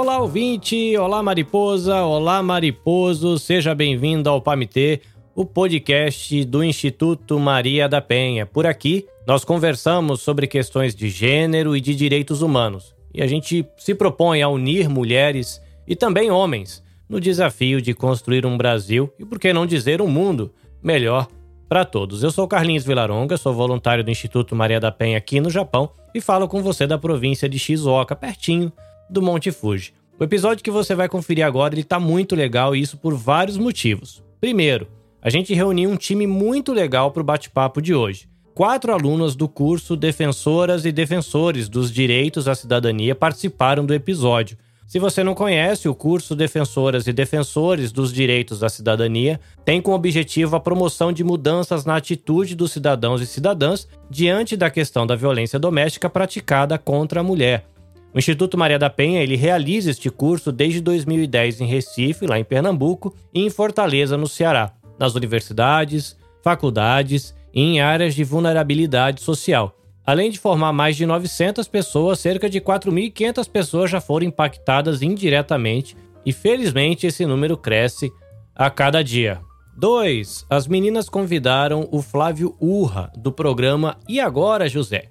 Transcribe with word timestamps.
Olá, 0.00 0.18
ouvinte! 0.18 0.96
Olá, 0.96 1.22
mariposa! 1.22 2.02
Olá, 2.04 2.42
mariposo! 2.42 3.38
Seja 3.38 3.74
bem-vindo 3.74 4.30
ao 4.30 4.40
Pamitê, 4.40 5.02
o 5.34 5.44
podcast 5.44 6.42
do 6.46 6.64
Instituto 6.64 7.38
Maria 7.38 7.86
da 7.86 8.00
Penha. 8.00 8.46
Por 8.46 8.66
aqui, 8.66 9.06
nós 9.26 9.44
conversamos 9.44 10.22
sobre 10.22 10.46
questões 10.46 10.94
de 10.94 11.10
gênero 11.10 11.76
e 11.76 11.82
de 11.82 11.94
direitos 11.94 12.40
humanos. 12.40 12.94
E 13.12 13.22
a 13.22 13.26
gente 13.26 13.62
se 13.76 13.94
propõe 13.94 14.40
a 14.40 14.48
unir 14.48 14.88
mulheres 14.88 15.60
e 15.86 15.94
também 15.94 16.30
homens 16.30 16.82
no 17.06 17.20
desafio 17.20 17.82
de 17.82 17.92
construir 17.92 18.46
um 18.46 18.56
Brasil 18.56 19.12
e, 19.18 19.24
por 19.26 19.38
que 19.38 19.52
não 19.52 19.66
dizer, 19.66 20.00
um 20.00 20.08
mundo 20.08 20.50
melhor 20.82 21.28
para 21.68 21.84
todos. 21.84 22.22
Eu 22.22 22.30
sou 22.30 22.48
Carlinhos 22.48 22.86
Vilaronga, 22.86 23.36
sou 23.36 23.52
voluntário 23.52 24.02
do 24.02 24.10
Instituto 24.10 24.56
Maria 24.56 24.80
da 24.80 24.90
Penha 24.90 25.18
aqui 25.18 25.42
no 25.42 25.50
Japão 25.50 25.90
e 26.14 26.22
falo 26.22 26.48
com 26.48 26.62
você 26.62 26.86
da 26.86 26.96
província 26.96 27.46
de 27.46 27.58
Shizuoka, 27.58 28.16
pertinho 28.16 28.72
do 29.10 29.20
Monte 29.20 29.50
Fuji. 29.50 29.92
O 30.18 30.24
episódio 30.24 30.62
que 30.62 30.70
você 30.70 30.94
vai 30.94 31.08
conferir 31.08 31.44
agora 31.44 31.74
ele 31.74 31.82
tá 31.82 31.98
muito 31.98 32.36
legal 32.36 32.76
e 32.76 32.80
isso 32.80 32.96
por 32.96 33.14
vários 33.14 33.58
motivos. 33.58 34.22
Primeiro, 34.40 34.86
a 35.22 35.28
gente 35.28 35.52
reuniu 35.52 35.90
um 35.90 35.96
time 35.96 36.26
muito 36.26 36.72
legal 36.72 37.10
para 37.10 37.20
o 37.20 37.24
bate-papo 37.24 37.82
de 37.82 37.94
hoje. 37.94 38.28
Quatro 38.54 38.92
alunas 38.92 39.34
do 39.34 39.48
curso 39.48 39.96
Defensoras 39.96 40.84
e 40.84 40.92
Defensores 40.92 41.68
dos 41.68 41.90
Direitos 41.90 42.48
à 42.48 42.54
Cidadania 42.54 43.14
participaram 43.14 43.84
do 43.84 43.94
episódio. 43.94 44.58
Se 44.86 44.98
você 44.98 45.22
não 45.22 45.34
conhece, 45.34 45.88
o 45.88 45.94
curso 45.94 46.34
Defensoras 46.34 47.06
e 47.06 47.12
Defensores 47.12 47.92
dos 47.92 48.12
Direitos 48.12 48.64
à 48.64 48.68
Cidadania 48.68 49.40
tem 49.64 49.80
como 49.80 49.96
objetivo 49.96 50.56
a 50.56 50.60
promoção 50.60 51.12
de 51.12 51.22
mudanças 51.22 51.84
na 51.84 51.96
atitude 51.96 52.56
dos 52.56 52.72
cidadãos 52.72 53.22
e 53.22 53.26
cidadãs 53.26 53.86
diante 54.10 54.56
da 54.56 54.68
questão 54.68 55.06
da 55.06 55.14
violência 55.14 55.58
doméstica 55.58 56.10
praticada 56.10 56.76
contra 56.76 57.20
a 57.20 57.22
mulher. 57.22 57.64
O 58.12 58.18
Instituto 58.18 58.58
Maria 58.58 58.78
da 58.78 58.90
Penha 58.90 59.22
ele 59.22 59.36
realiza 59.36 59.90
este 59.90 60.10
curso 60.10 60.50
desde 60.50 60.80
2010 60.80 61.60
em 61.60 61.66
Recife, 61.66 62.26
lá 62.26 62.38
em 62.38 62.44
Pernambuco, 62.44 63.14
e 63.32 63.44
em 63.44 63.50
Fortaleza, 63.50 64.16
no 64.16 64.26
Ceará, 64.26 64.72
nas 64.98 65.14
universidades, 65.14 66.16
faculdades 66.42 67.34
e 67.54 67.60
em 67.60 67.80
áreas 67.80 68.14
de 68.14 68.24
vulnerabilidade 68.24 69.20
social. 69.22 69.76
Além 70.04 70.30
de 70.30 70.40
formar 70.40 70.72
mais 70.72 70.96
de 70.96 71.06
900 71.06 71.68
pessoas, 71.68 72.18
cerca 72.18 72.50
de 72.50 72.60
4.500 72.60 73.48
pessoas 73.48 73.90
já 73.90 74.00
foram 74.00 74.26
impactadas 74.26 75.02
indiretamente 75.02 75.96
e 76.26 76.32
felizmente 76.32 77.06
esse 77.06 77.24
número 77.24 77.56
cresce 77.56 78.10
a 78.54 78.68
cada 78.68 79.04
dia. 79.04 79.40
2. 79.76 80.46
As 80.50 80.66
meninas 80.66 81.08
convidaram 81.08 81.88
o 81.92 82.02
Flávio 82.02 82.56
Urra, 82.60 83.12
do 83.16 83.30
programa 83.30 83.96
E 84.08 84.18
Agora 84.18 84.68
José 84.68 85.10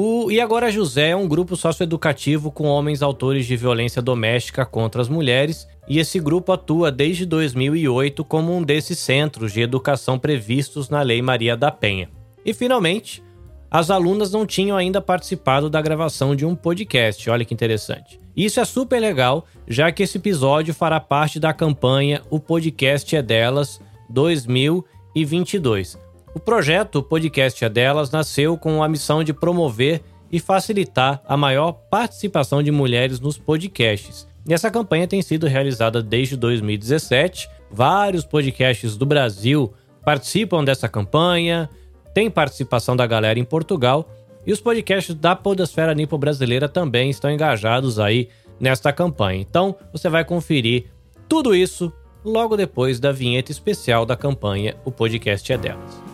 o 0.00 0.30
E 0.30 0.40
Agora 0.40 0.70
José 0.70 1.08
é 1.08 1.16
um 1.16 1.26
grupo 1.26 1.56
socioeducativo 1.56 2.52
com 2.52 2.68
homens 2.68 3.02
autores 3.02 3.46
de 3.46 3.56
violência 3.56 4.00
doméstica 4.00 4.64
contra 4.64 5.02
as 5.02 5.08
mulheres, 5.08 5.66
e 5.88 5.98
esse 5.98 6.20
grupo 6.20 6.52
atua 6.52 6.92
desde 6.92 7.26
2008 7.26 8.24
como 8.24 8.56
um 8.56 8.62
desses 8.62 8.96
centros 9.00 9.52
de 9.52 9.60
educação 9.60 10.16
previstos 10.16 10.88
na 10.88 11.02
Lei 11.02 11.20
Maria 11.20 11.56
da 11.56 11.72
Penha. 11.72 12.08
E 12.46 12.54
finalmente, 12.54 13.24
as 13.68 13.90
alunas 13.90 14.30
não 14.30 14.46
tinham 14.46 14.76
ainda 14.76 15.00
participado 15.00 15.68
da 15.68 15.82
gravação 15.82 16.36
de 16.36 16.46
um 16.46 16.54
podcast, 16.54 17.28
olha 17.28 17.44
que 17.44 17.52
interessante. 17.52 18.20
Isso 18.36 18.60
é 18.60 18.64
super 18.64 19.00
legal, 19.00 19.46
já 19.66 19.90
que 19.90 20.04
esse 20.04 20.16
episódio 20.16 20.72
fará 20.72 21.00
parte 21.00 21.40
da 21.40 21.52
campanha 21.52 22.22
O 22.30 22.38
Podcast 22.38 23.16
é 23.16 23.20
Delas 23.20 23.80
2022 24.08 25.98
o 26.34 26.40
projeto 26.40 27.02
Podcast 27.02 27.64
é 27.64 27.68
Delas 27.68 28.10
nasceu 28.10 28.56
com 28.56 28.82
a 28.82 28.88
missão 28.88 29.24
de 29.24 29.32
promover 29.32 30.02
e 30.30 30.38
facilitar 30.38 31.22
a 31.26 31.36
maior 31.36 31.72
participação 31.72 32.62
de 32.62 32.70
mulheres 32.70 33.18
nos 33.18 33.38
podcasts. 33.38 34.26
E 34.46 34.52
essa 34.52 34.70
campanha 34.70 35.06
tem 35.06 35.22
sido 35.22 35.46
realizada 35.46 36.02
desde 36.02 36.36
2017. 36.36 37.48
Vários 37.70 38.24
podcasts 38.24 38.96
do 38.96 39.06
Brasil 39.06 39.72
participam 40.04 40.64
dessa 40.64 40.88
campanha, 40.88 41.68
tem 42.14 42.30
participação 42.30 42.96
da 42.96 43.06
galera 43.06 43.38
em 43.38 43.44
Portugal 43.44 44.08
e 44.46 44.52
os 44.52 44.60
podcasts 44.60 45.14
da 45.14 45.36
Podosfera 45.36 45.94
Nipo 45.94 46.16
Brasileira 46.16 46.68
também 46.68 47.10
estão 47.10 47.30
engajados 47.30 47.98
aí 47.98 48.28
nesta 48.58 48.92
campanha. 48.92 49.40
Então, 49.40 49.76
você 49.92 50.08
vai 50.08 50.24
conferir 50.24 50.86
tudo 51.28 51.54
isso 51.54 51.92
logo 52.24 52.56
depois 52.56 52.98
da 52.98 53.12
vinheta 53.12 53.52
especial 53.52 54.06
da 54.06 54.16
campanha 54.16 54.76
O 54.84 54.90
Podcast 54.90 55.52
é 55.52 55.58
Delas. 55.58 56.07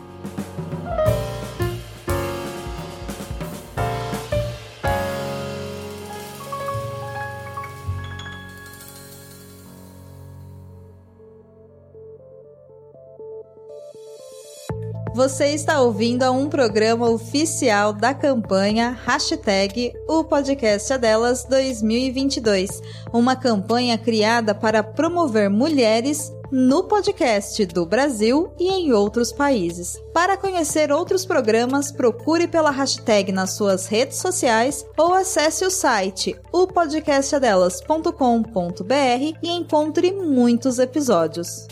Você 15.14 15.54
está 15.54 15.80
ouvindo 15.80 16.24
a 16.24 16.32
um 16.32 16.48
programa 16.48 17.08
oficial 17.08 17.92
da 17.92 18.12
campanha 18.12 18.98
Hashtag 19.04 19.92
O 20.08 20.24
Podcast 20.24 20.92
é 20.92 20.98
Delas 20.98 21.44
2022, 21.44 22.82
uma 23.12 23.36
campanha 23.36 23.96
criada 23.96 24.56
para 24.56 24.82
promover 24.82 25.48
mulheres 25.48 26.32
no 26.50 26.82
podcast 26.82 27.64
do 27.66 27.86
Brasil 27.86 28.52
e 28.58 28.68
em 28.68 28.92
outros 28.92 29.30
países. 29.30 30.02
Para 30.12 30.36
conhecer 30.36 30.90
outros 30.90 31.24
programas, 31.24 31.92
procure 31.92 32.48
pela 32.48 32.72
hashtag 32.72 33.30
nas 33.30 33.52
suas 33.52 33.86
redes 33.86 34.18
sociais 34.18 34.84
ou 34.96 35.14
acesse 35.14 35.64
o 35.64 35.70
site 35.70 36.34
opodcastadelas.com.br 36.52 39.38
e 39.40 39.48
encontre 39.48 40.10
muitos 40.10 40.80
episódios. 40.80 41.68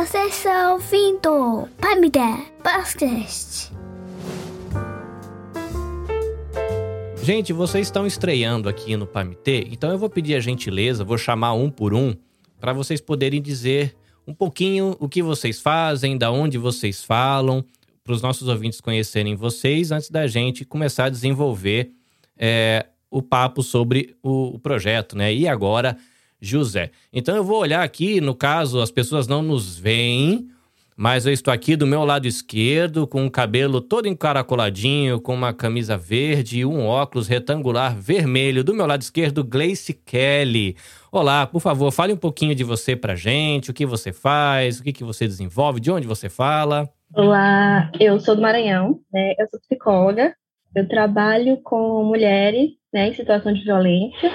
Você 0.00 0.18
está 0.28 0.72
ouvindo 0.72 1.68
Pamida 1.78 2.38
Podcast. 2.62 3.70
Gente, 7.22 7.52
vocês 7.52 7.86
estão 7.86 8.06
estreando 8.06 8.66
aqui 8.66 8.96
no 8.96 9.06
Pamitê, 9.06 9.68
então 9.70 9.90
eu 9.90 9.98
vou 9.98 10.08
pedir 10.08 10.36
a 10.36 10.40
gentileza, 10.40 11.04
vou 11.04 11.18
chamar 11.18 11.52
um 11.52 11.68
por 11.70 11.92
um, 11.92 12.14
para 12.58 12.72
vocês 12.72 12.98
poderem 12.98 13.42
dizer 13.42 13.94
um 14.26 14.32
pouquinho 14.32 14.96
o 14.98 15.06
que 15.06 15.22
vocês 15.22 15.60
fazem, 15.60 16.16
da 16.16 16.30
onde 16.30 16.56
vocês 16.56 17.04
falam, 17.04 17.62
para 18.02 18.14
os 18.14 18.22
nossos 18.22 18.48
ouvintes 18.48 18.80
conhecerem 18.80 19.36
vocês, 19.36 19.92
antes 19.92 20.08
da 20.08 20.26
gente 20.26 20.64
começar 20.64 21.04
a 21.04 21.10
desenvolver 21.10 21.92
é, 22.38 22.86
o 23.10 23.20
papo 23.20 23.62
sobre 23.62 24.16
o, 24.22 24.54
o 24.54 24.58
projeto, 24.58 25.14
né? 25.14 25.34
E 25.34 25.46
agora 25.46 25.98
José. 26.40 26.90
Então 27.12 27.36
eu 27.36 27.44
vou 27.44 27.58
olhar 27.58 27.82
aqui, 27.82 28.20
no 28.20 28.34
caso, 28.34 28.80
as 28.80 28.90
pessoas 28.90 29.26
não 29.26 29.42
nos 29.42 29.78
veem, 29.78 30.48
mas 30.96 31.24
eu 31.24 31.32
estou 31.32 31.52
aqui 31.52 31.76
do 31.76 31.86
meu 31.86 32.04
lado 32.04 32.26
esquerdo, 32.26 33.06
com 33.06 33.24
o 33.24 33.30
cabelo 33.30 33.80
todo 33.80 34.06
encaracoladinho, 34.06 35.20
com 35.20 35.34
uma 35.34 35.52
camisa 35.52 35.96
verde 35.96 36.58
e 36.58 36.64
um 36.66 36.86
óculos 36.86 37.26
retangular 37.26 37.96
vermelho. 37.96 38.62
Do 38.62 38.74
meu 38.74 38.86
lado 38.86 39.00
esquerdo, 39.00 39.42
Gleice 39.42 39.94
Kelly. 39.94 40.76
Olá, 41.10 41.46
por 41.46 41.60
favor, 41.60 41.90
fale 41.90 42.12
um 42.12 42.18
pouquinho 42.18 42.54
de 42.54 42.64
você 42.64 42.94
pra 42.94 43.14
gente, 43.14 43.70
o 43.70 43.74
que 43.74 43.86
você 43.86 44.12
faz, 44.12 44.78
o 44.78 44.82
que, 44.82 44.92
que 44.92 45.04
você 45.04 45.26
desenvolve, 45.26 45.80
de 45.80 45.90
onde 45.90 46.06
você 46.06 46.28
fala. 46.28 46.88
Olá, 47.14 47.90
eu 47.98 48.20
sou 48.20 48.36
do 48.36 48.42
Maranhão, 48.42 49.00
né? 49.12 49.34
Eu 49.38 49.48
sou 49.50 49.58
psicóloga, 49.58 50.34
eu 50.74 50.86
trabalho 50.86 51.56
com 51.62 52.04
mulheres 52.04 52.70
né, 52.92 53.08
em 53.08 53.14
situação 53.14 53.52
de 53.52 53.64
violência 53.64 54.30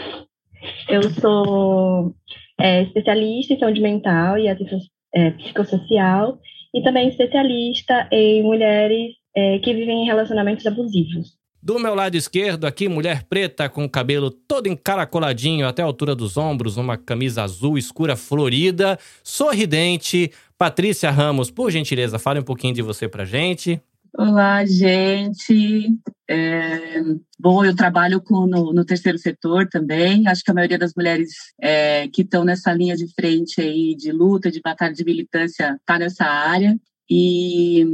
eu 0.90 1.04
sou 1.12 2.16
é, 2.60 2.84
especialista 2.84 3.54
em 3.54 3.60
saúde 3.60 3.82
mental 3.82 4.38
e 4.38 4.48
atenção 4.48 4.80
é, 5.14 5.32
psicossocial 5.32 6.40
e 6.74 6.82
também 6.84 7.08
especialista 7.08 8.08
em 8.12 8.44
mulheres 8.44 9.14
é, 9.36 9.60
que 9.60 9.74
vivem 9.74 10.04
em 10.04 10.06
relacionamentos 10.06 10.66
abusivos. 10.66 11.36
Do 11.66 11.80
meu 11.80 11.96
lado 11.96 12.16
esquerdo, 12.16 12.66
aqui, 12.66 12.88
mulher 12.88 13.24
preta 13.24 13.68
com 13.68 13.86
o 13.86 13.90
cabelo 13.90 14.30
todo 14.30 14.68
encaracoladinho 14.68 15.68
até 15.68 15.82
a 15.82 15.86
altura 15.86 16.14
dos 16.14 16.38
ombros, 16.38 16.78
uma 16.78 16.96
camisa 16.96 17.42
azul 17.42 17.76
escura 17.76 18.16
florida, 18.16 19.00
sorridente. 19.24 20.32
Patrícia 20.60 21.10
Ramos, 21.10 21.50
por 21.50 21.72
gentileza, 21.72 22.20
fale 22.20 22.40
um 22.40 22.44
pouquinho 22.44 22.76
de 22.76 22.84
você 22.84 23.08
pra 23.08 23.26
gente. 23.26 23.82
Olá, 24.18 24.66
gente. 24.66 25.90
É, 26.30 27.02
bom, 27.38 27.66
eu 27.66 27.76
trabalho 27.76 28.22
com, 28.22 28.48
no, 28.48 28.72
no, 28.72 28.86
terceiro 28.86 29.18
setor 29.18 29.68
também. 29.68 30.26
Acho 30.26 30.42
que 30.42 30.52
a 30.52 30.54
maioria 30.54 30.78
das 30.78 30.94
mulheres 30.96 31.32
é, 31.62 32.08
que 32.08 32.22
estão 32.22 32.46
nessa 32.46 32.72
linha 32.72 32.96
de 32.96 33.14
frente 33.14 33.60
aí 33.60 33.94
de 33.94 34.14
luta, 34.14 34.50
de 34.50 34.62
batalha 34.62 34.94
de 34.94 35.04
militância, 35.04 35.76
está 35.76 36.00
nessa 36.00 36.24
área. 36.24 36.80
E 37.10 37.86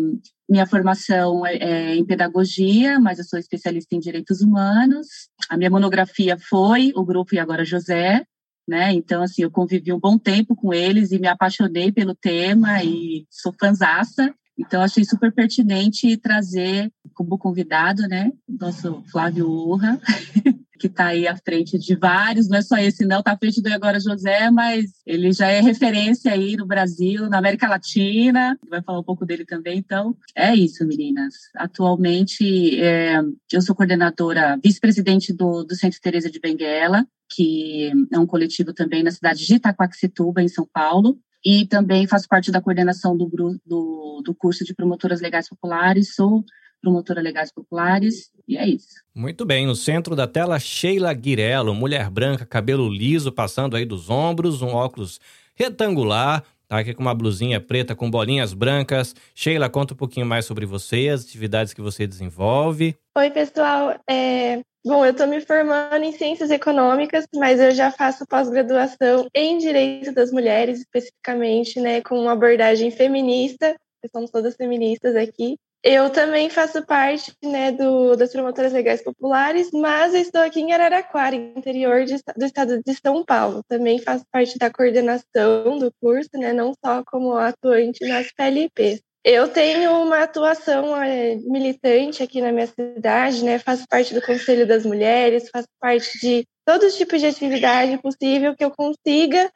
minha 0.47 0.68
formação 0.68 1.44
é, 1.44 1.56
é 1.56 1.95
em 1.95 2.06
pedagogia, 2.06 3.00
mas 3.00 3.18
eu 3.18 3.25
sou 3.25 3.39
especialista 3.39 3.95
em 3.95 4.00
direitos 4.00 4.41
humanos. 4.41 5.07
A 5.50 5.57
minha 5.57 5.71
monografia 5.71 6.38
foi 6.38 6.91
o 6.95 7.03
grupo 7.03 7.33
E 7.33 7.39
Agora 7.39 7.65
José, 7.65 8.23
né? 8.68 8.94
Então, 8.94 9.23
assim, 9.23 9.41
eu 9.41 9.50
convivi 9.50 9.91
um 9.91 10.00
bom 10.00 10.19
tempo 10.19 10.56
com 10.56 10.71
eles 10.71 11.12
e 11.12 11.19
me 11.19 11.27
apaixonei 11.27 11.91
pelo 11.91 12.13
tema 12.13 12.83
e 12.83 13.25
sou 13.27 13.51
fanzaça. 13.59 14.31
Então, 14.57 14.81
achei 14.81 15.03
super 15.03 15.31
pertinente 15.31 16.18
trazer 16.18 16.92
como 17.13 17.38
convidado, 17.38 18.03
né, 18.03 18.31
nosso 18.48 19.03
Flávio 19.12 19.50
Urra, 19.50 20.00
que 20.80 20.88
está 20.88 21.07
aí 21.07 21.27
à 21.27 21.38
frente 21.38 21.77
de 21.77 21.95
vários, 21.95 22.50
não 22.50 22.57
é 22.57 22.62
só 22.63 22.75
esse 22.77 23.06
não, 23.06 23.19
está 23.19 23.33
à 23.33 23.38
frente 23.38 23.62
do 23.62 23.71
Agora 23.71 24.00
José, 24.00 24.50
mas 24.50 24.86
ele 25.06 25.31
já 25.31 25.48
é 25.48 25.62
referência 25.62 26.31
aí 26.31 26.57
no 26.57 26.65
Brasil, 26.65 27.30
na 27.30 27.38
América 27.38 27.68
Latina, 27.68 28.57
vai 28.68 28.81
falar 28.81 29.00
um 29.00 29.03
pouco 29.03 29.24
dele 29.24 29.45
também, 29.45 29.77
então 29.77 30.18
é 30.36 30.56
isso, 30.56 30.86
meninas. 30.88 31.36
Atualmente, 31.56 32.80
é, 32.81 33.21
eu 33.51 33.62
sou 33.62 33.75
coordenadora, 33.75 34.59
vice-presidente 34.63 35.31
do, 35.31 35.63
do 35.63 35.75
Centro 35.75 36.01
Teresa 36.01 36.31
de 36.31 36.39
Benguela, 36.39 37.06
que 37.33 37.92
é 38.12 38.18
um 38.18 38.25
coletivo 38.25 38.74
também 38.74 39.04
na 39.04 39.12
cidade 39.12 39.45
de 39.45 39.56
Itaquaquecetuba, 39.56 40.42
em 40.42 40.47
São 40.47 40.68
Paulo, 40.74 41.18
e 41.44 41.66
também 41.66 42.08
faço 42.08 42.28
parte 42.28 42.52
da 42.52 42.62
coordenação 42.62 43.18
do, 43.18 43.28
do, 43.66 44.22
do 44.24 44.36
curso 44.36 44.64
de 44.64 44.74
promotoras 44.74 45.22
legais 45.22 45.50
populares, 45.50 46.16
sou 46.16 46.44
promotora 46.82 47.22
legais 47.22 47.54
populares, 47.54 48.32
e 48.48 48.58
é 48.58 48.68
isso. 48.68 49.02
Muito 49.14 49.46
bem, 49.46 49.68
no 49.68 49.76
centro 49.76 50.16
da 50.16 50.28
tela, 50.28 50.60
Sheila 50.60 51.14
Guirello, 51.14 51.76
mulher 51.76 52.10
branca, 52.10 52.46
cabelo 52.46 52.90
liso, 52.90 53.32
passando 53.32 53.76
aí 53.76 53.86
dos 53.86 54.10
ombros, 54.10 54.62
um 54.62 54.70
óculos 54.70 55.20
retangular, 55.54 56.44
tá 56.68 56.80
aqui 56.80 56.94
com 56.94 57.02
uma 57.02 57.14
blusinha 57.14 57.62
preta 57.62 57.96
com 57.96 58.10
bolinhas 58.10 58.54
brancas. 58.54 59.16
Sheila, 59.36 59.70
conta 59.70 59.94
um 59.94 59.98
pouquinho 59.98 60.26
mais 60.26 60.46
sobre 60.46 60.66
você, 60.66 61.10
as 61.10 61.24
atividades 61.24 61.74
que 61.74 61.82
você 61.82 62.08
desenvolve. 62.08 62.96
Oi, 63.16 63.30
pessoal. 63.30 64.00
É... 64.10 64.62
Bom, 64.83 65.06
eu 65.06 65.12
estou 65.12 65.28
me 65.28 65.39
formando 65.39 66.04
em 66.04 66.12
Ciências 66.12 66.50
Econômicas, 66.50 67.28
mas 67.36 67.60
eu 67.60 67.69
já 67.69 67.92
faço 67.92 68.25
pós-graduação 68.25 69.28
em 69.33 69.60
Direito 69.60 70.12
das 70.12 70.31
Mulheres, 70.31 70.80
especificamente, 70.80 71.80
né, 71.80 72.01
com 72.01 72.19
uma 72.19 72.31
abordagem 72.31 72.89
feminista. 72.89 73.75
Somos 74.12 74.31
todas 74.31 74.56
feministas 74.56 75.16
aqui. 75.16 75.56
Eu 75.83 76.10
também 76.10 76.50
faço 76.50 76.83
parte 76.83 77.31
né, 77.44 77.72
do, 77.72 78.16
das 78.16 78.31
promotoras 78.31 78.74
legais 78.74 79.04
populares, 79.04 79.69
mas 79.72 80.16
estou 80.16 80.42
aqui 80.42 80.60
em 80.60 80.74
Araraquara, 80.74 81.36
interior 81.36 82.04
de, 82.04 82.16
do 82.36 82.45
estado 82.45 82.81
de 82.83 82.94
São 82.95 83.24
Paulo. 83.24 83.63
Também 83.68 84.00
faço 84.00 84.25
parte 84.31 84.57
da 84.57 84.72
coordenação 84.72 85.78
do 85.78 85.92
curso, 86.01 86.30
né, 86.33 86.54
não 86.54 86.74
só 86.83 87.04
como 87.06 87.33
atuante 87.33 88.04
nas 88.07 88.31
PLPs. 88.31 89.01
Eu 89.23 89.47
tenho 89.47 90.01
uma 90.01 90.23
atuação 90.23 90.95
é, 91.01 91.35
militante 91.35 92.23
aqui 92.23 92.41
na 92.41 92.51
minha 92.51 92.65
cidade, 92.65 93.44
né? 93.44 93.59
Faço 93.59 93.85
parte 93.88 94.13
do 94.13 94.21
Conselho 94.21 94.68
das 94.68 94.83
Mulheres, 94.83 95.50
faço 95.50 95.68
parte 95.79 96.19
de 96.19 96.47
todo 96.65 96.91
tipo 96.91 97.18
de 97.18 97.27
atividade 97.27 97.97
possível 98.00 98.56
que 98.56 98.63
eu 98.63 98.71
consiga 98.71 99.51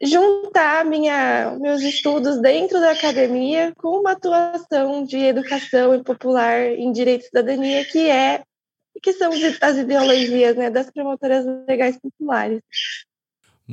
juntar 0.00 0.84
minha, 0.84 1.56
meus 1.60 1.80
estudos 1.82 2.40
dentro 2.40 2.80
da 2.80 2.92
academia 2.92 3.72
com 3.76 4.00
uma 4.00 4.12
atuação 4.12 5.04
de 5.04 5.16
educação 5.16 5.94
e 5.94 6.02
popular 6.02 6.72
em 6.72 6.92
direito 6.92 7.22
e 7.22 7.26
cidadania, 7.26 7.84
que 7.84 8.08
é 8.08 8.42
que 9.02 9.12
são 9.12 9.32
as 9.60 9.76
ideologias 9.76 10.56
né, 10.56 10.70
das 10.70 10.90
promotoras 10.90 11.44
legais 11.66 11.98
populares. 11.98 12.60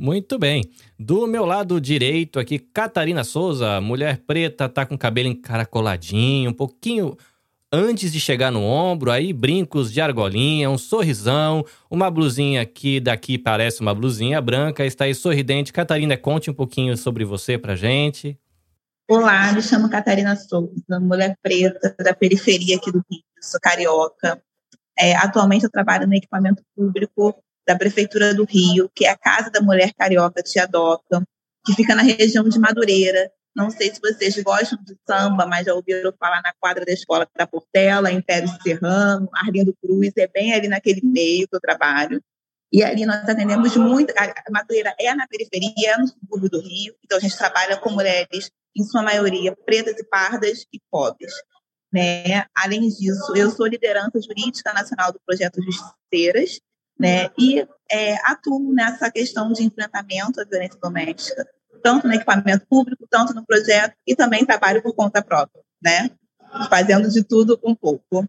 Muito 0.00 0.38
bem. 0.38 0.64
Do 0.98 1.26
meu 1.26 1.44
lado 1.44 1.78
direito 1.78 2.40
aqui, 2.40 2.58
Catarina 2.58 3.22
Souza, 3.22 3.82
mulher 3.82 4.16
preta, 4.26 4.66
tá 4.66 4.86
com 4.86 4.96
cabelo 4.96 5.28
encaracoladinho, 5.28 6.48
um 6.48 6.54
pouquinho 6.54 7.18
antes 7.70 8.10
de 8.10 8.18
chegar 8.18 8.50
no 8.50 8.62
ombro, 8.62 9.10
aí 9.10 9.30
brincos 9.30 9.92
de 9.92 10.00
argolinha, 10.00 10.70
um 10.70 10.78
sorrisão, 10.78 11.62
uma 11.90 12.10
blusinha 12.10 12.64
que 12.64 12.98
daqui 12.98 13.36
parece 13.36 13.82
uma 13.82 13.94
blusinha 13.94 14.40
branca, 14.40 14.86
está 14.86 15.04
aí 15.04 15.14
sorridente. 15.14 15.70
Catarina, 15.70 16.16
conte 16.16 16.50
um 16.50 16.54
pouquinho 16.54 16.96
sobre 16.96 17.22
você 17.22 17.58
pra 17.58 17.76
gente. 17.76 18.38
Olá, 19.06 19.52
me 19.52 19.60
chamo 19.60 19.90
Catarina 19.90 20.34
Souza, 20.34 20.98
mulher 20.98 21.36
preta 21.42 21.94
da 22.02 22.14
periferia 22.14 22.76
aqui 22.76 22.90
do 22.90 23.04
Rio, 23.10 23.22
sou 23.38 23.60
carioca. 23.60 24.42
É, 24.98 25.14
atualmente 25.16 25.64
eu 25.64 25.70
trabalho 25.70 26.06
no 26.06 26.14
equipamento 26.14 26.62
público 26.74 27.34
da 27.66 27.76
Prefeitura 27.76 28.34
do 28.34 28.44
Rio, 28.44 28.90
que 28.94 29.06
é 29.06 29.10
a 29.10 29.16
Casa 29.16 29.50
da 29.50 29.60
Mulher 29.60 29.92
Carioca 29.96 30.42
Tia 30.42 30.66
Doca, 30.66 31.22
que 31.64 31.74
fica 31.74 31.94
na 31.94 32.02
região 32.02 32.48
de 32.48 32.58
Madureira, 32.58 33.30
não 33.54 33.70
sei 33.70 33.92
se 33.92 34.00
vocês 34.00 34.40
gostam 34.42 34.78
de 34.82 34.96
samba, 35.06 35.44
mas 35.44 35.66
já 35.66 35.74
ouviram 35.74 36.12
falar 36.18 36.40
na 36.42 36.52
quadra 36.60 36.84
da 36.84 36.92
escola 36.92 37.26
da 37.36 37.46
Portela, 37.46 38.10
Império 38.10 38.48
Serrano, 38.62 39.28
Arlindo 39.34 39.76
Cruz, 39.82 40.12
é 40.16 40.28
bem 40.28 40.54
ali 40.54 40.68
naquele 40.68 41.00
meio 41.04 41.48
que 41.48 41.56
eu 41.56 41.60
trabalho. 41.60 42.22
E 42.72 42.84
ali 42.84 43.04
nós 43.04 43.28
atendemos 43.28 43.76
muito. 43.76 44.14
A 44.16 44.50
Madureira 44.50 44.94
é 44.98 45.12
na 45.14 45.26
periferia, 45.26 45.94
é 45.94 45.98
no 45.98 46.06
subúrbio 46.06 46.48
do 46.48 46.60
Rio, 46.60 46.94
então 47.04 47.18
a 47.18 47.20
gente 47.20 47.36
trabalha 47.36 47.76
com 47.76 47.90
mulheres, 47.90 48.50
em 48.76 48.84
sua 48.84 49.02
maioria, 49.02 49.56
pretas 49.66 49.98
e 49.98 50.04
pardas 50.04 50.64
e 50.72 50.80
pobres. 50.88 51.32
Né? 51.92 52.44
Além 52.54 52.88
disso, 52.88 53.34
eu 53.34 53.50
sou 53.50 53.66
liderança 53.66 54.20
jurídica 54.22 54.72
nacional 54.72 55.12
do 55.12 55.20
projeto 55.26 55.60
Justiceiras, 55.60 56.60
né? 57.00 57.30
e 57.38 57.66
é, 57.90 58.14
atuo 58.30 58.72
nessa 58.72 59.10
questão 59.10 59.52
de 59.52 59.64
enfrentamento 59.64 60.40
à 60.40 60.44
violência 60.44 60.78
doméstica 60.80 61.46
tanto 61.82 62.06
no 62.06 62.14
equipamento 62.14 62.66
público, 62.68 63.06
tanto 63.10 63.34
no 63.34 63.44
projeto, 63.44 63.94
e 64.06 64.14
também 64.14 64.44
trabalho 64.44 64.82
por 64.82 64.94
conta 64.94 65.22
própria, 65.22 65.62
né? 65.82 66.10
Fazendo 66.68 67.08
de 67.08 67.22
tudo 67.24 67.58
um 67.64 67.74
pouco. 67.74 68.26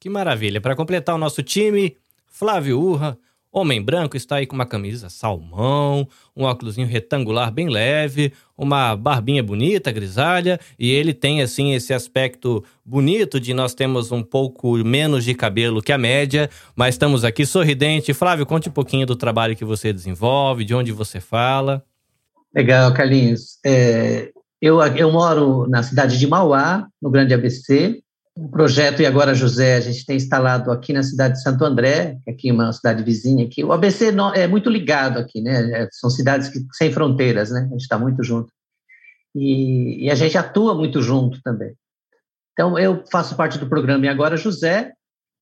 Que 0.00 0.08
maravilha. 0.08 0.60
Para 0.60 0.76
completar 0.76 1.14
o 1.14 1.18
nosso 1.18 1.42
time, 1.42 1.96
Flávio 2.26 2.80
Urra, 2.80 3.18
homem 3.52 3.82
branco, 3.82 4.16
está 4.16 4.36
aí 4.36 4.46
com 4.46 4.54
uma 4.54 4.66
camisa 4.66 5.08
salmão, 5.08 6.06
um 6.36 6.44
óculos 6.44 6.76
retangular 6.76 7.50
bem 7.50 7.68
leve, 7.68 8.32
uma 8.56 8.94
barbinha 8.94 9.42
bonita, 9.42 9.90
grisalha, 9.90 10.60
e 10.78 10.90
ele 10.90 11.14
tem 11.14 11.42
assim 11.42 11.72
esse 11.72 11.92
aspecto 11.92 12.64
bonito 12.84 13.40
de 13.40 13.54
nós 13.54 13.74
temos 13.74 14.12
um 14.12 14.22
pouco 14.22 14.76
menos 14.84 15.24
de 15.24 15.34
cabelo 15.34 15.82
que 15.82 15.92
a 15.92 15.98
média, 15.98 16.48
mas 16.76 16.94
estamos 16.94 17.24
aqui 17.24 17.46
sorridente. 17.46 18.14
Flávio, 18.14 18.46
conte 18.46 18.68
um 18.68 18.72
pouquinho 18.72 19.06
do 19.06 19.16
trabalho 19.16 19.56
que 19.56 19.64
você 19.64 19.92
desenvolve, 19.92 20.64
de 20.64 20.74
onde 20.74 20.92
você 20.92 21.20
fala. 21.20 21.82
Legal, 22.54 22.92
Carlinhos. 22.92 23.58
É, 23.64 24.30
eu, 24.60 24.80
eu 24.80 25.12
moro 25.12 25.66
na 25.68 25.82
cidade 25.82 26.18
de 26.18 26.26
Mauá, 26.26 26.86
no 27.00 27.10
Grande 27.10 27.34
ABC. 27.34 28.02
O 28.40 28.48
projeto 28.48 29.02
E 29.02 29.06
Agora 29.06 29.34
José, 29.34 29.74
a 29.74 29.80
gente 29.80 30.06
tem 30.06 30.16
instalado 30.16 30.70
aqui 30.70 30.92
na 30.92 31.02
cidade 31.02 31.34
de 31.34 31.42
Santo 31.42 31.64
André, 31.64 32.18
é 32.24 32.30
aqui 32.30 32.52
uma 32.52 32.72
cidade 32.72 33.02
vizinha 33.02 33.44
aqui. 33.44 33.64
O 33.64 33.72
ABC 33.72 34.14
é 34.36 34.46
muito 34.46 34.70
ligado 34.70 35.18
aqui, 35.18 35.40
né? 35.40 35.72
É, 35.72 35.88
são 35.90 36.08
cidades 36.08 36.48
que, 36.48 36.60
sem 36.72 36.92
fronteiras, 36.92 37.50
né? 37.50 37.62
A 37.62 37.72
gente 37.72 37.80
está 37.80 37.98
muito 37.98 38.22
junto. 38.22 38.52
E, 39.34 40.04
e, 40.04 40.10
a 40.10 40.14
gente 40.14 40.38
atua 40.38 40.72
muito 40.72 41.02
junto 41.02 41.42
também. 41.42 41.74
Então, 42.52 42.78
eu 42.78 43.02
faço 43.10 43.34
parte 43.34 43.58
do 43.58 43.68
programa 43.68 44.06
E 44.06 44.08
Agora 44.08 44.36
José, 44.36 44.92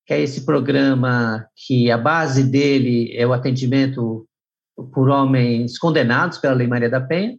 que 0.06 0.14
é 0.14 0.20
esse 0.22 0.46
programa 0.46 1.46
que 1.54 1.90
a 1.90 1.98
base 1.98 2.44
dele 2.44 3.14
é 3.14 3.26
o 3.26 3.34
atendimento 3.34 4.26
por 4.94 5.10
homens 5.10 5.78
condenados 5.78 6.38
pela 6.38 6.54
Lei 6.54 6.66
Maria 6.66 6.88
da 6.88 7.00
Penha, 7.00 7.36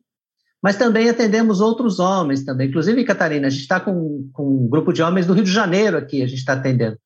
mas 0.67 0.75
também 0.75 1.07
atendemos 1.07 1.62
outros 1.62 1.97
homens 1.97 2.43
também. 2.43 2.67
Inclusive, 2.67 3.05
Catarina, 3.05 3.47
a 3.47 3.50
gente 3.50 3.62
está 3.62 3.79
com, 3.79 4.29
com 4.33 4.65
um 4.65 4.67
grupo 4.67 4.91
de 4.91 5.01
homens 5.01 5.25
do 5.25 5.31
Rio 5.31 5.45
de 5.45 5.50
Janeiro 5.50 5.95
aqui, 5.95 6.21
a 6.21 6.27
gente 6.27 6.39
está 6.39 6.51
atendendo. 6.51 6.97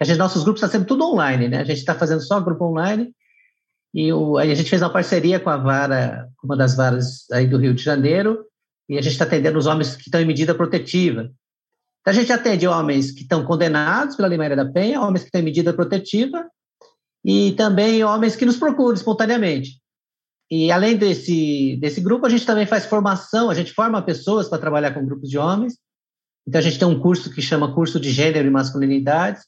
A 0.00 0.04
gente, 0.04 0.16
nossos 0.16 0.44
grupos 0.44 0.60
estão 0.60 0.68
tá 0.68 0.78
sendo 0.78 0.86
tudo 0.86 1.04
online, 1.04 1.48
né? 1.48 1.58
A 1.58 1.64
gente 1.64 1.78
está 1.78 1.92
fazendo 1.92 2.20
só 2.20 2.38
grupo 2.38 2.66
online 2.66 3.12
e 3.92 4.12
o, 4.12 4.38
a 4.38 4.46
gente 4.54 4.70
fez 4.70 4.80
uma 4.80 4.92
parceria 4.92 5.40
com 5.40 5.50
a 5.50 5.56
vara, 5.56 6.28
uma 6.40 6.56
das 6.56 6.76
varas 6.76 7.28
aí 7.32 7.48
do 7.48 7.58
Rio 7.58 7.74
de 7.74 7.82
Janeiro, 7.82 8.44
e 8.88 8.96
a 8.96 9.02
gente 9.02 9.14
está 9.14 9.24
atendendo 9.24 9.58
os 9.58 9.66
homens 9.66 9.96
que 9.96 10.02
estão 10.02 10.20
em 10.20 10.24
medida 10.24 10.54
protetiva. 10.54 11.32
Então, 12.02 12.12
a 12.12 12.14
gente 12.14 12.32
atende 12.32 12.68
homens 12.68 13.10
que 13.10 13.22
estão 13.22 13.44
condenados 13.44 14.14
pela 14.14 14.28
Lei 14.28 14.38
Maria 14.38 14.54
da 14.54 14.70
Penha, 14.70 15.00
homens 15.00 15.22
que 15.22 15.30
estão 15.30 15.40
em 15.40 15.44
medida 15.46 15.72
protetiva, 15.72 16.46
e 17.24 17.50
também 17.56 18.04
homens 18.04 18.36
que 18.36 18.46
nos 18.46 18.56
procuram 18.56 18.94
espontaneamente. 18.94 19.79
E 20.50 20.72
além 20.72 20.96
desse, 20.96 21.76
desse 21.80 22.00
grupo, 22.00 22.26
a 22.26 22.28
gente 22.28 22.44
também 22.44 22.66
faz 22.66 22.84
formação, 22.84 23.50
a 23.50 23.54
gente 23.54 23.72
forma 23.72 24.02
pessoas 24.02 24.48
para 24.48 24.58
trabalhar 24.58 24.92
com 24.92 25.06
grupos 25.06 25.30
de 25.30 25.38
homens. 25.38 25.78
Então, 26.46 26.58
a 26.58 26.62
gente 26.62 26.78
tem 26.78 26.88
um 26.88 26.98
curso 26.98 27.32
que 27.32 27.40
chama 27.40 27.72
Curso 27.72 28.00
de 28.00 28.10
Gênero 28.10 28.48
e 28.48 28.50
Masculinidades, 28.50 29.44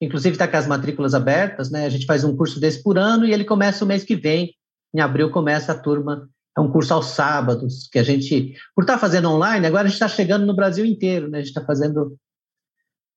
inclusive 0.00 0.34
está 0.34 0.46
com 0.46 0.56
as 0.56 0.68
matrículas 0.68 1.14
abertas, 1.14 1.70
né? 1.70 1.84
A 1.84 1.88
gente 1.88 2.06
faz 2.06 2.22
um 2.22 2.36
curso 2.36 2.60
desse 2.60 2.82
por 2.82 2.96
ano 2.96 3.26
e 3.26 3.32
ele 3.32 3.44
começa 3.44 3.84
o 3.84 3.88
mês 3.88 4.04
que 4.04 4.14
vem, 4.14 4.54
em 4.94 5.00
abril 5.00 5.30
começa 5.30 5.72
a 5.72 5.78
turma, 5.78 6.28
é 6.56 6.60
um 6.60 6.70
curso 6.70 6.94
aos 6.94 7.06
sábados, 7.06 7.88
que 7.90 7.98
a 7.98 8.02
gente, 8.02 8.54
por 8.74 8.82
estar 8.82 8.94
tá 8.94 8.98
fazendo 8.98 9.28
online, 9.28 9.66
agora 9.66 9.84
a 9.84 9.86
gente 9.86 9.94
está 9.94 10.08
chegando 10.08 10.46
no 10.46 10.54
Brasil 10.54 10.84
inteiro, 10.84 11.28
né? 11.28 11.38
A 11.38 11.40
gente 11.40 11.50
está 11.50 11.64
fazendo 11.64 12.16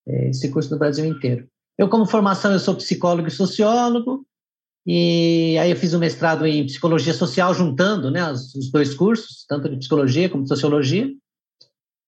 é, 0.08 0.30
esse 0.30 0.50
curso 0.50 0.72
no 0.72 0.80
Brasil 0.80 1.06
inteiro. 1.06 1.48
Eu, 1.78 1.90
como 1.90 2.06
formação, 2.06 2.52
eu 2.52 2.60
sou 2.60 2.76
psicólogo 2.76 3.28
e 3.28 3.32
sociólogo, 3.32 4.26
e 4.86 5.58
aí 5.60 5.72
eu 5.72 5.78
fiz 5.78 5.94
um 5.94 6.00
mestrado 6.00 6.46
em 6.46 6.66
psicologia 6.66 7.14
social, 7.14 7.54
juntando 7.54 8.12
né, 8.12 8.30
os, 8.32 8.70
dois 8.72 8.94
cursos, 8.94 9.46
tanto 9.48 9.70
de 9.70 9.78
psicologia 9.78 10.30
como 10.30 10.44
de 10.44 10.50
sociologia, 10.50 11.10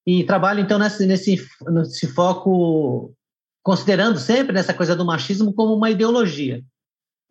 e 0.05 0.23
trabalho, 0.23 0.59
então, 0.59 0.77
nesse, 0.77 1.05
nesse, 1.05 1.43
nesse 1.67 2.07
foco, 2.07 3.13
considerando 3.63 4.19
sempre 4.19 4.53
nessa 4.53 4.73
coisa 4.73 4.95
do 4.95 5.05
machismo 5.05 5.53
como 5.53 5.73
uma 5.73 5.89
ideologia, 5.89 6.61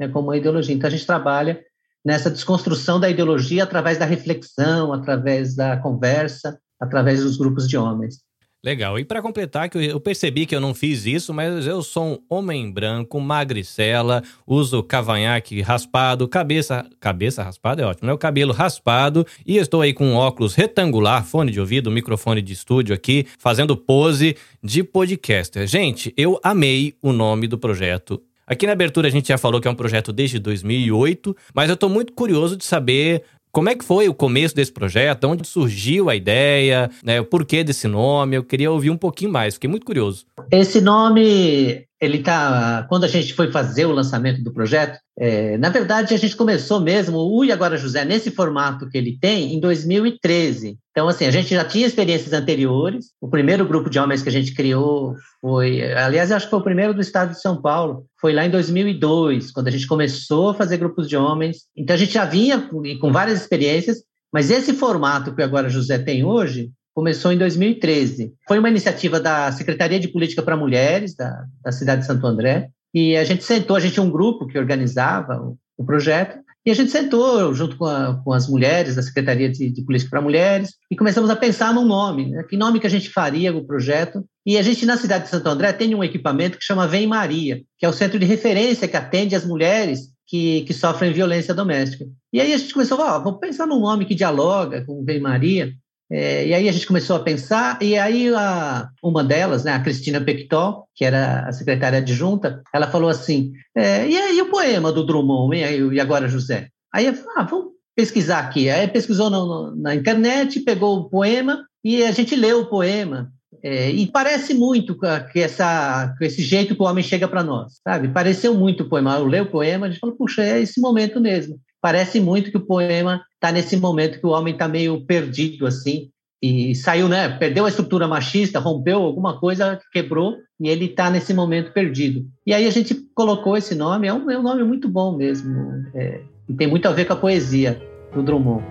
né, 0.01 0.09
como 0.09 0.29
uma 0.29 0.37
ideologia. 0.37 0.75
Então, 0.75 0.89
a 0.89 0.91
gente 0.91 1.07
trabalha 1.07 1.63
nessa 2.05 2.31
desconstrução 2.31 2.99
da 2.99 3.09
ideologia 3.09 3.63
através 3.63 3.99
da 3.99 4.05
reflexão, 4.05 4.93
através 4.93 5.55
da 5.55 5.77
conversa, 5.77 6.59
através 6.81 7.23
dos 7.23 7.37
grupos 7.37 7.69
de 7.69 7.77
homens. 7.77 8.19
Legal. 8.65 8.99
E 8.99 9.05
para 9.05 9.21
completar, 9.21 9.69
que 9.69 9.77
eu 9.77 10.01
percebi 10.01 10.47
que 10.47 10.57
eu 10.57 10.61
não 10.61 10.73
fiz 10.73 11.05
isso, 11.05 11.35
mas 11.35 11.67
eu 11.67 11.83
sou 11.83 12.15
um 12.15 12.19
homem 12.31 12.71
branco, 12.71 13.21
magricela, 13.21 14.23
uso 14.47 14.83
cavanhaque 14.83 15.61
raspado, 15.61 16.27
cabeça. 16.27 16.87
Cabeça 16.99 17.43
raspada 17.43 17.83
é 17.83 17.85
ótimo, 17.85 18.07
né? 18.07 18.15
O 18.15 18.19
cabelo 18.19 18.55
raspado 18.55 19.27
e 19.45 19.59
estou 19.59 19.83
aí 19.83 19.93
com 19.93 20.07
um 20.07 20.15
óculos 20.15 20.55
retangular, 20.55 21.23
fone 21.27 21.53
de 21.53 21.61
ouvido, 21.61 21.91
microfone 21.91 22.41
de 22.41 22.55
estúdio 22.55 22.95
aqui, 22.95 23.27
fazendo 23.39 23.77
pose 23.77 24.35
de 24.63 24.83
podcaster. 24.83 25.67
Gente, 25.67 26.15
eu 26.17 26.41
amei 26.43 26.95
o 27.03 27.13
nome 27.13 27.47
do 27.47 27.59
projeto. 27.59 28.23
Aqui 28.47 28.67
na 28.67 28.73
abertura 28.73 29.09
a 29.09 29.11
gente 29.11 29.29
já 29.29 29.37
falou 29.37 29.61
que 29.61 29.69
é 29.69 29.71
um 29.71 29.75
projeto 29.75 30.11
desde 30.11 30.39
2008, 30.39 31.37
mas 31.53 31.69
eu 31.69 31.75
estou 31.75 31.91
muito 31.91 32.15
curioso 32.15 32.57
de 32.57 32.65
saber 32.65 33.25
como 33.55 33.69
é 33.69 33.75
que 33.77 33.85
foi 33.85 34.09
o 34.09 34.15
começo 34.15 34.53
desse 34.53 34.73
projeto? 34.73 35.29
Onde 35.29 35.47
surgiu 35.47 36.11
a 36.11 36.17
ideia? 36.17 36.91
Né? 37.05 37.21
O 37.21 37.25
porquê 37.25 37.63
desse 37.63 37.87
nome? 37.87 38.37
Eu 38.37 38.43
queria 38.43 38.71
ouvir 38.71 38.91
um 38.91 38.97
pouquinho 38.97 39.31
mais, 39.31 39.55
fiquei 39.55 39.71
muito 39.71 39.87
curioso. 39.87 40.27
Esse 40.51 40.81
nome, 40.81 41.87
ele 42.05 42.19
tá. 42.19 42.87
Quando 42.89 43.05
a 43.05 43.09
gente 43.09 43.35
foi 43.35 43.51
fazer 43.51 43.87
o 43.87 43.93
lançamento 43.93 44.43
do 44.43 44.53
projeto, 44.53 44.99
é, 45.19 45.57
na 45.59 45.69
verdade 45.69 46.15
a 46.15 46.17
gente 46.17 46.37
começou 46.37 46.81
mesmo 46.81 47.19
o 47.19 47.45
E 47.45 47.51
Agora 47.51 47.77
José 47.77 48.05
nesse 48.05 48.31
formato 48.31 48.89
que 48.89 48.99
ele 48.99 49.19
tem 49.19 49.55
em 49.55 49.61
2013. 49.61 50.77
Então, 50.91 51.09
assim, 51.09 51.27
a 51.27 51.31
gente 51.31 51.49
já 51.49 51.65
tinha 51.65 51.87
experiências 51.87 52.33
anteriores. 52.33 53.07
O 53.21 53.29
primeiro 53.29 53.67
grupo 53.67 53.91
de 53.91 53.99
homens 53.99 54.23
que 54.23 54.29
a 54.29 54.33
gente 54.33 54.55
criou 54.55 55.15
foi, 55.41 55.83
aliás, 55.93 56.31
acho 56.31 56.47
que 56.47 56.51
foi 56.51 56.61
o 56.61 56.65
primeiro 56.65 56.95
do 56.95 57.01
estado 57.01 57.31
de 57.31 57.41
São 57.41 57.61
Paulo. 57.61 58.07
Foi 58.21 58.33
lá 58.33 58.47
em 58.47 58.51
2002, 58.51 59.51
quando 59.51 59.69
a 59.69 59.71
gente 59.73 59.87
começou 59.87 60.51
a 60.51 60.55
fazer 60.55 60.77
grupos 60.77 61.09
de 61.09 61.17
homens. 61.17 61.65
Então, 61.77 61.95
a 61.95 61.99
gente 61.99 62.13
já 62.13 62.25
vinha 62.25 62.69
com 63.01 63.13
várias 63.13 63.41
experiências, 63.41 64.05
mas 64.33 64.51
esse 64.51 64.73
formato 64.73 65.35
que 65.35 65.43
agora 65.43 65.69
José 65.69 65.99
tem 65.99 66.25
hoje 66.25 66.71
começou 66.95 67.33
em 67.33 67.39
2013. 67.39 68.33
Foi 68.47 68.59
uma 68.59 68.71
iniciativa 68.71 69.19
da 69.19 69.51
Secretaria 69.53 69.99
de 69.99 70.09
Política 70.09 70.43
para 70.43 70.57
Mulheres 70.57 71.15
da, 71.15 71.45
da 71.63 71.73
cidade 71.73 72.03
de 72.03 72.07
Santo 72.07 72.27
André. 72.27 72.69
E 72.95 73.17
a 73.17 73.25
gente 73.25 73.43
sentou, 73.43 73.77
a 73.77 73.81
gente 73.81 73.95
tinha 73.95 74.05
um 74.05 74.11
grupo 74.11 74.47
que 74.47 74.59
organizava 74.59 75.43
o, 75.43 75.59
o 75.77 75.85
projeto, 75.85 76.39
e 76.67 76.71
a 76.71 76.75
gente 76.75 76.91
sentou 76.91 77.55
junto 77.55 77.77
com, 77.77 77.85
a, 77.85 78.19
com 78.25 78.33
as 78.33 78.49
mulheres 78.49 78.97
da 78.97 79.03
Secretaria 79.03 79.51
de, 79.51 79.71
de 79.71 79.83
Política 79.83 80.11
para 80.11 80.23
Mulheres 80.23 80.71
e 80.91 80.97
começamos 80.97 81.29
a 81.29 81.37
pensar 81.37 81.75
num 81.75 81.85
nome, 81.85 82.31
né? 82.31 82.43
que 82.49 82.57
nome 82.57 82.81
que 82.81 82.87
a 82.87 82.91
gente 82.91 83.11
faria 83.11 83.55
o 83.55 83.67
projeto. 83.67 84.25
E 84.47 84.57
a 84.57 84.63
gente, 84.63 84.87
na 84.87 84.97
cidade 84.97 85.25
de 85.25 85.31
Santo 85.31 85.47
André, 85.47 85.75
tem 85.75 85.95
um 85.95 86.03
equipamento 86.03 86.57
que 86.57 86.65
chama 86.65 86.89
Vem 86.89 87.07
Maria, 87.07 87.61
que 87.79 87.85
é 87.85 87.89
o 87.89 87.93
centro 87.93 88.19
de 88.19 88.25
referência 88.25 88.89
que 88.89 88.97
atende 88.97 89.35
as 89.35 89.45
mulheres 89.45 90.09
que, 90.27 90.63
que 90.63 90.73
sofrem 90.73 91.13
violência 91.13 91.53
doméstica. 91.53 92.07
E 92.33 92.41
aí 92.41 92.55
a 92.55 92.57
gente 92.57 92.73
começou, 92.73 92.99
ó, 92.99 93.19
vamos 93.19 93.41
pensar 93.41 93.67
num 93.67 93.81
nome 93.81 94.07
que 94.07 94.15
dialoga 94.15 94.85
com 94.87 95.05
Vem 95.05 95.21
Maria. 95.21 95.71
É, 96.11 96.47
e 96.47 96.55
aí 96.55 96.69
a 96.69 96.73
gente 96.73 96.87
começou 96.87 97.17
a 97.17 97.21
pensar, 97.21 97.79
e 97.83 97.97
aí 97.97 98.33
a, 98.35 98.89
uma 99.03 99.25
delas, 99.25 99.65
né, 99.65 99.73
a 99.73 99.81
Cristina 99.81 100.21
Pectol, 100.21 100.87
que 100.95 101.05
era 101.05 101.49
a 101.49 101.53
secretária 101.53 101.99
adjunta, 101.99 102.63
ela 102.73 102.91
falou 102.91 103.09
assim, 103.09 103.53
é, 103.75 104.07
e 104.07 104.17
aí 104.17 104.41
o 104.43 104.51
poema 104.51 104.93
do 104.93 105.05
Drummond, 105.05 105.57
e, 105.57 105.65
aí, 105.65 105.81
e 105.81 106.01
agora 106.01 106.29
José? 106.29 106.69
Aí 106.93 107.07
eu 107.07 107.15
falei, 107.15 107.33
ah, 107.37 107.43
vamos 107.43 107.73
pesquisar 107.97 108.41
aqui. 108.41 108.69
Aí 108.69 108.87
pesquisou 108.89 109.31
no, 109.31 109.75
na 109.77 109.95
internet, 109.95 110.61
pegou 110.61 110.99
o 110.99 111.09
poema, 111.09 111.65
e 111.83 112.03
a 112.05 112.13
gente 112.13 112.37
leu 112.37 112.61
o 112.61 112.67
poema. 112.67 113.31
É, 113.63 113.91
e 113.91 114.07
parece 114.07 114.53
muito 114.53 114.95
com, 114.95 115.07
essa, 115.35 116.15
esse 116.21 116.43
jeito 116.43 116.77
que 116.77 116.83
o 116.83 116.85
homem 116.85 117.03
chega 117.03 117.27
para 117.27 117.43
nós, 117.43 117.81
sabe? 117.83 118.09
Pareceu 118.09 118.55
muito 118.55 118.83
o 118.83 118.89
poema. 118.89 119.17
Eu 119.17 119.25
leio 119.25 119.45
o 119.45 119.51
poema, 119.51 119.87
a 119.87 119.91
gente 119.91 120.01
falou, 120.01 120.17
puxa, 120.17 120.43
é 120.43 120.61
esse 120.61 120.81
momento 120.81 121.19
mesmo 121.19 121.59
parece 121.85 122.19
muito 122.19 122.51
que 122.51 122.57
o 122.57 122.65
poema 122.65 123.23
está 123.35 123.53
nesse 123.53 123.77
momento 123.77 124.19
que 124.19 124.27
o 124.27 124.31
homem 124.31 124.55
está 124.55 124.67
meio 124.67 125.05
perdido, 125.05 125.67
assim, 125.67 126.09
e 126.43 126.75
saiu, 126.75 127.11
né? 127.11 127.29
Perdeu 127.29 127.67
a 127.67 127.69
estrutura 127.69 128.09
machista, 128.09 128.59
rompeu 128.59 129.03
alguma 129.03 129.39
coisa, 129.39 129.79
quebrou, 129.93 130.35
e 130.59 130.67
ele 130.67 130.87
está 130.87 131.11
nesse 131.11 131.35
momento 131.35 131.75
perdido. 131.75 132.25
E 132.47 132.55
aí 132.55 132.67
a 132.67 132.71
gente 132.71 132.95
colocou 133.15 133.55
esse 133.55 133.75
nome, 133.75 134.09
é 134.09 134.15
um, 134.15 134.31
é 134.31 134.39
um 134.39 134.43
nome 134.43 134.65
muito 134.65 134.89
bom 134.89 135.15
mesmo, 135.15 135.55
é, 135.95 136.23
e 136.49 136.55
tem 136.55 136.67
muito 136.67 136.89
a 136.89 136.91
ver 136.91 137.05
com 137.05 137.13
a 137.13 137.17
poesia 137.17 137.79
do 138.15 138.23
Drummond. 138.23 138.65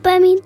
Para 0.00 0.20
mim, 0.20 0.36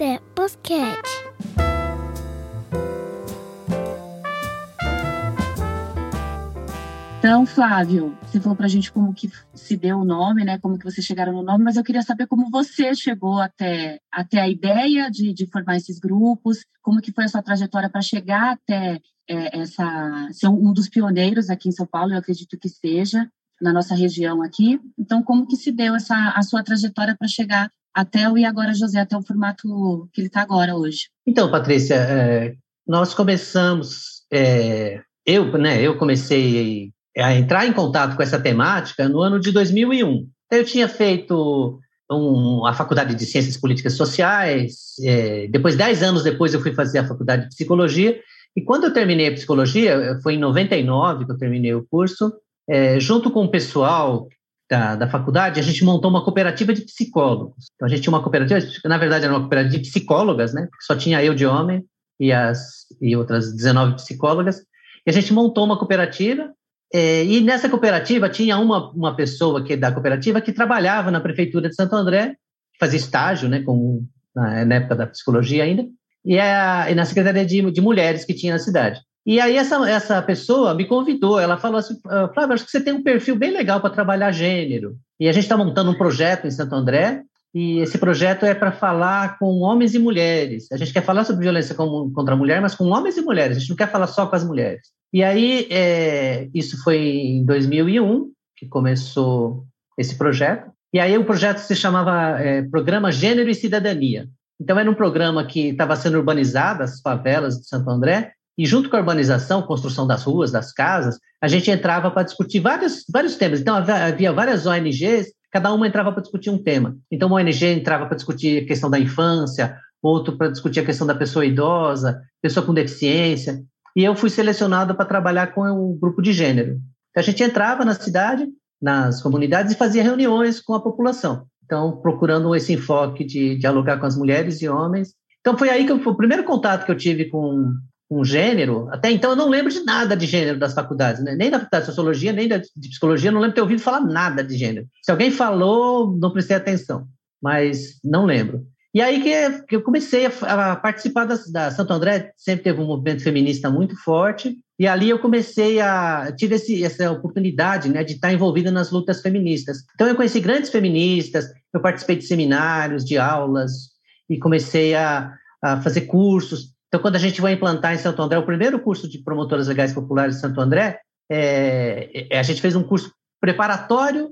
Então, 7.31 7.47
Flávio, 7.47 8.19
você 8.25 8.41
falou 8.41 8.57
para 8.57 8.67
a 8.67 8.69
gente 8.69 8.91
como 8.91 9.15
que 9.15 9.31
se 9.55 9.77
deu 9.77 9.99
o 9.99 10.05
nome, 10.05 10.45
né? 10.45 10.59
Como 10.59 10.77
que 10.77 10.85
vocês 10.85 11.07
chegaram 11.07 11.33
no 11.33 11.45
nome, 11.45 11.63
mas 11.63 11.77
eu 11.77 11.85
queria 11.85 12.03
saber 12.03 12.27
como 12.27 12.51
você 12.51 12.93
chegou 12.93 13.39
até, 13.39 14.01
até 14.11 14.41
a 14.41 14.49
ideia 14.49 15.09
de, 15.09 15.33
de 15.33 15.47
formar 15.47 15.77
esses 15.77 16.01
grupos, 16.01 16.65
como 16.83 17.01
que 17.01 17.13
foi 17.13 17.27
a 17.27 17.29
sua 17.29 17.41
trajetória 17.41 17.89
para 17.89 18.03
chegar 18.03 18.55
até 18.55 18.99
é, 19.29 19.61
essa 19.61 20.29
ser 20.33 20.49
um 20.49 20.73
dos 20.73 20.89
pioneiros 20.89 21.51
aqui 21.51 21.69
em 21.69 21.73
São 21.73 21.87
Paulo, 21.87 22.13
eu 22.13 22.19
acredito 22.19 22.59
que 22.59 22.69
seja 22.69 23.29
na 23.63 23.73
nossa 23.73 23.95
região 23.95 24.43
aqui. 24.43 24.81
Então, 24.99 25.23
como 25.23 25.47
que 25.47 25.55
se 25.55 25.71
deu 25.71 25.95
essa 25.95 26.33
a 26.35 26.43
sua 26.43 26.65
trajetória 26.65 27.15
para 27.17 27.29
chegar 27.29 27.71
até 27.95 28.29
o 28.29 28.37
e 28.37 28.45
agora 28.45 28.75
José, 28.75 28.99
até 28.99 29.17
o 29.17 29.23
formato 29.23 30.09
que 30.13 30.21
ele 30.21 30.27
está 30.27 30.43
agora 30.43 30.75
hoje? 30.75 31.09
Então, 31.25 31.49
Patrícia, 31.49 31.95
é, 31.95 32.57
nós 32.85 33.15
começamos 33.15 34.25
é, 34.33 35.01
eu, 35.25 35.57
né, 35.57 35.81
eu 35.81 35.97
comecei 35.97 36.91
a 37.21 37.35
entrar 37.35 37.67
em 37.67 37.73
contato 37.73 38.17
com 38.17 38.23
essa 38.23 38.39
temática 38.39 39.09
no 39.09 39.21
ano 39.21 39.39
de 39.39 39.53
2001. 39.53 40.27
Eu 40.51 40.65
tinha 40.65 40.89
feito 40.89 41.79
um, 42.11 42.67
a 42.67 42.73
faculdade 42.73 43.15
de 43.15 43.25
Ciências 43.25 43.57
Políticas 43.57 43.95
Sociais, 43.95 44.95
é, 45.05 45.47
depois, 45.49 45.77
dez 45.77 46.03
anos 46.03 46.23
depois, 46.23 46.53
eu 46.53 46.61
fui 46.61 46.73
fazer 46.73 46.99
a 46.99 47.07
faculdade 47.07 47.43
de 47.43 47.49
Psicologia, 47.51 48.21
e 48.57 48.63
quando 48.63 48.85
eu 48.85 48.93
terminei 48.93 49.29
a 49.29 49.33
Psicologia, 49.33 50.19
foi 50.23 50.35
em 50.35 50.39
99 50.39 51.25
que 51.25 51.33
eu 51.33 51.39
terminei 51.39 51.75
o 51.75 51.87
curso, 51.89 52.33
é, 52.69 52.99
junto 52.99 53.31
com 53.31 53.45
o 53.45 53.51
pessoal 53.51 54.29
da, 54.69 54.97
da 54.97 55.09
faculdade, 55.09 55.59
a 55.59 55.63
gente 55.63 55.85
montou 55.85 56.11
uma 56.11 56.25
cooperativa 56.25 56.73
de 56.73 56.83
psicólogos. 56.83 57.67
Então, 57.75 57.87
a 57.87 57.89
gente 57.89 58.03
tinha 58.03 58.13
uma 58.13 58.23
cooperativa, 58.23 58.61
na 58.85 58.99
verdade 58.99 59.25
era 59.25 59.35
uma 59.35 59.41
cooperativa 59.41 59.77
de 59.77 59.89
psicólogas, 59.89 60.53
né? 60.53 60.69
Só 60.81 60.95
tinha 60.95 61.23
eu 61.25 61.35
de 61.35 61.45
homem 61.45 61.85
e, 62.21 62.33
as, 62.33 62.87
e 63.01 63.17
outras 63.17 63.53
19 63.53 63.95
psicólogas, 63.95 64.63
e 65.07 65.11
a 65.11 65.13
gente 65.13 65.33
montou 65.33 65.65
uma 65.65 65.79
cooperativa 65.79 66.53
é, 66.93 67.25
e 67.25 67.41
nessa 67.41 67.69
cooperativa 67.69 68.29
tinha 68.29 68.59
uma, 68.59 68.91
uma 68.91 69.15
pessoa 69.15 69.65
que 69.65 69.77
da 69.77 69.93
cooperativa 69.93 70.41
que 70.41 70.53
trabalhava 70.53 71.11
na 71.11 71.21
prefeitura 71.21 71.69
de 71.69 71.75
Santo 71.75 71.95
André, 71.95 72.35
fazia 72.79 72.99
estágio, 72.99 73.49
né, 73.49 73.63
com, 73.63 74.05
na, 74.35 74.65
na 74.65 74.75
época 74.77 74.97
da 74.97 75.07
psicologia 75.07 75.65
ainda, 75.65 75.87
e, 76.25 76.39
a, 76.39 76.91
e 76.91 76.95
na 76.95 77.05
secretaria 77.05 77.47
de, 77.47 77.71
de 77.71 77.81
mulheres 77.81 78.25
que 78.25 78.35
tinha 78.35 78.55
na 78.55 78.59
cidade. 78.59 79.01
E 79.25 79.39
aí 79.39 79.57
essa, 79.57 79.89
essa 79.89 80.23
pessoa 80.23 80.75
me 80.75 80.87
convidou, 80.87 81.39
ela 81.39 81.59
falou 81.59 81.79
assim, 81.79 81.99
ah, 82.07 82.31
Flávio, 82.33 82.55
acho 82.55 82.65
que 82.65 82.71
você 82.71 82.81
tem 82.81 82.93
um 82.93 83.03
perfil 83.03 83.37
bem 83.37 83.51
legal 83.51 83.81
para 83.81 83.91
trabalhar 83.91 84.33
gênero. 84.33 84.97
E 85.19 85.29
a 85.29 85.33
gente 85.33 85.45
está 85.45 85.57
montando 85.57 85.91
um 85.91 85.99
projeto 85.99 86.47
em 86.47 86.51
Santo 86.51 86.75
André, 86.75 87.23
e 87.55 87.81
esse 87.81 87.99
projeto 87.99 88.47
é 88.47 88.55
para 88.55 88.73
falar 88.73 89.39
com 89.39 89.61
homens 89.61 89.95
e 89.95 89.99
mulheres. 89.99 90.71
A 90.73 90.77
gente 90.77 90.93
quer 90.93 91.03
falar 91.03 91.25
sobre 91.25 91.43
violência 91.43 91.75
contra 91.75 92.35
a 92.35 92.37
mulher, 92.37 92.61
mas 92.61 92.75
com 92.75 92.85
homens 92.87 93.17
e 93.17 93.23
mulheres. 93.23 93.57
A 93.57 93.61
gente 93.61 93.71
não 93.71 93.77
quer 93.77 93.91
falar 93.91 94.07
só 94.07 94.27
com 94.27 94.37
as 94.37 94.45
mulheres. 94.45 94.89
E 95.13 95.25
aí, 95.25 95.67
é, 95.71 96.49
isso 96.55 96.83
foi 96.83 96.99
em 96.99 97.45
2001 97.45 98.31
que 98.57 98.67
começou 98.67 99.65
esse 99.99 100.15
projeto. 100.17 100.71
E 100.93 101.01
aí 101.01 101.17
o 101.17 101.25
projeto 101.25 101.59
se 101.59 101.75
chamava 101.75 102.41
é, 102.41 102.63
Programa 102.63 103.11
Gênero 103.11 103.49
e 103.49 103.55
Cidadania. 103.55 104.29
Então 104.61 104.79
era 104.79 104.91
um 104.91 104.95
programa 104.95 105.47
que 105.47 105.69
estava 105.69 105.97
sendo 105.97 106.19
urbanizado, 106.19 106.83
as 106.83 107.01
favelas 107.01 107.59
de 107.59 107.67
Santo 107.67 107.89
André, 107.89 108.33
e 108.59 108.67
junto 108.67 108.91
com 108.91 108.97
a 108.97 108.99
urbanização, 108.99 109.63
construção 109.63 110.07
das 110.07 110.25
ruas, 110.25 110.51
das 110.51 110.73
casas, 110.73 111.19
a 111.41 111.49
gente 111.49 111.71
entrava 111.71 112.11
para 112.11 112.25
discutir 112.25 112.61
vários, 112.61 113.05
vários 113.11 113.37
temas. 113.37 113.61
Então 113.61 113.75
havia 113.75 114.33
várias 114.33 114.67
ONGs, 114.67 115.29
cada 115.51 115.73
uma 115.73 115.87
entrava 115.87 116.13
para 116.13 116.21
discutir 116.21 116.51
um 116.51 116.63
tema. 116.63 116.97
Então 117.11 117.29
uma 117.29 117.41
ONG 117.41 117.65
entrava 117.67 118.05
para 118.07 118.17
discutir 118.17 118.65
a 118.65 118.67
questão 118.67 118.91
da 118.91 118.99
infância, 118.99 119.79
outro 120.03 120.37
para 120.37 120.49
discutir 120.49 120.81
a 120.81 120.85
questão 120.85 121.07
da 121.07 121.15
pessoa 121.15 121.47
idosa, 121.47 122.21
pessoa 122.43 122.67
com 122.67 122.75
deficiência 122.75 123.63
e 123.97 124.05
eu 124.05 124.15
fui 124.15 124.31
selecionado 124.31 124.95
para 124.95 125.05
trabalhar 125.05 125.49
com 125.49 125.63
o 125.63 125.95
grupo 125.95 126.23
de 126.23 126.33
gênero. 126.33 126.81
Então, 127.11 127.21
a 127.21 127.23
gente 127.23 127.43
entrava 127.43 127.85
na 127.85 127.95
cidade, 127.95 128.47
nas 128.81 129.23
comunidades 129.23 129.73
e 129.73 129.79
fazia 129.79 130.03
reuniões 130.03 130.61
com 130.61 130.75
a 130.75 130.83
população. 130.83 131.45
Então, 131.65 132.01
procurando 132.01 132.55
esse 132.55 132.73
enfoque 132.73 133.25
de 133.25 133.57
dialogar 133.57 133.99
com 133.99 134.07
as 134.07 134.17
mulheres 134.17 134.61
e 134.61 134.69
homens. 134.69 135.15
Então, 135.41 135.57
foi 135.57 135.69
aí 135.69 135.85
que 135.85 135.93
eu, 135.93 136.01
foi 136.01 136.13
o 136.13 136.17
primeiro 136.17 136.45
contato 136.45 136.85
que 136.85 136.91
eu 136.91 136.97
tive 136.97 137.27
com, 137.27 137.73
com 138.09 138.25
gênero. 138.25 138.89
Até 138.91 139.11
então, 139.11 139.31
eu 139.31 139.37
não 139.37 139.49
lembro 139.49 139.73
de 139.73 139.85
nada 139.85 140.17
de 140.17 140.27
gênero 140.27 140.59
das 140.59 140.75
faculdades, 140.75 141.23
né? 141.23 141.35
nem 141.37 141.51
da 141.51 141.59
faculdade 141.59 141.85
de 141.85 141.91
sociologia, 141.91 142.33
nem 142.33 142.49
da, 142.49 142.59
de 142.59 142.89
psicologia, 142.89 143.31
não 143.31 143.41
lembro 143.41 143.53
de 143.53 143.55
ter 143.57 143.63
ouvido 143.63 143.81
falar 143.81 144.01
nada 144.01 144.43
de 144.43 144.57
gênero. 144.57 144.87
Se 145.03 145.11
alguém 145.11 145.31
falou, 145.31 146.17
não 146.17 146.33
prestei 146.33 146.57
atenção, 146.57 147.07
mas 147.41 148.01
não 148.05 148.25
lembro. 148.25 148.67
E 148.93 149.01
aí 149.01 149.23
que, 149.23 149.77
eu 149.77 149.83
comecei 149.83 150.27
a, 150.27 150.73
a 150.73 150.77
participar 150.77 151.25
da, 151.25 151.39
da, 151.53 151.71
Santo 151.71 151.93
André, 151.93 152.33
sempre 152.37 152.65
teve 152.65 152.81
um 152.81 152.87
movimento 152.87 153.23
feminista 153.23 153.71
muito 153.71 153.97
forte, 153.97 154.59
E 154.79 154.87
ali 154.87 155.09
eu 155.09 155.19
comecei 155.21 155.81
a 155.81 156.33
tive 156.37 156.57
esse, 156.57 156.83
essa 156.83 157.11
oportunidade, 157.11 157.89
né, 157.89 158.03
de 158.03 158.15
estar 158.15 158.33
envolvida 158.33 158.71
nas 158.71 158.91
lutas 158.91 159.21
feministas. 159.21 159.85
Então 159.95 160.09
eu 160.09 160.17
conheci 160.17 160.41
grandes 160.41 160.71
feministas, 160.71 161.47
eu 161.73 161.81
participei 161.81 162.17
de 162.17 162.25
seminários, 162.25 163.05
de 163.05 163.17
aulas 163.17 163.91
e 164.29 164.39
comecei 164.39 164.95
a, 164.95 165.33
a 165.63 165.81
fazer 165.83 166.03
cursos. 166.03 166.73
Então 166.89 167.01
quando 167.01 167.17
a 167.17 167.21
gente 167.21 167.41
vai 167.41 167.53
implantar 167.53 167.95
em 167.95 167.99
Santo 167.99 168.21
André 168.21 168.39
o 168.39 168.47
primeiro 168.47 168.81
curso 168.81 169.09
de 169.09 169.23
promotoras 169.23 169.69
legais 169.69 169.93
populares 169.93 170.35
de 170.35 170.41
Santo 170.41 170.61
André, 170.61 170.99
é, 171.31 172.27
é, 172.29 172.39
a 172.41 172.43
gente 172.43 172.61
fez 172.61 172.75
um 172.75 172.83
curso 172.83 173.13
preparatório 173.41 174.31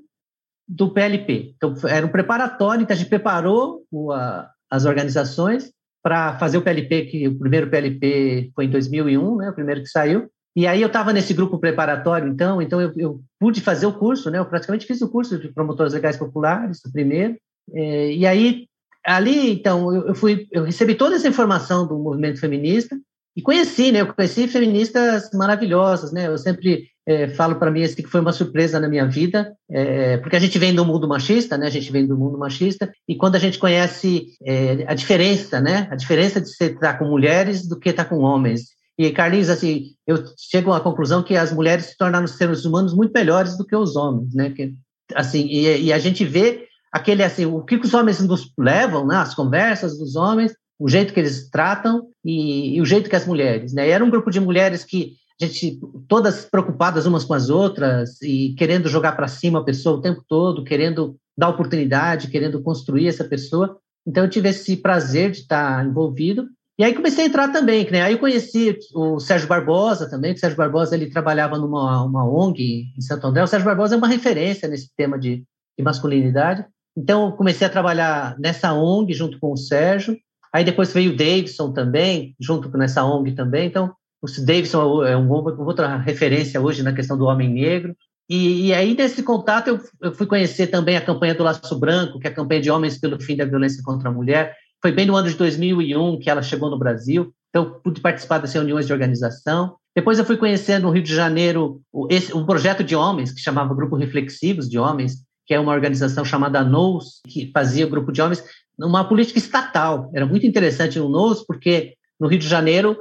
do 0.68 0.90
PLP. 0.90 1.54
Então 1.56 1.74
era 1.88 2.04
um 2.04 2.10
preparatório, 2.10 2.82
então 2.82 2.94
a 2.94 2.98
gente 2.98 3.08
preparou 3.08 3.84
o, 3.90 4.12
a, 4.12 4.50
as 4.70 4.84
organizações 4.84 5.72
para 6.02 6.38
fazer 6.38 6.58
o 6.58 6.62
PLP, 6.62 7.06
que 7.06 7.28
o 7.28 7.38
primeiro 7.38 7.70
PLP 7.70 8.50
foi 8.54 8.66
em 8.66 8.70
2001, 8.70 9.36
né, 9.36 9.50
o 9.50 9.54
primeiro 9.54 9.82
que 9.82 9.88
saiu, 9.88 10.28
e 10.58 10.66
aí 10.66 10.82
eu 10.82 10.88
estava 10.88 11.12
nesse 11.12 11.32
grupo 11.32 11.58
preparatório, 11.58 12.28
então, 12.28 12.60
então 12.60 12.80
eu, 12.80 12.92
eu, 12.96 13.20
pude 13.38 13.60
fazer 13.60 13.86
o 13.86 13.92
curso, 13.92 14.28
né? 14.28 14.40
Eu 14.40 14.46
praticamente 14.46 14.86
fiz 14.86 15.00
o 15.00 15.08
curso 15.08 15.38
de 15.38 15.52
promotores 15.52 15.92
legais 15.92 16.16
populares, 16.16 16.84
o 16.84 16.90
primeiro. 16.90 17.36
É, 17.72 18.12
e 18.12 18.26
aí 18.26 18.66
ali, 19.06 19.52
então, 19.52 19.94
eu, 19.94 20.08
eu, 20.08 20.14
fui, 20.16 20.48
eu 20.50 20.64
recebi 20.64 20.96
toda 20.96 21.14
essa 21.14 21.28
informação 21.28 21.86
do 21.86 21.96
movimento 21.96 22.40
feminista 22.40 22.98
e 23.36 23.40
conheci, 23.40 23.92
né? 23.92 24.00
Eu 24.00 24.12
conheci 24.12 24.48
feministas 24.48 25.30
maravilhosas, 25.32 26.12
né? 26.12 26.26
Eu 26.26 26.36
sempre 26.36 26.88
é, 27.08 27.28
falo 27.28 27.56
para 27.56 27.70
mim 27.70 27.82
assim, 27.82 28.02
que 28.02 28.08
foi 28.08 28.20
uma 28.20 28.32
surpresa 28.32 28.78
na 28.78 28.88
minha 28.88 29.06
vida, 29.06 29.52
é, 29.70 30.18
porque 30.18 30.36
a 30.36 30.40
gente 30.40 30.58
vem 30.58 30.74
do 30.74 30.84
mundo 30.84 31.08
machista, 31.08 31.56
né? 31.56 31.66
A 31.66 31.70
gente 31.70 31.90
vem 31.90 32.06
do 32.06 32.16
mundo 32.16 32.36
machista 32.36 32.92
e 33.08 33.16
quando 33.16 33.36
a 33.36 33.38
gente 33.38 33.58
conhece 33.58 34.26
é, 34.44 34.84
a 34.86 34.94
diferença, 34.94 35.60
né? 35.60 35.88
A 35.90 35.96
diferença 35.96 36.40
de 36.40 36.48
se 36.48 36.64
estar 36.64 36.98
com 36.98 37.06
mulheres 37.06 37.66
do 37.66 37.78
que 37.78 37.88
estar 37.88 38.04
com 38.04 38.18
homens 38.18 38.78
e, 38.98 39.12
Carlinhos, 39.12 39.48
assim, 39.48 39.92
eu 40.04 40.24
chego 40.36 40.72
à 40.72 40.80
conclusão 40.80 41.22
que 41.22 41.36
as 41.36 41.52
mulheres 41.52 41.86
se 41.86 41.96
tornaram 41.96 42.26
seres 42.26 42.64
humanos 42.64 42.92
muito 42.92 43.12
melhores 43.12 43.56
do 43.56 43.64
que 43.64 43.76
os 43.76 43.94
homens, 43.94 44.34
né? 44.34 44.50
Que, 44.50 44.74
assim, 45.14 45.46
e, 45.46 45.84
e 45.84 45.92
a 45.92 45.98
gente 46.00 46.24
vê 46.24 46.66
aquele, 46.92 47.22
assim, 47.22 47.46
o 47.46 47.62
que 47.62 47.76
os 47.76 47.94
homens 47.94 48.18
nos 48.18 48.52
levam, 48.58 49.06
né? 49.06 49.14
As 49.14 49.36
conversas 49.36 49.96
dos 49.96 50.16
homens, 50.16 50.52
o 50.76 50.88
jeito 50.88 51.14
que 51.14 51.20
eles 51.20 51.48
tratam 51.48 52.08
e, 52.24 52.76
e 52.76 52.80
o 52.80 52.84
jeito 52.84 53.08
que 53.08 53.14
as 53.14 53.24
mulheres, 53.24 53.72
né? 53.72 53.86
E 53.86 53.90
era 53.92 54.04
um 54.04 54.10
grupo 54.10 54.32
de 54.32 54.40
mulheres 54.40 54.84
que 54.84 55.12
gente 55.40 55.78
todas 56.08 56.44
preocupadas 56.44 57.06
umas 57.06 57.24
com 57.24 57.34
as 57.34 57.48
outras 57.48 58.20
e 58.22 58.54
querendo 58.58 58.88
jogar 58.88 59.12
para 59.12 59.28
cima 59.28 59.60
a 59.60 59.64
pessoa 59.64 59.98
o 59.98 60.00
tempo 60.00 60.22
todo, 60.26 60.64
querendo 60.64 61.16
dar 61.36 61.48
oportunidade, 61.48 62.28
querendo 62.28 62.62
construir 62.62 63.06
essa 63.06 63.24
pessoa. 63.24 63.78
Então 64.06 64.24
eu 64.24 64.30
tive 64.30 64.48
esse 64.48 64.76
prazer 64.76 65.30
de 65.30 65.40
estar 65.40 65.86
envolvido 65.86 66.48
e 66.78 66.84
aí 66.84 66.94
comecei 66.94 67.24
a 67.24 67.26
entrar 67.26 67.48
também, 67.48 67.90
né? 67.90 68.02
Aí 68.02 68.12
eu 68.12 68.20
conheci 68.20 68.78
o 68.94 69.18
Sérgio 69.18 69.48
Barbosa 69.48 70.08
também, 70.08 70.32
que 70.32 70.38
o 70.38 70.40
Sérgio 70.40 70.56
Barbosa 70.56 70.94
ele 70.94 71.10
trabalhava 71.10 71.58
numa 71.58 72.04
uma 72.04 72.24
ONG 72.24 72.92
em 72.96 73.00
Santo 73.00 73.26
André. 73.26 73.42
O 73.42 73.48
Sérgio 73.48 73.66
Barbosa 73.66 73.96
é 73.96 73.98
uma 73.98 74.06
referência 74.06 74.68
nesse 74.68 74.88
tema 74.96 75.18
de, 75.18 75.42
de 75.76 75.84
masculinidade. 75.84 76.64
Então 76.96 77.26
eu 77.26 77.32
comecei 77.32 77.66
a 77.66 77.70
trabalhar 77.70 78.36
nessa 78.38 78.72
ONG 78.72 79.12
junto 79.12 79.40
com 79.40 79.52
o 79.52 79.56
Sérgio. 79.56 80.16
Aí 80.52 80.64
depois 80.64 80.92
veio 80.92 81.12
o 81.12 81.16
Davidson 81.16 81.72
também, 81.72 82.36
junto 82.40 82.70
com 82.70 82.80
essa 82.80 83.04
ONG 83.04 83.32
também. 83.32 83.66
Então 83.66 83.92
o 84.22 84.26
Davidson 84.44 85.04
é 85.04 85.16
uma 85.16 85.36
outra 85.36 85.96
referência 85.96 86.60
hoje 86.60 86.82
na 86.82 86.92
questão 86.92 87.16
do 87.16 87.24
homem 87.24 87.48
negro. 87.48 87.96
E, 88.28 88.66
e, 88.66 88.74
aí, 88.74 88.94
nesse 88.94 89.22
contato, 89.22 89.68
eu, 89.68 89.80
eu, 90.02 90.12
fui 90.12 90.26
conhecer 90.26 90.66
também 90.66 90.96
a 90.96 91.00
campanha 91.00 91.34
do 91.34 91.42
Laço 91.42 91.78
Branco, 91.78 92.18
que 92.18 92.26
é 92.26 92.30
a 92.30 92.34
campanha 92.34 92.60
de 92.60 92.70
Homens 92.70 92.98
pelo 92.98 93.18
Fim 93.20 93.36
da 93.36 93.46
Violência 93.46 93.82
contra 93.82 94.10
a 94.10 94.12
Mulher, 94.12 94.54
foi 94.80 94.92
bem 94.92 95.06
no 95.06 95.16
ano 95.16 95.28
de 95.28 95.34
2001 95.34 96.20
que 96.20 96.30
ela 96.30 96.42
chegou 96.42 96.70
no 96.70 96.78
Brasil, 96.78 97.32
então 97.48 97.80
pude 97.82 98.00
participar 98.00 98.38
das 98.38 98.52
reuniões 98.52 98.86
de 98.86 98.92
organização. 98.92 99.76
Depois 99.94 100.18
eu 100.18 100.24
fui 100.24 100.36
conhecendo 100.36 100.84
no 100.84 100.90
Rio 100.90 101.02
de 101.02 101.14
Janeiro 101.14 101.80
um 101.92 102.46
projeto 102.46 102.84
de 102.84 102.94
homens 102.94 103.32
que 103.32 103.40
chamava 103.40 103.74
Grupo 103.74 103.96
Reflexivos 103.96 104.68
de 104.68 104.78
Homens, 104.78 105.24
que 105.44 105.54
é 105.54 105.58
uma 105.58 105.72
organização 105.72 106.24
chamada 106.24 106.62
NOS, 106.62 107.20
que 107.26 107.50
fazia 107.52 107.86
grupo 107.86 108.12
de 108.12 108.22
homens 108.22 108.44
numa 108.78 109.02
política 109.02 109.38
estatal. 109.38 110.10
Era 110.14 110.26
muito 110.26 110.46
interessante 110.46 110.98
no 110.98 111.08
NOS, 111.08 111.44
porque 111.44 111.94
no 112.20 112.28
Rio 112.28 112.38
de 112.38 112.46
Janeiro 112.46 112.96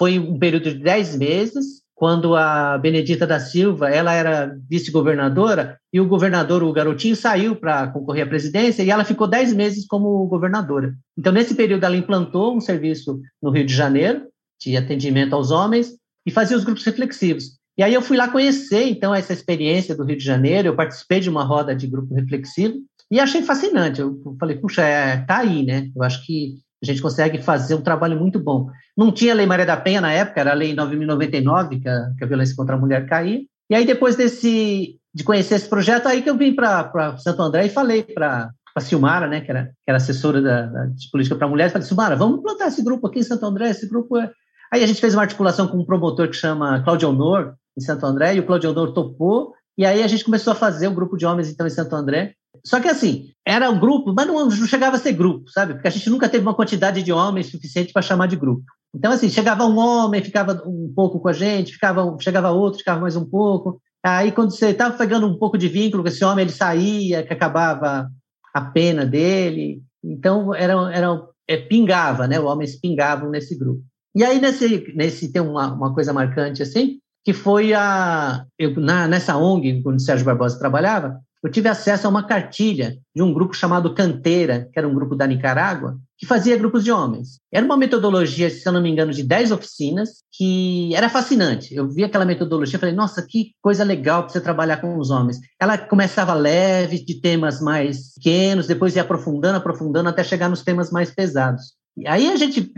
foi 0.00 0.18
um 0.18 0.38
período 0.38 0.72
de 0.72 0.78
10 0.78 1.18
meses 1.18 1.82
quando 1.94 2.34
a 2.34 2.78
Benedita 2.78 3.26
da 3.26 3.38
Silva 3.38 3.90
ela 3.90 4.14
era 4.14 4.56
vice-governadora 4.66 5.78
e 5.92 6.00
o 6.00 6.08
governador, 6.08 6.62
o 6.62 6.72
garotinho, 6.72 7.14
saiu 7.14 7.54
para 7.54 7.88
concorrer 7.88 8.24
à 8.24 8.26
presidência 8.26 8.82
e 8.82 8.90
ela 8.90 9.04
ficou 9.04 9.28
dez 9.28 9.52
meses 9.52 9.86
como 9.86 10.26
governadora. 10.26 10.94
Então, 11.18 11.30
nesse 11.30 11.54
período, 11.54 11.84
ela 11.84 11.98
implantou 11.98 12.56
um 12.56 12.62
serviço 12.62 13.20
no 13.42 13.50
Rio 13.50 13.66
de 13.66 13.74
Janeiro 13.74 14.22
de 14.58 14.74
atendimento 14.74 15.34
aos 15.34 15.50
homens 15.50 15.94
e 16.24 16.30
fazia 16.30 16.56
os 16.56 16.64
grupos 16.64 16.86
reflexivos. 16.86 17.58
E 17.76 17.82
aí 17.82 17.92
eu 17.92 18.00
fui 18.00 18.16
lá 18.16 18.26
conhecer, 18.26 18.88
então, 18.88 19.14
essa 19.14 19.34
experiência 19.34 19.94
do 19.94 20.04
Rio 20.04 20.16
de 20.16 20.24
Janeiro, 20.24 20.68
eu 20.68 20.76
participei 20.76 21.20
de 21.20 21.28
uma 21.28 21.44
roda 21.44 21.76
de 21.76 21.86
grupo 21.86 22.14
reflexivo 22.14 22.76
e 23.10 23.20
achei 23.20 23.42
fascinante. 23.42 24.00
Eu 24.00 24.18
falei, 24.40 24.56
puxa, 24.56 24.80
é, 24.80 25.18
tá 25.18 25.40
aí, 25.40 25.62
né? 25.62 25.90
Eu 25.94 26.02
acho 26.02 26.24
que 26.24 26.54
a 26.82 26.86
gente 26.86 27.02
consegue 27.02 27.42
fazer 27.42 27.74
um 27.74 27.82
trabalho 27.82 28.18
muito 28.18 28.38
bom. 28.38 28.68
Não 28.96 29.12
tinha 29.12 29.34
Lei 29.34 29.46
Maria 29.46 29.66
da 29.66 29.76
Penha 29.76 30.00
na 30.00 30.12
época, 30.12 30.40
era 30.40 30.52
a 30.52 30.54
Lei 30.54 30.74
9.099, 30.74 31.80
que 31.80 31.88
a, 31.88 32.10
que 32.16 32.24
a 32.24 32.26
violência 32.26 32.56
contra 32.56 32.74
a 32.74 32.78
mulher 32.78 33.06
caía. 33.06 33.40
E 33.68 33.74
aí, 33.74 33.84
depois 33.84 34.16
desse, 34.16 34.96
de 35.14 35.24
conhecer 35.24 35.56
esse 35.56 35.68
projeto, 35.68 36.06
aí 36.06 36.22
que 36.22 36.30
eu 36.30 36.36
vim 36.36 36.54
para 36.54 37.16
Santo 37.18 37.42
André 37.42 37.66
e 37.66 37.70
falei 37.70 38.02
para 38.02 38.50
a 38.74 38.80
Silmara, 38.80 39.26
né, 39.26 39.40
que 39.40 39.50
era, 39.50 39.64
que 39.64 39.88
era 39.88 39.96
assessora 39.98 40.40
da, 40.40 40.62
da 40.66 40.86
de 40.86 41.10
política 41.10 41.36
para 41.36 41.48
mulheres, 41.48 41.72
falei, 41.72 41.86
Silmara, 41.86 42.16
vamos 42.16 42.40
plantar 42.40 42.68
esse 42.68 42.82
grupo 42.82 43.06
aqui 43.06 43.18
em 43.18 43.24
Santo 43.24 43.44
André, 43.44 43.70
esse 43.70 43.88
grupo 43.88 44.16
é... 44.16 44.30
Aí 44.72 44.84
a 44.84 44.86
gente 44.86 45.00
fez 45.00 45.14
uma 45.14 45.22
articulação 45.22 45.66
com 45.66 45.78
um 45.78 45.84
promotor 45.84 46.28
que 46.28 46.36
chama 46.36 46.80
Claudio 46.82 47.10
Honor, 47.10 47.54
em 47.76 47.80
Santo 47.80 48.06
André, 48.06 48.36
e 48.36 48.40
o 48.40 48.46
Claudio 48.46 48.70
Honor 48.70 48.92
topou, 48.92 49.52
e 49.76 49.84
aí 49.84 50.02
a 50.02 50.06
gente 50.06 50.24
começou 50.24 50.52
a 50.52 50.56
fazer 50.56 50.88
um 50.88 50.94
grupo 50.94 51.16
de 51.16 51.26
homens, 51.26 51.50
então, 51.50 51.66
em 51.66 51.70
Santo 51.70 51.94
André, 51.94 52.34
só 52.64 52.80
que 52.80 52.88
assim, 52.88 53.30
era 53.46 53.70
um 53.70 53.78
grupo, 53.78 54.12
mas 54.14 54.26
não, 54.26 54.50
chegava 54.50 54.96
a 54.96 54.98
ser 54.98 55.12
grupo, 55.12 55.48
sabe? 55.50 55.74
Porque 55.74 55.88
a 55.88 55.90
gente 55.90 56.10
nunca 56.10 56.28
teve 56.28 56.42
uma 56.42 56.54
quantidade 56.54 57.02
de 57.02 57.12
homens 57.12 57.50
suficiente 57.50 57.92
para 57.92 58.02
chamar 58.02 58.26
de 58.26 58.36
grupo. 58.36 58.64
Então, 58.94 59.12
assim, 59.12 59.28
chegava 59.28 59.64
um 59.64 59.78
homem, 59.78 60.22
ficava 60.22 60.62
um 60.66 60.92
pouco 60.94 61.20
com 61.20 61.28
a 61.28 61.32
gente, 61.32 61.72
ficava, 61.72 62.16
chegava 62.20 62.50
outro, 62.50 62.78
ficava 62.78 63.00
mais 63.00 63.16
um 63.16 63.24
pouco. 63.24 63.80
Aí, 64.04 64.32
quando 64.32 64.50
você 64.50 64.70
estava 64.70 64.96
pegando 64.96 65.26
um 65.26 65.38
pouco 65.38 65.56
de 65.56 65.68
vínculo 65.68 66.02
com 66.02 66.08
esse 66.08 66.24
homem, 66.24 66.44
ele 66.44 66.52
saía, 66.52 67.22
que 67.22 67.32
acabava 67.32 68.10
a 68.52 68.60
pena 68.60 69.06
dele. 69.06 69.82
Então, 70.02 70.54
era, 70.54 70.72
era, 70.92 71.22
é, 71.46 71.56
pingava, 71.56 72.26
né? 72.26 72.40
Os 72.40 72.46
homens 72.46 72.76
pingavam 72.76 73.30
nesse 73.30 73.56
grupo. 73.56 73.82
E 74.14 74.24
aí, 74.24 74.40
nesse, 74.40 74.92
nesse 74.94 75.32
tem 75.32 75.40
uma, 75.40 75.72
uma 75.72 75.94
coisa 75.94 76.12
marcante, 76.12 76.62
assim, 76.62 76.98
que 77.24 77.32
foi 77.32 77.72
a... 77.72 78.44
Eu, 78.58 78.74
na, 78.80 79.06
nessa 79.06 79.36
ONG, 79.36 79.82
quando 79.82 79.96
o 79.96 80.00
Sérgio 80.00 80.26
Barbosa 80.26 80.58
trabalhava, 80.58 81.20
eu 81.42 81.50
tive 81.50 81.68
acesso 81.68 82.06
a 82.06 82.10
uma 82.10 82.26
cartilha 82.26 82.96
de 83.14 83.22
um 83.22 83.32
grupo 83.32 83.54
chamado 83.54 83.94
Canteira, 83.94 84.68
que 84.72 84.78
era 84.78 84.86
um 84.86 84.94
grupo 84.94 85.16
da 85.16 85.26
Nicarágua, 85.26 85.98
que 86.18 86.26
fazia 86.26 86.56
grupos 86.56 86.84
de 86.84 86.92
homens. 86.92 87.40
Era 87.50 87.64
uma 87.64 87.78
metodologia, 87.78 88.50
se 88.50 88.66
eu 88.68 88.72
não 88.72 88.82
me 88.82 88.90
engano, 88.90 89.10
de 89.10 89.22
10 89.22 89.52
oficinas, 89.52 90.22
que 90.30 90.94
era 90.94 91.08
fascinante. 91.08 91.74
Eu 91.74 91.88
vi 91.88 92.04
aquela 92.04 92.26
metodologia 92.26 92.76
e 92.76 92.80
falei, 92.80 92.94
nossa, 92.94 93.26
que 93.26 93.52
coisa 93.62 93.82
legal 93.82 94.22
para 94.22 94.32
você 94.32 94.40
trabalhar 94.40 94.76
com 94.82 94.98
os 94.98 95.10
homens. 95.10 95.38
Ela 95.58 95.78
começava 95.78 96.34
leve, 96.34 97.02
de 97.02 97.20
temas 97.20 97.60
mais 97.60 98.12
pequenos, 98.14 98.66
depois 98.66 98.94
ia 98.94 99.02
aprofundando, 99.02 99.56
aprofundando, 99.56 100.10
até 100.10 100.22
chegar 100.22 100.50
nos 100.50 100.62
temas 100.62 100.90
mais 100.90 101.10
pesados. 101.10 101.72
E 101.96 102.06
aí 102.06 102.30
a 102.30 102.36
gente 102.36 102.70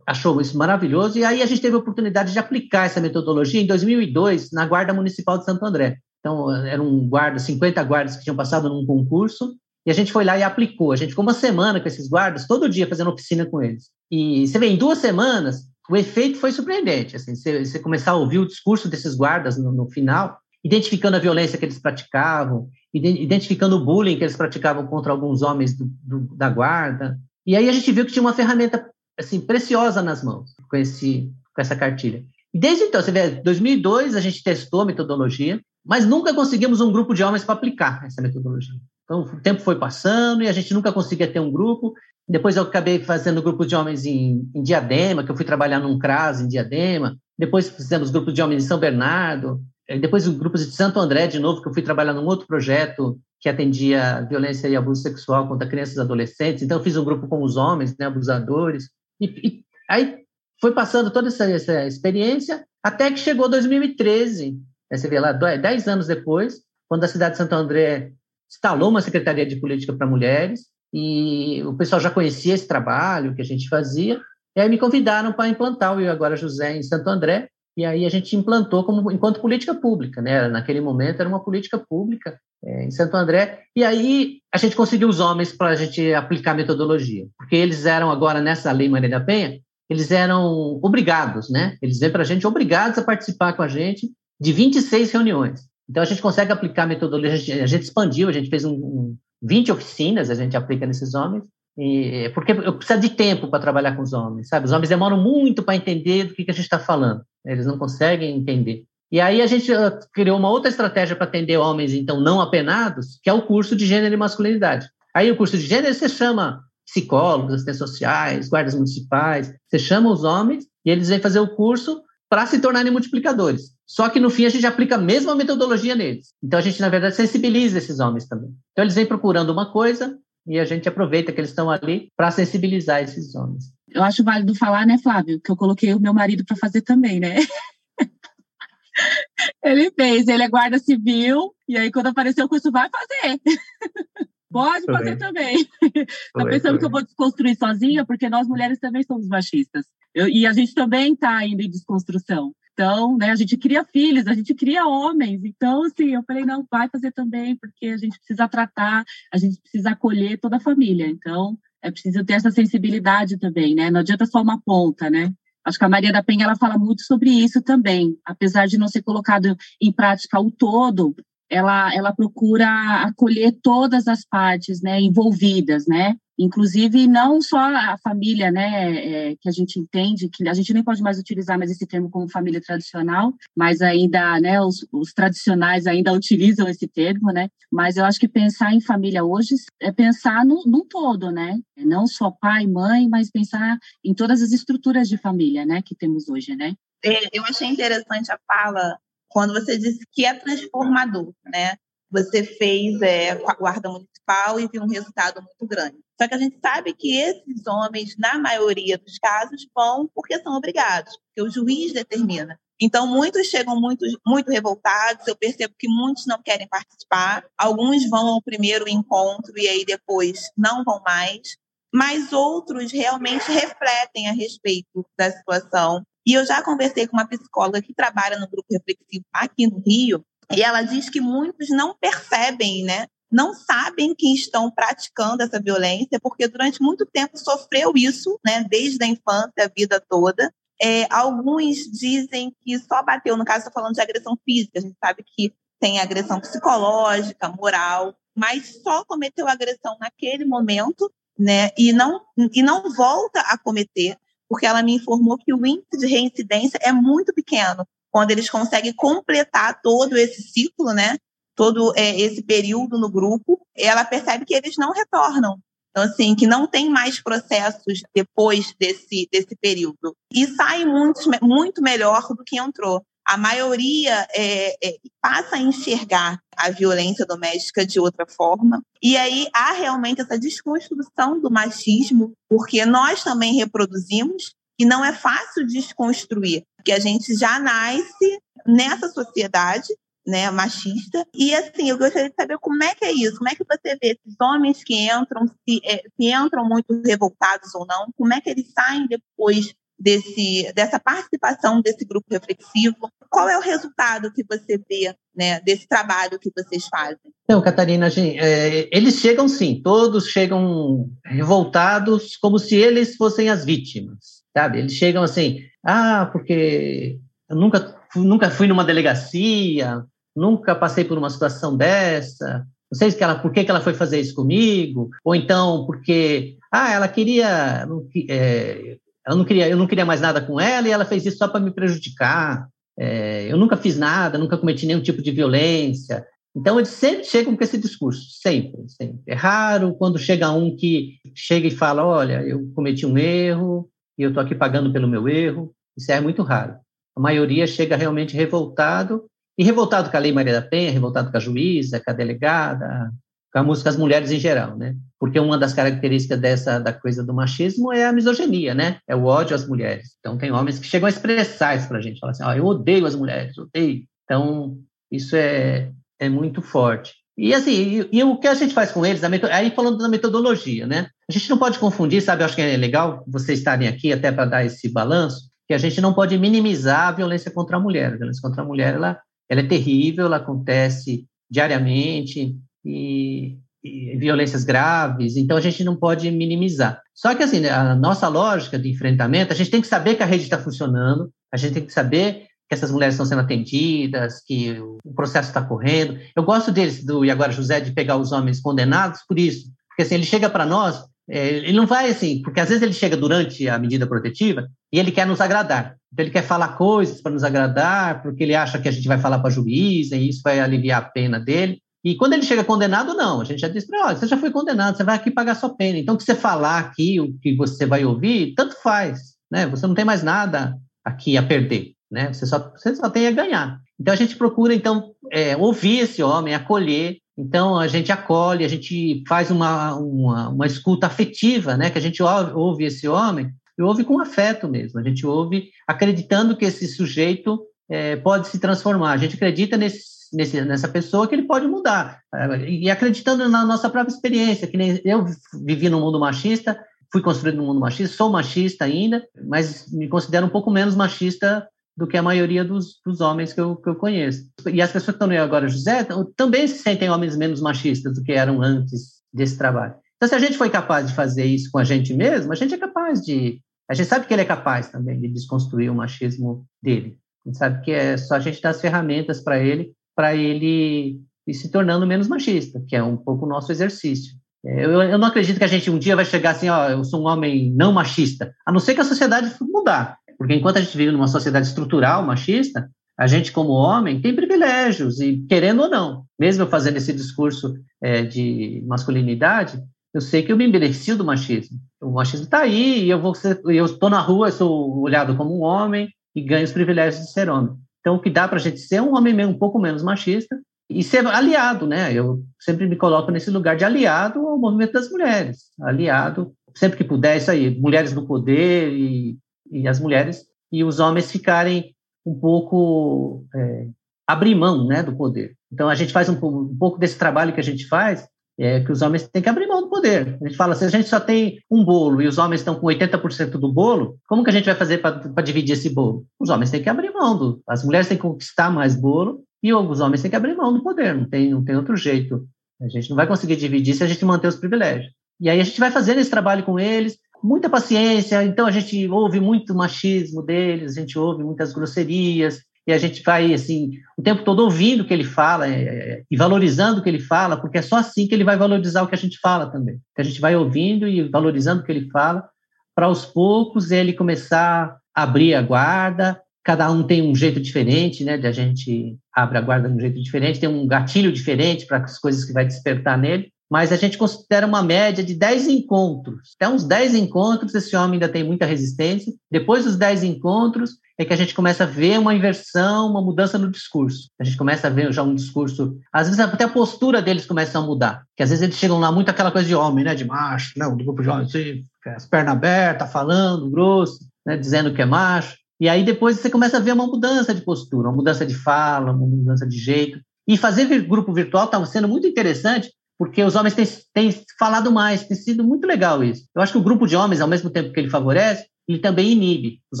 achou 0.06 0.40
isso 0.40 0.58
maravilhoso, 0.58 1.18
e 1.18 1.24
aí 1.24 1.42
a 1.42 1.46
gente 1.46 1.62
teve 1.62 1.76
a 1.76 1.78
oportunidade 1.78 2.32
de 2.32 2.38
aplicar 2.38 2.86
essa 2.86 3.00
metodologia 3.00 3.60
em 3.60 3.66
2002 3.66 4.50
na 4.52 4.66
Guarda 4.66 4.92
Municipal 4.92 5.38
de 5.38 5.44
Santo 5.44 5.64
André. 5.64 5.98
Então, 6.26 6.52
eram 6.66 6.98
guardas, 7.06 7.42
50 7.42 7.80
guardas 7.84 8.16
que 8.16 8.24
tinham 8.24 8.34
passado 8.34 8.68
num 8.68 8.84
concurso, 8.84 9.54
e 9.86 9.90
a 9.92 9.94
gente 9.94 10.10
foi 10.10 10.24
lá 10.24 10.36
e 10.36 10.42
aplicou. 10.42 10.90
A 10.90 10.96
gente 10.96 11.10
ficou 11.10 11.22
uma 11.22 11.32
semana 11.32 11.80
com 11.80 11.86
esses 11.86 12.08
guardas, 12.08 12.48
todo 12.48 12.68
dia 12.68 12.88
fazendo 12.88 13.10
oficina 13.10 13.46
com 13.46 13.62
eles. 13.62 13.90
E 14.10 14.48
você 14.48 14.58
vê, 14.58 14.66
em 14.66 14.76
duas 14.76 14.98
semanas, 14.98 15.68
o 15.88 15.96
efeito 15.96 16.40
foi 16.40 16.50
surpreendente. 16.50 17.14
Assim, 17.14 17.36
você, 17.36 17.64
você 17.64 17.78
começar 17.78 18.10
a 18.10 18.16
ouvir 18.16 18.40
o 18.40 18.46
discurso 18.46 18.88
desses 18.88 19.14
guardas 19.14 19.56
no, 19.56 19.70
no 19.70 19.88
final, 19.88 20.36
identificando 20.64 21.16
a 21.16 21.20
violência 21.20 21.56
que 21.56 21.64
eles 21.64 21.78
praticavam, 21.78 22.68
identificando 22.92 23.76
o 23.76 23.84
bullying 23.84 24.16
que 24.16 24.24
eles 24.24 24.36
praticavam 24.36 24.84
contra 24.88 25.12
alguns 25.12 25.42
homens 25.42 25.76
do, 25.76 25.88
do, 26.02 26.34
da 26.34 26.50
guarda. 26.50 27.16
E 27.46 27.54
aí 27.54 27.68
a 27.68 27.72
gente 27.72 27.92
viu 27.92 28.04
que 28.04 28.10
tinha 28.10 28.22
uma 28.22 28.34
ferramenta 28.34 28.84
assim 29.16 29.38
preciosa 29.38 30.02
nas 30.02 30.24
mãos 30.24 30.50
com 30.68 30.76
esse 30.76 31.32
com 31.54 31.62
essa 31.62 31.76
cartilha. 31.76 32.24
E 32.52 32.58
desde 32.58 32.84
então, 32.84 33.00
você 33.00 33.12
vê, 33.12 33.30
2002 33.30 34.16
a 34.16 34.20
gente 34.20 34.42
testou 34.42 34.80
a 34.80 34.84
metodologia, 34.84 35.60
mas 35.86 36.04
nunca 36.04 36.34
conseguimos 36.34 36.80
um 36.80 36.90
grupo 36.90 37.14
de 37.14 37.22
homens 37.22 37.44
para 37.44 37.54
aplicar 37.54 38.04
essa 38.04 38.20
metodologia. 38.20 38.74
Então, 39.04 39.20
o 39.20 39.40
tempo 39.40 39.60
foi 39.60 39.76
passando 39.76 40.42
e 40.42 40.48
a 40.48 40.52
gente 40.52 40.74
nunca 40.74 40.92
conseguia 40.92 41.30
ter 41.30 41.38
um 41.38 41.50
grupo. 41.50 41.94
Depois 42.28 42.56
eu 42.56 42.64
acabei 42.64 42.98
fazendo 42.98 43.40
grupo 43.40 43.64
de 43.64 43.76
homens 43.76 44.04
em, 44.04 44.50
em 44.52 44.62
Diadema, 44.62 45.22
que 45.22 45.30
eu 45.30 45.36
fui 45.36 45.44
trabalhar 45.44 45.78
num 45.78 45.96
CRAS 45.96 46.40
em 46.40 46.48
Diadema. 46.48 47.16
Depois 47.38 47.70
fizemos 47.70 48.10
grupo 48.10 48.32
de 48.32 48.42
homens 48.42 48.64
em 48.64 48.66
São 48.66 48.80
Bernardo. 48.80 49.60
Depois 50.00 50.26
grupos 50.26 50.66
de 50.66 50.72
Santo 50.72 50.98
André, 50.98 51.28
de 51.28 51.38
novo, 51.38 51.62
que 51.62 51.68
eu 51.68 51.72
fui 51.72 51.82
trabalhar 51.82 52.12
num 52.12 52.26
outro 52.26 52.48
projeto 52.48 53.20
que 53.40 53.48
atendia 53.48 54.26
violência 54.28 54.66
e 54.66 54.74
abuso 54.74 55.02
sexual 55.02 55.46
contra 55.46 55.68
crianças 55.68 55.96
e 55.96 56.00
adolescentes. 56.00 56.64
Então, 56.64 56.78
eu 56.78 56.82
fiz 56.82 56.96
um 56.96 57.04
grupo 57.04 57.28
com 57.28 57.44
os 57.44 57.56
homens, 57.56 57.96
né, 57.96 58.06
abusadores. 58.06 58.90
E, 59.20 59.26
e 59.26 59.64
aí 59.88 60.16
foi 60.60 60.72
passando 60.72 61.12
toda 61.12 61.28
essa, 61.28 61.48
essa 61.48 61.86
experiência 61.86 62.66
até 62.82 63.08
que 63.08 63.20
chegou 63.20 63.48
2013. 63.48 64.58
Você 64.92 65.08
vê 65.08 65.18
lá, 65.18 65.32
10 65.32 65.88
anos 65.88 66.06
depois, 66.06 66.60
quando 66.88 67.04
a 67.04 67.08
cidade 67.08 67.32
de 67.32 67.38
Santo 67.38 67.54
André 67.54 68.12
instalou 68.48 68.90
uma 68.90 69.00
Secretaria 69.00 69.44
de 69.44 69.56
Política 69.56 69.92
para 69.92 70.06
Mulheres, 70.06 70.66
e 70.94 71.62
o 71.64 71.74
pessoal 71.74 72.00
já 72.00 72.10
conhecia 72.10 72.54
esse 72.54 72.68
trabalho 72.68 73.34
que 73.34 73.42
a 73.42 73.44
gente 73.44 73.68
fazia, 73.68 74.20
e 74.56 74.60
aí 74.60 74.68
me 74.68 74.78
convidaram 74.78 75.32
para 75.32 75.48
implantar 75.48 75.96
o 75.96 76.00
Eu 76.00 76.10
Agora 76.10 76.36
José 76.36 76.76
em 76.76 76.82
Santo 76.82 77.08
André, 77.08 77.48
e 77.76 77.84
aí 77.84 78.06
a 78.06 78.08
gente 78.08 78.34
implantou 78.34 78.84
como 78.84 79.10
enquanto 79.12 79.40
política 79.40 79.74
pública, 79.74 80.22
né? 80.22 80.48
Naquele 80.48 80.80
momento 80.80 81.20
era 81.20 81.28
uma 81.28 81.44
política 81.44 81.78
pública 81.78 82.38
é, 82.64 82.84
em 82.84 82.90
Santo 82.90 83.14
André, 83.16 83.64
e 83.76 83.84
aí 83.84 84.38
a 84.54 84.56
gente 84.56 84.74
conseguiu 84.74 85.08
os 85.08 85.20
homens 85.20 85.52
para 85.52 85.68
a 85.68 85.74
gente 85.74 86.14
aplicar 86.14 86.52
a 86.52 86.54
metodologia, 86.54 87.26
porque 87.36 87.56
eles 87.56 87.84
eram 87.84 88.10
agora 88.10 88.40
nessa 88.40 88.72
lei 88.72 88.88
Maria 88.88 89.10
da 89.10 89.20
Penha, 89.20 89.60
eles 89.90 90.10
eram 90.10 90.80
obrigados, 90.82 91.50
né? 91.50 91.76
Eles 91.82 91.98
vêm 91.98 92.10
para 92.10 92.22
a 92.22 92.26
gente 92.26 92.46
obrigados 92.46 92.98
a 92.98 93.04
participar 93.04 93.52
com 93.52 93.62
a 93.62 93.68
gente 93.68 94.10
de 94.40 94.52
26 94.52 95.12
reuniões. 95.12 95.60
Então 95.88 96.02
a 96.02 96.06
gente 96.06 96.22
consegue 96.22 96.52
aplicar 96.52 96.86
metodologia, 96.86 97.62
a 97.62 97.66
gente 97.66 97.82
expandiu, 97.82 98.28
a 98.28 98.32
gente 98.32 98.50
fez 98.50 98.64
um, 98.64 98.74
um 98.74 99.16
20 99.42 99.72
oficinas, 99.72 100.30
a 100.30 100.34
gente 100.34 100.56
aplica 100.56 100.86
nesses 100.86 101.14
homens, 101.14 101.44
e, 101.78 102.30
porque 102.34 102.52
eu 102.52 102.76
preciso 102.76 103.00
de 103.00 103.10
tempo 103.10 103.48
para 103.48 103.60
trabalhar 103.60 103.94
com 103.94 104.02
os 104.02 104.12
homens, 104.12 104.48
sabe? 104.48 104.66
Os 104.66 104.72
homens 104.72 104.88
demoram 104.88 105.22
muito 105.22 105.62
para 105.62 105.76
entender 105.76 106.24
do 106.24 106.34
que, 106.34 106.44
que 106.44 106.50
a 106.50 106.54
gente 106.54 106.64
está 106.64 106.78
falando, 106.78 107.22
eles 107.44 107.66
não 107.66 107.78
conseguem 107.78 108.36
entender. 108.36 108.84
E 109.12 109.20
aí 109.20 109.40
a 109.40 109.46
gente 109.46 109.72
ah, 109.72 109.96
criou 110.12 110.38
uma 110.38 110.50
outra 110.50 110.70
estratégia 110.70 111.14
para 111.14 111.26
atender 111.26 111.56
homens, 111.58 111.92
então, 111.92 112.20
não 112.20 112.40
apenados, 112.40 113.20
que 113.22 113.30
é 113.30 113.32
o 113.32 113.42
curso 113.42 113.76
de 113.76 113.86
gênero 113.86 114.14
e 114.14 114.16
masculinidade. 114.16 114.88
Aí 115.14 115.30
o 115.30 115.36
curso 115.36 115.56
de 115.56 115.64
gênero 115.64 115.94
você 115.94 116.08
chama 116.08 116.62
psicólogos, 116.84 117.54
assistentes 117.54 117.78
sociais, 117.78 118.48
guardas 118.48 118.74
municipais, 118.74 119.52
você 119.68 119.78
chama 119.78 120.10
os 120.10 120.24
homens 120.24 120.64
e 120.84 120.90
eles 120.90 121.08
vêm 121.08 121.20
fazer 121.20 121.40
o 121.40 121.54
curso 121.54 122.02
para 122.28 122.46
se 122.46 122.60
tornarem 122.60 122.92
multiplicadores. 122.92 123.75
Só 123.86 124.08
que 124.08 124.18
no 124.18 124.30
fim 124.30 124.44
a 124.44 124.48
gente 124.48 124.66
aplica 124.66 124.96
a 124.96 124.98
mesma 124.98 125.34
metodologia 125.34 125.94
neles. 125.94 126.34
Então 126.42 126.58
a 126.58 126.62
gente, 126.62 126.80
na 126.80 126.88
verdade, 126.88 127.14
sensibiliza 127.14 127.78
esses 127.78 128.00
homens 128.00 128.26
também. 128.26 128.50
Então 128.72 128.84
eles 128.84 128.94
vêm 128.94 129.06
procurando 129.06 129.50
uma 129.50 129.72
coisa 129.72 130.18
e 130.46 130.58
a 130.58 130.64
gente 130.64 130.88
aproveita 130.88 131.32
que 131.32 131.40
eles 131.40 131.50
estão 131.50 131.70
ali 131.70 132.10
para 132.16 132.30
sensibilizar 132.30 133.02
esses 133.02 133.34
homens. 133.34 133.72
Eu 133.88 134.02
acho 134.02 134.24
válido 134.24 134.54
falar, 134.54 134.86
né, 134.86 134.98
Flávio, 134.98 135.40
que 135.40 135.50
eu 135.50 135.56
coloquei 135.56 135.94
o 135.94 136.00
meu 136.00 136.12
marido 136.12 136.44
para 136.44 136.56
fazer 136.56 136.82
também, 136.82 137.20
né? 137.20 137.36
ele 139.64 139.90
fez, 139.92 140.26
ele 140.26 140.42
é 140.42 140.48
guarda 140.48 140.78
civil, 140.78 141.54
e 141.68 141.76
aí 141.76 141.90
quando 141.90 142.08
apareceu 142.08 142.46
o 142.46 142.48
curso, 142.48 142.72
vai 142.72 142.88
fazer. 142.90 143.40
Pode 144.50 144.86
fazer 144.86 145.16
também. 145.16 145.68
tá 146.34 146.44
pensando 146.44 146.78
que 146.78 146.84
eu 146.84 146.90
vou 146.90 147.02
desconstruir 147.02 147.56
sozinha? 147.56 148.06
Porque 148.06 148.28
nós 148.28 148.48
mulheres 148.48 148.78
também 148.78 149.02
somos 149.02 149.28
machistas. 149.28 149.84
Eu, 150.14 150.28
e 150.28 150.46
a 150.46 150.52
gente 150.52 150.72
também 150.72 151.12
está 151.12 151.44
indo 151.44 151.60
em 151.60 151.68
desconstrução. 151.68 152.54
Então, 152.78 153.16
né, 153.16 153.30
a 153.30 153.34
gente 153.34 153.56
cria 153.56 153.82
filhos, 153.86 154.26
a 154.26 154.34
gente 154.34 154.54
cria 154.54 154.86
homens. 154.86 155.42
Então, 155.42 155.82
assim, 155.84 156.14
eu 156.14 156.22
falei, 156.26 156.44
não, 156.44 156.66
vai 156.70 156.90
fazer 156.90 157.10
também, 157.10 157.56
porque 157.56 157.86
a 157.86 157.96
gente 157.96 158.18
precisa 158.18 158.46
tratar, 158.46 159.02
a 159.32 159.38
gente 159.38 159.58
precisa 159.62 159.90
acolher 159.92 160.38
toda 160.38 160.58
a 160.58 160.60
família. 160.60 161.06
Então, 161.06 161.58
é 161.80 161.90
preciso 161.90 162.22
ter 162.22 162.34
essa 162.34 162.50
sensibilidade 162.50 163.38
também, 163.38 163.74
né? 163.74 163.90
Não 163.90 164.00
adianta 164.00 164.26
só 164.26 164.42
uma 164.42 164.60
ponta, 164.60 165.08
né? 165.08 165.32
Acho 165.64 165.78
que 165.78 165.86
a 165.86 165.88
Maria 165.88 166.12
da 166.12 166.22
Penha 166.22 166.44
ela 166.44 166.54
fala 166.54 166.76
muito 166.76 167.00
sobre 167.02 167.30
isso 167.30 167.62
também, 167.62 168.18
apesar 168.26 168.66
de 168.66 168.76
não 168.76 168.88
ser 168.88 169.02
colocado 169.02 169.56
em 169.80 169.90
prática 169.90 170.38
o 170.38 170.50
todo, 170.50 171.16
ela, 171.50 171.94
ela 171.94 172.12
procura 172.12 172.68
acolher 173.02 173.52
todas 173.62 174.08
as 174.08 174.24
partes 174.24 174.82
né, 174.82 175.00
envolvidas, 175.00 175.86
né? 175.86 176.16
Inclusive, 176.38 177.06
não 177.06 177.40
só 177.40 177.58
a 177.58 177.96
família, 177.96 178.50
né, 178.50 179.30
é, 179.30 179.36
que 179.40 179.48
a 179.48 179.52
gente 179.52 179.80
entende, 179.80 180.28
que 180.28 180.46
a 180.46 180.52
gente 180.52 180.72
nem 180.74 180.84
pode 180.84 181.00
mais 181.00 181.18
utilizar 181.18 181.58
mais 181.58 181.70
esse 181.70 181.86
termo 181.86 182.10
como 182.10 182.28
família 182.28 182.60
tradicional, 182.60 183.32
mas 183.56 183.80
ainda, 183.80 184.38
né, 184.38 184.60
os, 184.60 184.86
os 184.92 185.14
tradicionais 185.14 185.86
ainda 185.86 186.12
utilizam 186.12 186.68
esse 186.68 186.86
termo, 186.86 187.32
né? 187.32 187.48
Mas 187.72 187.96
eu 187.96 188.04
acho 188.04 188.20
que 188.20 188.28
pensar 188.28 188.74
em 188.74 188.82
família 188.82 189.24
hoje 189.24 189.54
é 189.80 189.90
pensar 189.90 190.44
no, 190.44 190.62
num 190.66 190.86
todo, 190.86 191.30
né? 191.30 191.58
Não 191.78 192.06
só 192.06 192.30
pai, 192.30 192.66
mãe, 192.66 193.08
mas 193.08 193.30
pensar 193.30 193.78
em 194.04 194.12
todas 194.12 194.42
as 194.42 194.52
estruturas 194.52 195.08
de 195.08 195.16
família, 195.16 195.64
né, 195.64 195.80
que 195.82 195.94
temos 195.94 196.28
hoje, 196.28 196.54
né? 196.54 196.74
É, 197.02 197.28
eu 197.32 197.44
achei 197.44 197.68
interessante 197.68 198.30
a 198.30 198.38
fala 198.46 198.98
quando 199.28 199.52
você 199.52 199.78
disse 199.78 200.00
que 200.12 200.24
é 200.24 200.34
transformador, 200.34 201.32
né? 201.44 201.76
Você 202.10 202.44
fez 202.44 203.00
é, 203.02 203.34
guarda 203.58 203.90
municipal 203.90 204.60
e 204.60 204.68
viu 204.68 204.82
um 204.82 204.88
resultado 204.88 205.42
muito 205.42 205.66
grande. 205.66 205.98
Só 206.20 206.26
que 206.26 206.34
a 206.34 206.38
gente 206.38 206.58
sabe 206.60 206.94
que 206.94 207.16
esses 207.16 207.66
homens, 207.66 208.16
na 208.16 208.38
maioria 208.38 208.96
dos 208.96 209.18
casos, 209.18 209.66
vão 209.74 210.08
porque 210.14 210.40
são 210.40 210.56
obrigados, 210.56 211.16
porque 211.18 211.42
o 211.42 211.50
juiz 211.50 211.92
determina. 211.92 212.58
Então, 212.80 213.06
muitos 213.06 213.46
chegam 213.46 213.80
muito, 213.80 214.04
muito 214.26 214.50
revoltados. 214.50 215.26
Eu 215.26 215.36
percebo 215.36 215.74
que 215.78 215.88
muitos 215.88 216.26
não 216.26 216.42
querem 216.42 216.68
participar. 216.68 217.44
Alguns 217.56 218.08
vão 218.08 218.26
ao 218.28 218.42
primeiro 218.42 218.88
encontro 218.88 219.52
e 219.56 219.66
aí 219.66 219.84
depois 219.84 220.50
não 220.56 220.84
vão 220.84 221.00
mais. 221.04 221.56
Mas 221.92 222.32
outros 222.32 222.92
realmente 222.92 223.50
refletem 223.50 224.28
a 224.28 224.32
respeito 224.32 225.06
da 225.18 225.30
situação 225.30 226.02
e 226.26 226.34
eu 226.34 226.44
já 226.44 226.62
conversei 226.62 227.06
com 227.06 227.16
uma 227.16 227.26
psicóloga 227.26 227.80
que 227.80 227.94
trabalha 227.94 228.38
no 228.38 228.48
grupo 228.48 228.66
reflexivo 228.70 229.24
aqui 229.32 229.66
no 229.66 229.78
Rio, 229.78 230.24
e 230.54 230.62
ela 230.62 230.82
diz 230.82 231.08
que 231.08 231.20
muitos 231.20 231.68
não 231.70 231.96
percebem, 231.98 232.84
né? 232.84 233.06
Não 233.30 233.52
sabem 233.54 234.14
que 234.14 234.32
estão 234.32 234.70
praticando 234.70 235.42
essa 235.42 235.60
violência, 235.60 236.20
porque 236.20 236.46
durante 236.46 236.80
muito 236.80 237.04
tempo 237.04 237.36
sofreu 237.36 237.92
isso, 237.96 238.38
né? 238.44 238.64
Desde 238.68 239.02
a 239.04 239.08
infância, 239.08 239.64
a 239.64 239.70
vida 239.74 240.02
toda. 240.08 240.52
É, 240.80 241.06
alguns 241.12 241.78
dizem 241.90 242.54
que 242.62 242.78
só 242.78 243.02
bateu, 243.02 243.36
no 243.36 243.44
caso, 243.44 243.60
estou 243.60 243.72
falando 243.72 243.94
de 243.94 244.00
agressão 244.00 244.38
física, 244.44 244.78
a 244.78 244.82
gente 244.82 244.96
sabe 245.02 245.24
que 245.24 245.52
tem 245.80 245.98
agressão 246.00 246.40
psicológica, 246.40 247.48
moral, 247.48 248.14
mas 248.34 248.82
só 248.82 249.04
cometeu 249.04 249.48
agressão 249.48 249.96
naquele 249.98 250.44
momento, 250.44 251.10
né? 251.38 251.70
E 251.76 251.92
não, 251.92 252.20
e 252.52 252.62
não 252.62 252.92
volta 252.94 253.40
a 253.40 253.58
cometer 253.58 254.16
porque 254.48 254.66
ela 254.66 254.82
me 254.82 254.94
informou 254.94 255.36
que 255.36 255.52
o 255.52 255.66
índice 255.66 255.98
de 255.98 256.06
reincidência 256.06 256.78
é 256.82 256.92
muito 256.92 257.32
pequeno 257.32 257.86
quando 258.10 258.30
eles 258.30 258.48
conseguem 258.48 258.92
completar 258.94 259.80
todo 259.82 260.16
esse 260.16 260.42
ciclo, 260.42 260.92
né? 260.92 261.18
Todo 261.54 261.92
é, 261.96 262.18
esse 262.18 262.42
período 262.42 262.98
no 262.98 263.10
grupo, 263.10 263.60
ela 263.76 264.04
percebe 264.04 264.44
que 264.44 264.54
eles 264.54 264.76
não 264.76 264.92
retornam. 264.92 265.58
Então, 265.90 266.04
assim, 266.04 266.34
que 266.34 266.46
não 266.46 266.66
tem 266.66 266.90
mais 266.90 267.22
processos 267.22 268.02
depois 268.14 268.74
desse, 268.78 269.26
desse 269.32 269.56
período. 269.56 270.14
E 270.30 270.46
sai 270.46 270.84
muito, 270.84 271.20
muito 271.42 271.82
melhor 271.82 272.26
do 272.28 272.44
que 272.44 272.58
entrou 272.58 273.02
a 273.26 273.36
maioria 273.36 274.26
é, 274.32 274.76
é, 274.82 274.96
passa 275.20 275.56
a 275.56 275.60
enxergar 275.60 276.38
a 276.56 276.70
violência 276.70 277.26
doméstica 277.26 277.84
de 277.84 277.98
outra 277.98 278.24
forma. 278.24 278.80
E 279.02 279.16
aí 279.16 279.48
há 279.52 279.72
realmente 279.72 280.20
essa 280.20 280.38
desconstrução 280.38 281.40
do 281.40 281.50
machismo, 281.50 282.32
porque 282.48 282.86
nós 282.86 283.24
também 283.24 283.56
reproduzimos, 283.56 284.54
e 284.78 284.84
não 284.84 285.04
é 285.04 285.12
fácil 285.12 285.66
desconstruir, 285.66 286.62
porque 286.76 286.92
a 286.92 287.00
gente 287.00 287.34
já 287.34 287.58
nasce 287.58 288.38
nessa 288.66 289.08
sociedade 289.08 289.88
né, 290.26 290.50
machista. 290.50 291.26
E 291.34 291.54
assim, 291.54 291.88
eu 291.88 291.98
gostaria 291.98 292.28
de 292.28 292.34
saber 292.34 292.58
como 292.58 292.82
é 292.82 292.94
que 292.94 293.04
é 293.04 293.12
isso, 293.12 293.38
como 293.38 293.48
é 293.48 293.54
que 293.54 293.64
você 293.64 293.96
vê 293.96 294.18
esses 294.18 294.36
homens 294.40 294.84
que 294.84 294.94
entram, 294.94 295.46
se, 295.46 295.80
é, 295.84 296.02
se 296.02 296.30
entram 296.32 296.68
muito 296.68 297.00
revoltados 297.04 297.74
ou 297.74 297.86
não, 297.86 298.08
como 298.16 298.34
é 298.34 298.40
que 298.40 298.50
eles 298.50 298.72
saem 298.72 299.06
depois 299.06 299.74
desse, 299.98 300.72
dessa 300.74 301.00
participação 301.00 301.80
desse 301.80 302.04
grupo 302.04 302.26
reflexivo? 302.30 303.10
Qual 303.30 303.48
é 303.48 303.58
o 303.58 303.62
resultado 303.62 304.32
que 304.32 304.44
você 304.44 304.78
vê 304.78 305.14
né, 305.34 305.60
desse 305.60 305.88
trabalho 305.88 306.38
que 306.38 306.50
vocês 306.56 306.86
fazem? 306.86 307.32
Então, 307.44 307.62
Catarina, 307.62 308.10
gente, 308.10 308.38
é, 308.38 308.88
eles 308.92 309.16
chegam 309.16 309.48
sim, 309.48 309.80
todos 309.82 310.28
chegam 310.28 311.08
revoltados 311.24 312.36
como 312.36 312.58
se 312.58 312.74
eles 312.76 313.16
fossem 313.16 313.48
as 313.48 313.64
vítimas, 313.64 314.42
sabe? 314.56 314.78
Eles 314.78 314.92
chegam 314.92 315.22
assim, 315.22 315.58
ah, 315.84 316.28
porque 316.32 317.18
eu 317.48 317.56
nunca, 317.56 317.96
nunca 318.14 318.50
fui 318.50 318.66
numa 318.66 318.84
delegacia, 318.84 320.04
nunca 320.34 320.74
passei 320.74 321.04
por 321.04 321.16
uma 321.16 321.30
situação 321.30 321.76
dessa, 321.76 322.66
não 322.90 322.98
sei 322.98 323.10
que 323.12 323.22
ela, 323.22 323.38
por 323.38 323.52
que, 323.52 323.64
que 323.64 323.70
ela 323.70 323.80
foi 323.80 323.94
fazer 323.94 324.20
isso 324.20 324.34
comigo, 324.34 325.10
ou 325.24 325.34
então 325.34 325.84
porque, 325.86 326.56
ah, 326.72 326.92
ela 326.92 327.08
queria, 327.08 327.86
é, 328.28 328.96
ela 329.26 329.36
não 329.36 329.44
queria, 329.44 329.68
eu 329.68 329.76
não 329.76 329.86
queria 329.86 330.04
mais 330.04 330.20
nada 330.20 330.40
com 330.40 330.60
ela 330.60 330.86
e 330.86 330.90
ela 330.92 331.04
fez 331.04 331.26
isso 331.26 331.38
só 331.38 331.48
para 331.48 331.60
me 331.60 331.72
prejudicar. 331.72 332.68
É, 332.98 333.50
eu 333.50 333.56
nunca 333.56 333.76
fiz 333.76 333.98
nada, 333.98 334.38
nunca 334.38 334.56
cometi 334.56 334.86
nenhum 334.86 335.02
tipo 335.02 335.20
de 335.20 335.30
violência. 335.30 336.24
Então, 336.54 336.78
eles 336.78 336.88
sempre 336.88 337.24
chegam 337.24 337.54
com 337.54 337.62
esse 337.62 337.76
discurso, 337.76 338.22
sempre, 338.40 338.88
sempre. 338.88 339.20
É 339.26 339.34
raro 339.34 339.94
quando 339.94 340.18
chega 340.18 340.50
um 340.50 340.74
que 340.74 341.18
chega 341.34 341.66
e 341.66 341.70
fala: 341.70 342.06
Olha, 342.06 342.40
eu 342.42 342.70
cometi 342.74 343.04
um 343.04 343.18
erro 343.18 343.90
e 344.16 344.22
eu 344.22 344.28
estou 344.28 344.42
aqui 344.42 344.54
pagando 344.54 344.92
pelo 344.92 345.08
meu 345.08 345.28
erro. 345.28 345.74
Isso 345.98 346.10
é 346.10 346.20
muito 346.20 346.42
raro. 346.42 346.76
A 347.14 347.20
maioria 347.20 347.66
chega 347.66 347.96
realmente 347.96 348.34
revoltado, 348.34 349.26
e 349.58 349.64
revoltado 349.64 350.10
com 350.10 350.16
a 350.16 350.20
Lei 350.20 350.32
Maria 350.32 350.52
da 350.52 350.62
Penha, 350.62 350.90
revoltado 350.90 351.30
com 351.30 351.36
a 351.36 351.40
juíza, 351.40 352.00
com 352.00 352.10
a 352.10 352.14
delegada, 352.14 353.10
com 353.52 353.58
a 353.58 353.62
música 353.62 353.90
as 353.90 353.96
mulheres 353.96 354.30
em 354.30 354.38
geral, 354.38 354.76
né? 354.76 354.94
Porque 355.18 355.40
uma 355.40 355.56
das 355.56 355.72
características 355.72 356.38
dessa 356.38 356.78
da 356.78 356.92
coisa 356.92 357.24
do 357.24 357.32
machismo 357.34 357.92
é 357.92 358.06
a 358.06 358.12
misoginia, 358.12 358.74
né? 358.74 358.98
É 359.08 359.16
o 359.16 359.24
ódio 359.24 359.54
às 359.54 359.66
mulheres. 359.66 360.16
Então 360.18 360.36
tem 360.36 360.52
homens 360.52 360.78
que 360.78 360.86
chegam 360.86 361.06
a 361.06 361.10
expressar 361.10 361.76
isso 361.76 361.88
pra 361.88 362.00
gente, 362.00 362.18
falam 362.18 362.32
assim: 362.32 362.44
"Ah, 362.44 362.56
eu 362.56 362.66
odeio 362.66 363.06
as 363.06 363.16
mulheres, 363.16 363.56
odeio". 363.56 364.04
Então, 364.24 364.78
isso 365.10 365.36
é 365.36 365.90
é 366.18 366.28
muito 366.28 366.62
forte. 366.62 367.14
E 367.36 367.52
assim, 367.52 367.70
e, 368.10 368.18
e, 368.18 368.24
o 368.24 368.38
que 368.38 368.48
a 368.48 368.54
gente 368.54 368.72
faz 368.72 368.90
com 368.90 369.04
eles, 369.04 369.22
aí 369.22 369.70
falando 369.70 369.98
da 369.98 370.08
metodologia, 370.08 370.86
né? 370.86 371.08
A 371.28 371.32
gente 371.32 371.50
não 371.50 371.58
pode 371.58 371.78
confundir, 371.78 372.22
sabe? 372.22 372.42
Eu 372.42 372.46
acho 372.46 372.56
que 372.56 372.62
é 372.62 372.76
legal 372.76 373.22
vocês 373.26 373.58
estarem 373.58 373.88
aqui 373.88 374.12
até 374.12 374.32
para 374.32 374.46
dar 374.46 374.64
esse 374.64 374.88
balanço, 374.88 375.50
que 375.68 375.74
a 375.74 375.78
gente 375.78 376.00
não 376.00 376.14
pode 376.14 376.38
minimizar 376.38 377.08
a 377.08 377.12
violência 377.12 377.50
contra 377.50 377.76
a 377.76 377.80
mulher. 377.80 378.14
A 378.14 378.16
violência 378.16 378.40
contra 378.40 378.62
a 378.62 378.64
mulher, 378.64 378.94
ela, 378.94 379.20
ela 379.50 379.60
é 379.60 379.66
terrível, 379.66 380.26
ela 380.26 380.36
acontece 380.36 381.26
diariamente 381.50 382.56
e, 382.86 383.58
e 383.82 384.16
violências 384.16 384.64
graves, 384.64 385.36
então 385.36 385.56
a 385.56 385.60
gente 385.60 385.82
não 385.84 385.96
pode 385.96 386.30
minimizar. 386.30 387.00
Só 387.14 387.34
que 387.34 387.42
assim, 387.42 387.66
a 387.66 387.94
nossa 387.94 388.28
lógica 388.28 388.78
de 388.78 388.90
enfrentamento, 388.90 389.52
a 389.52 389.56
gente 389.56 389.70
tem 389.70 389.80
que 389.80 389.86
saber 389.86 390.14
que 390.14 390.22
a 390.22 390.26
rede 390.26 390.44
está 390.44 390.58
funcionando, 390.58 391.30
a 391.52 391.56
gente 391.56 391.74
tem 391.74 391.86
que 391.86 391.92
saber 391.92 392.46
que 392.68 392.74
essas 392.74 392.90
mulheres 392.90 393.14
estão 393.14 393.26
sendo 393.26 393.42
atendidas, 393.42 394.42
que 394.44 394.78
o 394.80 395.14
processo 395.14 395.48
está 395.48 395.62
correndo. 395.62 396.18
Eu 396.34 396.42
gosto 396.42 396.72
deles, 396.72 397.04
do 397.04 397.24
e 397.24 397.30
agora 397.30 397.52
José, 397.52 397.80
de 397.80 397.92
pegar 397.92 398.16
os 398.16 398.32
homens 398.32 398.60
condenados 398.60 399.20
por 399.26 399.38
isso, 399.38 399.70
porque 399.88 400.02
assim, 400.02 400.16
ele 400.16 400.24
chega 400.24 400.50
para 400.50 400.66
nós, 400.66 401.04
é, 401.28 401.48
ele 401.48 401.72
não 401.72 401.86
vai 401.86 402.10
assim, 402.10 402.42
porque 402.42 402.60
às 402.60 402.68
vezes 402.68 402.82
ele 402.82 402.92
chega 402.92 403.16
durante 403.16 403.68
a 403.68 403.78
medida 403.78 404.06
protetiva 404.06 404.68
e 404.92 404.98
ele 404.98 405.10
quer 405.10 405.26
nos 405.26 405.40
agradar. 405.40 405.96
Então 406.12 406.24
ele 406.24 406.32
quer 406.32 406.42
falar 406.42 406.76
coisas 406.76 407.20
para 407.20 407.32
nos 407.32 407.44
agradar, 407.44 408.22
porque 408.22 408.42
ele 408.42 408.54
acha 408.54 408.78
que 408.78 408.88
a 408.88 408.92
gente 408.92 409.08
vai 409.08 409.18
falar 409.18 409.38
para 409.38 409.48
a 409.48 409.52
juíza 409.52 410.16
e 410.16 410.28
isso 410.28 410.40
vai 410.44 410.60
aliviar 410.60 411.02
a 411.02 411.04
pena 411.04 411.40
dele. 411.40 411.80
E 412.06 412.14
quando 412.14 412.34
ele 412.34 412.42
chega 412.42 412.62
condenado, 412.62 413.14
não. 413.14 413.40
A 413.40 413.44
gente 413.44 413.60
já 413.60 413.68
diz 413.68 413.84
para 413.84 413.98
ele, 413.98 414.06
olha, 414.06 414.16
você 414.16 414.26
já 414.26 414.36
foi 414.36 414.50
condenado, 414.50 414.96
você 414.96 415.02
vai 415.02 415.16
aqui 415.16 415.30
pagar 415.30 415.56
sua 415.56 415.74
pena. 415.74 415.98
Então, 415.98 416.14
o 416.14 416.18
que 416.18 416.24
você 416.24 416.34
falar 416.34 416.78
aqui, 416.78 417.18
o 417.20 417.36
que 417.40 417.56
você 417.56 417.84
vai 417.84 418.04
ouvir, 418.04 418.54
tanto 418.54 418.80
faz. 418.80 419.34
Né? 419.50 419.66
Você 419.66 419.86
não 419.86 419.94
tem 419.94 420.04
mais 420.04 420.22
nada 420.22 420.76
aqui 421.04 421.36
a 421.36 421.42
perder 421.42 421.96
né? 422.10 422.32
Você 422.32 422.46
só, 422.46 422.58
você 422.58 422.94
só 422.94 423.10
tem 423.10 423.26
a 423.26 423.32
ganhar. 423.32 423.80
Então 423.98 424.12
a 424.12 424.16
gente 424.16 424.36
procura 424.36 424.74
então 424.74 425.12
é, 425.32 425.56
ouvir 425.56 426.00
esse 426.00 426.22
homem, 426.22 426.54
acolher. 426.54 427.18
Então 427.36 427.78
a 427.78 427.86
gente 427.86 428.10
acolhe, 428.12 428.64
a 428.64 428.68
gente 428.68 429.22
faz 429.28 429.50
uma, 429.50 429.94
uma, 429.94 430.48
uma 430.48 430.66
escuta 430.66 431.06
afetiva, 431.06 431.76
né? 431.76 431.90
Que 431.90 431.98
a 431.98 432.02
gente 432.02 432.22
ouve, 432.22 432.52
ouve 432.52 432.84
esse 432.84 433.06
homem 433.08 433.50
e 433.78 433.82
ouve 433.82 434.04
com 434.04 434.20
afeto 434.20 434.68
mesmo. 434.68 434.98
A 434.98 435.02
gente 435.02 435.26
ouve 435.26 435.70
acreditando 435.86 436.56
que 436.56 436.64
esse 436.64 436.86
sujeito 436.86 437.60
é, 437.88 438.16
pode 438.16 438.48
se 438.48 438.58
transformar. 438.58 439.12
A 439.12 439.18
gente 439.18 439.36
acredita 439.36 439.76
nesse, 439.76 440.02
nesse, 440.32 440.60
nessa 440.62 440.88
pessoa 440.88 441.26
que 441.26 441.34
ele 441.34 441.46
pode 441.46 441.66
mudar 441.66 442.20
e 442.66 442.90
acreditando 442.90 443.48
na 443.48 443.64
nossa 443.64 443.88
própria 443.90 444.12
experiência. 444.12 444.66
Que 444.66 444.76
nem 444.76 445.00
eu 445.04 445.24
vivi 445.64 445.88
no 445.88 446.00
mundo 446.00 446.20
machista, 446.20 446.78
fui 447.12 447.22
construído 447.22 447.56
no 447.56 447.66
mundo 447.66 447.80
machista, 447.80 448.16
sou 448.16 448.30
machista 448.30 448.84
ainda, 448.84 449.26
mas 449.46 449.90
me 449.92 450.08
considero 450.08 450.46
um 450.46 450.50
pouco 450.50 450.70
menos 450.70 450.94
machista 450.94 451.66
do 451.96 452.06
que 452.06 452.16
a 452.16 452.22
maioria 452.22 452.64
dos, 452.64 453.00
dos 453.04 453.20
homens 453.20 453.52
que 453.52 453.60
eu, 453.60 453.76
que 453.76 453.88
eu 453.88 453.94
conheço. 453.94 454.50
E 454.70 454.82
as 454.82 454.92
pessoas 454.92 455.16
que 455.16 455.24
estão 455.24 455.42
agora, 455.42 455.68
José, 455.68 456.06
também 456.36 456.68
se 456.68 456.78
sentem 456.78 457.08
homens 457.08 457.36
menos 457.36 457.60
machistas 457.60 458.14
do 458.14 458.22
que 458.22 458.32
eram 458.32 458.60
antes 458.60 459.22
desse 459.32 459.56
trabalho. 459.56 459.94
Então, 460.16 460.28
se 460.28 460.34
a 460.34 460.38
gente 460.38 460.58
foi 460.58 460.70
capaz 460.70 461.08
de 461.08 461.14
fazer 461.14 461.44
isso 461.44 461.70
com 461.70 461.78
a 461.78 461.84
gente 461.84 462.12
mesmo, 462.14 462.52
a 462.52 462.54
gente 462.54 462.74
é 462.74 462.78
capaz 462.78 463.20
de. 463.20 463.60
A 463.88 463.94
gente 463.94 464.08
sabe 464.08 464.26
que 464.26 464.34
ele 464.34 464.42
é 464.42 464.46
capaz 464.46 464.88
também 464.88 465.20
de 465.20 465.28
desconstruir 465.28 465.90
o 465.90 465.94
machismo 465.94 466.66
dele. 466.82 467.18
A 467.44 467.48
gente 467.48 467.58
sabe 467.58 467.84
que 467.84 467.92
é 467.92 468.16
só 468.16 468.34
a 468.34 468.40
gente 468.40 468.60
dar 468.60 468.70
as 468.70 468.80
ferramentas 468.80 469.40
para 469.40 469.62
ele, 469.62 469.92
para 470.16 470.34
ele 470.34 471.20
ir 471.46 471.54
se 471.54 471.70
tornando 471.70 472.06
menos 472.06 472.26
machista, 472.26 472.82
que 472.88 472.96
é 472.96 473.02
um 473.02 473.16
pouco 473.16 473.44
o 473.44 473.48
nosso 473.48 473.70
exercício. 473.70 474.34
É, 474.64 474.84
eu, 474.84 475.02
eu 475.02 475.18
não 475.18 475.28
acredito 475.28 475.58
que 475.58 475.64
a 475.64 475.68
gente 475.68 475.90
um 475.90 475.98
dia 475.98 476.16
vai 476.16 476.24
chegar 476.24 476.50
assim, 476.50 476.68
ó, 476.68 476.88
eu 476.88 477.04
sou 477.04 477.22
um 477.22 477.26
homem 477.26 477.72
não 477.72 477.92
machista, 477.92 478.52
a 478.66 478.72
não 478.72 478.80
ser 478.80 478.94
que 478.94 479.00
a 479.00 479.04
sociedade 479.04 479.54
mudar. 479.60 480.18
Porque 480.38 480.54
enquanto 480.54 480.78
a 480.78 480.80
gente 480.80 480.96
vive 480.96 481.12
numa 481.12 481.28
sociedade 481.28 481.68
estrutural 481.68 482.24
machista, 482.24 482.90
a 483.18 483.26
gente, 483.26 483.50
como 483.50 483.70
homem, 483.70 484.20
tem 484.20 484.34
privilégios, 484.34 485.20
e 485.20 485.38
querendo 485.48 485.82
ou 485.82 485.88
não, 485.88 486.24
mesmo 486.38 486.64
eu 486.64 486.68
fazendo 486.68 486.98
esse 486.98 487.12
discurso 487.12 487.74
é, 488.02 488.22
de 488.22 488.82
masculinidade, 488.86 489.80
eu 490.12 490.20
sei 490.20 490.42
que 490.42 490.52
eu 490.52 490.56
me 490.56 490.70
beneficio 490.70 491.16
do 491.16 491.24
machismo. 491.24 491.78
O 492.00 492.10
machismo 492.10 492.44
está 492.44 492.60
aí, 492.60 493.04
e 493.04 493.10
eu 493.10 493.22
eu 493.66 493.86
estou 493.86 494.10
na 494.10 494.20
rua, 494.20 494.50
sou 494.50 495.00
olhado 495.00 495.34
como 495.36 495.58
um 495.58 495.62
homem 495.62 496.08
e 496.34 496.42
ganho 496.42 496.64
os 496.64 496.72
privilégios 496.72 497.24
de 497.24 497.32
ser 497.32 497.48
homem. 497.48 497.74
Então, 498.06 498.14
o 498.14 498.20
que 498.20 498.30
dá 498.30 498.46
para 498.46 498.58
a 498.58 498.60
gente 498.60 498.78
ser 498.78 499.02
um 499.02 499.16
homem 499.16 499.44
um 499.44 499.58
pouco 499.58 499.80
menos 499.80 500.00
machista 500.00 500.56
e 500.88 501.02
ser 501.02 501.26
aliado, 501.26 501.88
né? 501.88 502.14
Eu 502.14 502.40
sempre 502.60 502.86
me 502.86 502.94
coloco 502.94 503.32
nesse 503.32 503.50
lugar 503.50 503.76
de 503.76 503.84
aliado 503.84 504.46
ao 504.46 504.56
movimento 504.56 504.92
das 504.92 505.10
mulheres, 505.10 505.72
aliado 505.80 506.54
sempre 506.72 506.98
que 506.98 507.02
puder, 507.02 507.36
isso 507.36 507.50
aí, 507.50 507.76
mulheres 507.76 508.12
no 508.12 508.24
poder 508.24 508.92
e 508.92 509.36
e 509.72 509.88
as 509.88 509.98
mulheres, 509.98 510.46
e 510.70 510.84
os 510.84 511.00
homens 511.00 511.32
ficarem 511.32 511.96
um 512.24 512.38
pouco 512.38 513.44
é, 513.52 513.88
abrir 514.24 514.54
mão 514.54 514.86
né, 514.86 515.02
do 515.02 515.16
poder. 515.16 515.56
Então 515.72 515.88
a 515.88 515.94
gente 515.96 516.12
faz 516.12 516.28
um, 516.28 516.34
um, 516.34 516.76
pouco 516.78 517.00
desse 517.00 517.18
trabalho 517.18 517.52
que 517.52 517.58
a 517.58 517.64
gente 517.64 517.88
faz, 517.88 518.28
é 518.58 518.80
que 518.80 518.90
os 518.90 519.02
homens 519.02 519.28
têm 519.28 519.42
que 519.42 519.48
abrir 519.48 519.66
mão 519.66 519.82
do 519.82 519.90
poder. 519.90 520.38
A 520.40 520.46
gente 520.46 520.56
fala, 520.56 520.74
se 520.74 520.84
a 520.84 520.88
gente 520.88 521.08
só 521.08 521.20
tem 521.20 521.58
um 521.70 521.84
bolo 521.84 522.22
e 522.22 522.26
os 522.26 522.38
homens 522.38 522.60
estão 522.60 522.74
com 522.74 522.86
80% 522.86 523.50
do 523.50 523.72
bolo, 523.72 524.18
como 524.26 524.42
que 524.42 524.50
a 524.50 524.52
gente 524.52 524.64
vai 524.64 524.74
fazer 524.74 524.98
para 524.98 525.42
dividir 525.42 525.74
esse 525.74 525.90
bolo? 525.90 526.24
Os 526.40 526.48
homens 526.48 526.70
têm 526.70 526.82
que 526.82 526.88
abrir 526.88 527.12
mão 527.12 527.36
do, 527.36 527.62
as 527.68 527.84
mulheres 527.84 528.08
têm 528.08 528.16
que 528.16 528.22
conquistar 528.22 528.70
mais 528.70 528.94
bolo 528.94 529.42
e 529.62 529.72
os 529.74 530.00
homens 530.00 530.22
têm 530.22 530.30
que 530.30 530.36
abrir 530.36 530.56
mão 530.56 530.72
do 530.72 530.82
poder. 530.82 531.14
Não 531.14 531.28
tem, 531.28 531.50
não 531.50 531.64
tem 531.64 531.76
outro 531.76 531.96
jeito. 531.96 532.46
A 532.80 532.88
gente 532.88 533.10
não 533.10 533.16
vai 533.16 533.26
conseguir 533.26 533.56
dividir 533.56 533.94
se 533.94 534.04
a 534.04 534.06
gente 534.06 534.24
manter 534.24 534.48
os 534.48 534.56
privilégios. 534.56 535.12
E 535.40 535.50
aí 535.50 535.60
a 535.60 535.64
gente 535.64 535.80
vai 535.80 535.90
fazendo 535.90 536.18
esse 536.18 536.30
trabalho 536.30 536.62
com 536.62 536.78
eles, 536.78 537.18
muita 537.42 537.68
paciência, 537.68 538.42
então 538.42 538.66
a 538.66 538.70
gente 538.70 539.06
ouve 539.08 539.38
muito 539.38 539.74
machismo 539.74 540.42
deles, 540.42 540.96
a 540.96 541.00
gente 541.00 541.18
ouve 541.18 541.44
muitas 541.44 541.72
grosserias, 541.72 542.60
e 542.86 542.92
a 542.92 542.98
gente 542.98 543.22
vai, 543.22 543.52
assim, 543.52 543.98
o 544.16 544.22
tempo 544.22 544.44
todo 544.44 544.60
ouvindo 544.60 545.00
o 545.00 545.04
que 545.04 545.12
ele 545.12 545.24
fala 545.24 545.66
é, 545.68 545.82
é, 545.82 546.22
e 546.30 546.36
valorizando 546.36 547.00
o 547.00 547.02
que 547.02 547.08
ele 547.08 547.18
fala, 547.18 547.56
porque 547.56 547.78
é 547.78 547.82
só 547.82 547.96
assim 547.96 548.28
que 548.28 548.34
ele 548.34 548.44
vai 548.44 548.56
valorizar 548.56 549.02
o 549.02 549.08
que 549.08 549.14
a 549.14 549.18
gente 549.18 549.38
fala 549.40 549.66
também. 549.66 549.98
A 550.16 550.22
gente 550.22 550.40
vai 550.40 550.54
ouvindo 550.54 551.08
e 551.08 551.28
valorizando 551.28 551.82
o 551.82 551.84
que 551.84 551.90
ele 551.90 552.08
fala, 552.10 552.48
para 552.94 553.06
aos 553.06 553.26
poucos 553.26 553.90
ele 553.90 554.12
começar 554.12 554.96
a 555.14 555.22
abrir 555.22 555.54
a 555.54 555.62
guarda, 555.62 556.40
cada 556.62 556.90
um 556.90 557.02
tem 557.02 557.22
um 557.22 557.34
jeito 557.34 557.60
diferente, 557.60 558.24
né, 558.24 558.38
de 558.38 558.46
a 558.46 558.52
gente 558.52 559.16
abre 559.34 559.58
a 559.58 559.60
guarda 559.60 559.88
de 559.88 559.94
um 559.94 560.00
jeito 560.00 560.22
diferente, 560.22 560.60
tem 560.60 560.68
um 560.68 560.86
gatilho 560.86 561.32
diferente 561.32 561.86
para 561.86 561.98
as 561.98 562.18
coisas 562.18 562.44
que 562.44 562.52
vai 562.52 562.64
despertar 562.64 563.18
nele, 563.18 563.52
mas 563.70 563.92
a 563.92 563.96
gente 563.96 564.16
considera 564.16 564.66
uma 564.66 564.82
média 564.82 565.24
de 565.24 565.34
10 565.34 565.68
encontros. 565.68 566.54
Até 566.58 566.72
uns 566.72 566.84
10 566.84 567.14
encontros, 567.14 567.74
esse 567.74 567.96
homem 567.96 568.14
ainda 568.14 568.28
tem 568.28 568.44
muita 568.44 568.64
resistência. 568.64 569.32
Depois 569.50 569.84
dos 569.84 569.96
10 569.96 570.22
encontros, 570.24 570.98
é 571.18 571.24
que 571.24 571.32
a 571.32 571.36
gente 571.36 571.54
começa 571.54 571.84
a 571.84 571.86
ver 571.86 572.18
uma 572.18 572.34
inversão, 572.34 573.10
uma 573.10 573.22
mudança 573.22 573.56
no 573.58 573.70
discurso. 573.70 574.28
A 574.38 574.44
gente 574.44 574.56
começa 574.56 574.86
a 574.86 574.90
ver 574.90 575.10
já 575.12 575.22
um 575.22 575.34
discurso, 575.34 575.96
às 576.12 576.28
vezes 576.28 576.40
até 576.40 576.64
a 576.64 576.68
postura 576.68 577.22
deles 577.22 577.46
começa 577.46 577.78
a 577.78 577.82
mudar, 577.82 578.22
que 578.36 578.42
às 578.42 578.50
vezes 578.50 578.62
eles 578.62 578.76
chegam 578.76 579.00
lá 579.00 579.10
muito 579.10 579.30
aquela 579.30 579.50
coisa 579.50 579.66
de 579.66 579.74
homem, 579.74 580.04
né, 580.04 580.14
de 580.14 580.26
macho, 580.26 580.74
não, 580.76 580.94
do 580.94 581.04
grupo 581.04 581.22
de 581.22 581.28
homens, 581.30 581.48
assim, 581.48 581.84
as 582.14 582.26
pernas 582.26 582.52
abertas, 582.52 583.10
falando 583.10 583.70
grosso, 583.70 584.18
né, 584.44 584.56
dizendo 584.56 584.92
que 584.92 585.00
é 585.00 585.06
macho. 585.06 585.56
E 585.80 585.88
aí 585.88 586.04
depois 586.04 586.38
você 586.38 586.50
começa 586.50 586.76
a 586.76 586.80
ver 586.80 586.92
uma 586.92 587.06
mudança 587.06 587.54
de 587.54 587.62
postura, 587.62 588.08
uma 588.08 588.16
mudança 588.16 588.44
de 588.44 588.54
fala, 588.54 589.12
uma 589.12 589.26
mudança 589.26 589.66
de 589.66 589.78
jeito. 589.78 590.20
E 590.46 590.56
fazer 590.56 590.86
grupo 591.02 591.32
virtual 591.32 591.64
está 591.64 591.84
sendo 591.86 592.08
muito 592.08 592.26
interessante, 592.26 592.90
porque 593.18 593.42
os 593.42 593.56
homens 593.56 593.74
têm, 593.74 593.86
têm 594.12 594.44
falado 594.58 594.92
mais, 594.92 595.26
tem 595.26 595.36
sido 595.36 595.64
muito 595.64 595.86
legal 595.86 596.22
isso. 596.22 596.46
Eu 596.54 596.62
acho 596.62 596.72
que 596.72 596.78
o 596.78 596.82
grupo 596.82 597.06
de 597.06 597.16
homens, 597.16 597.40
ao 597.40 597.48
mesmo 597.48 597.70
tempo 597.70 597.92
que 597.92 598.00
ele 598.00 598.10
favorece, 598.10 598.66
ele 598.88 598.98
também 598.98 599.32
inibe. 599.32 599.80
Os 599.92 600.00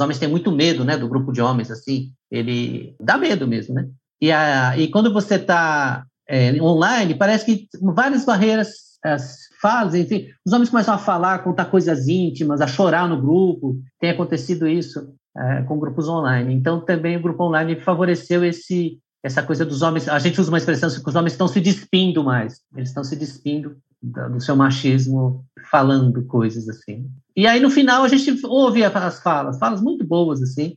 homens 0.00 0.18
têm 0.18 0.28
muito 0.28 0.52
medo, 0.52 0.84
né, 0.84 0.96
do 0.96 1.08
grupo 1.08 1.32
de 1.32 1.40
homens, 1.40 1.70
assim, 1.70 2.12
ele 2.30 2.94
dá 3.00 3.16
medo 3.18 3.46
mesmo, 3.46 3.74
né? 3.74 3.88
E, 4.20 4.32
a, 4.32 4.78
e 4.78 4.88
quando 4.88 5.12
você 5.12 5.34
está 5.34 6.04
é, 6.28 6.52
online, 6.60 7.14
parece 7.14 7.44
que 7.44 7.68
várias 7.94 8.24
barreiras 8.24 8.86
as 9.04 9.46
falas, 9.60 9.94
enfim, 9.94 10.26
os 10.44 10.52
homens 10.52 10.70
começam 10.70 10.94
a 10.94 10.98
falar, 10.98 11.38
contar 11.44 11.66
coisas 11.66 12.08
íntimas, 12.08 12.60
a 12.60 12.66
chorar 12.66 13.08
no 13.08 13.20
grupo. 13.20 13.78
Tem 14.00 14.10
acontecido 14.10 14.66
isso 14.66 15.14
é, 15.36 15.62
com 15.62 15.78
grupos 15.78 16.08
online. 16.08 16.54
Então, 16.54 16.80
também 16.80 17.16
o 17.16 17.22
grupo 17.22 17.44
online 17.44 17.80
favoreceu 17.80 18.44
esse 18.44 18.98
essa 19.22 19.42
coisa 19.42 19.64
dos 19.64 19.82
homens, 19.82 20.08
a 20.08 20.18
gente 20.18 20.40
usa 20.40 20.50
uma 20.50 20.58
expressão 20.58 20.88
que 20.90 21.08
os 21.08 21.14
homens 21.14 21.32
estão 21.32 21.48
se 21.48 21.60
despindo 21.60 22.22
mais, 22.22 22.60
eles 22.74 22.88
estão 22.88 23.02
se 23.02 23.16
despindo 23.16 23.76
do 24.02 24.40
seu 24.40 24.54
machismo, 24.54 25.44
falando 25.70 26.24
coisas 26.26 26.68
assim. 26.68 27.10
E 27.34 27.46
aí 27.46 27.60
no 27.60 27.70
final 27.70 28.04
a 28.04 28.08
gente 28.08 28.46
ouve 28.46 28.84
as 28.84 29.20
falas, 29.20 29.58
falas 29.58 29.82
muito 29.82 30.06
boas 30.06 30.42
assim, 30.42 30.76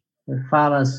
falas 0.49 0.89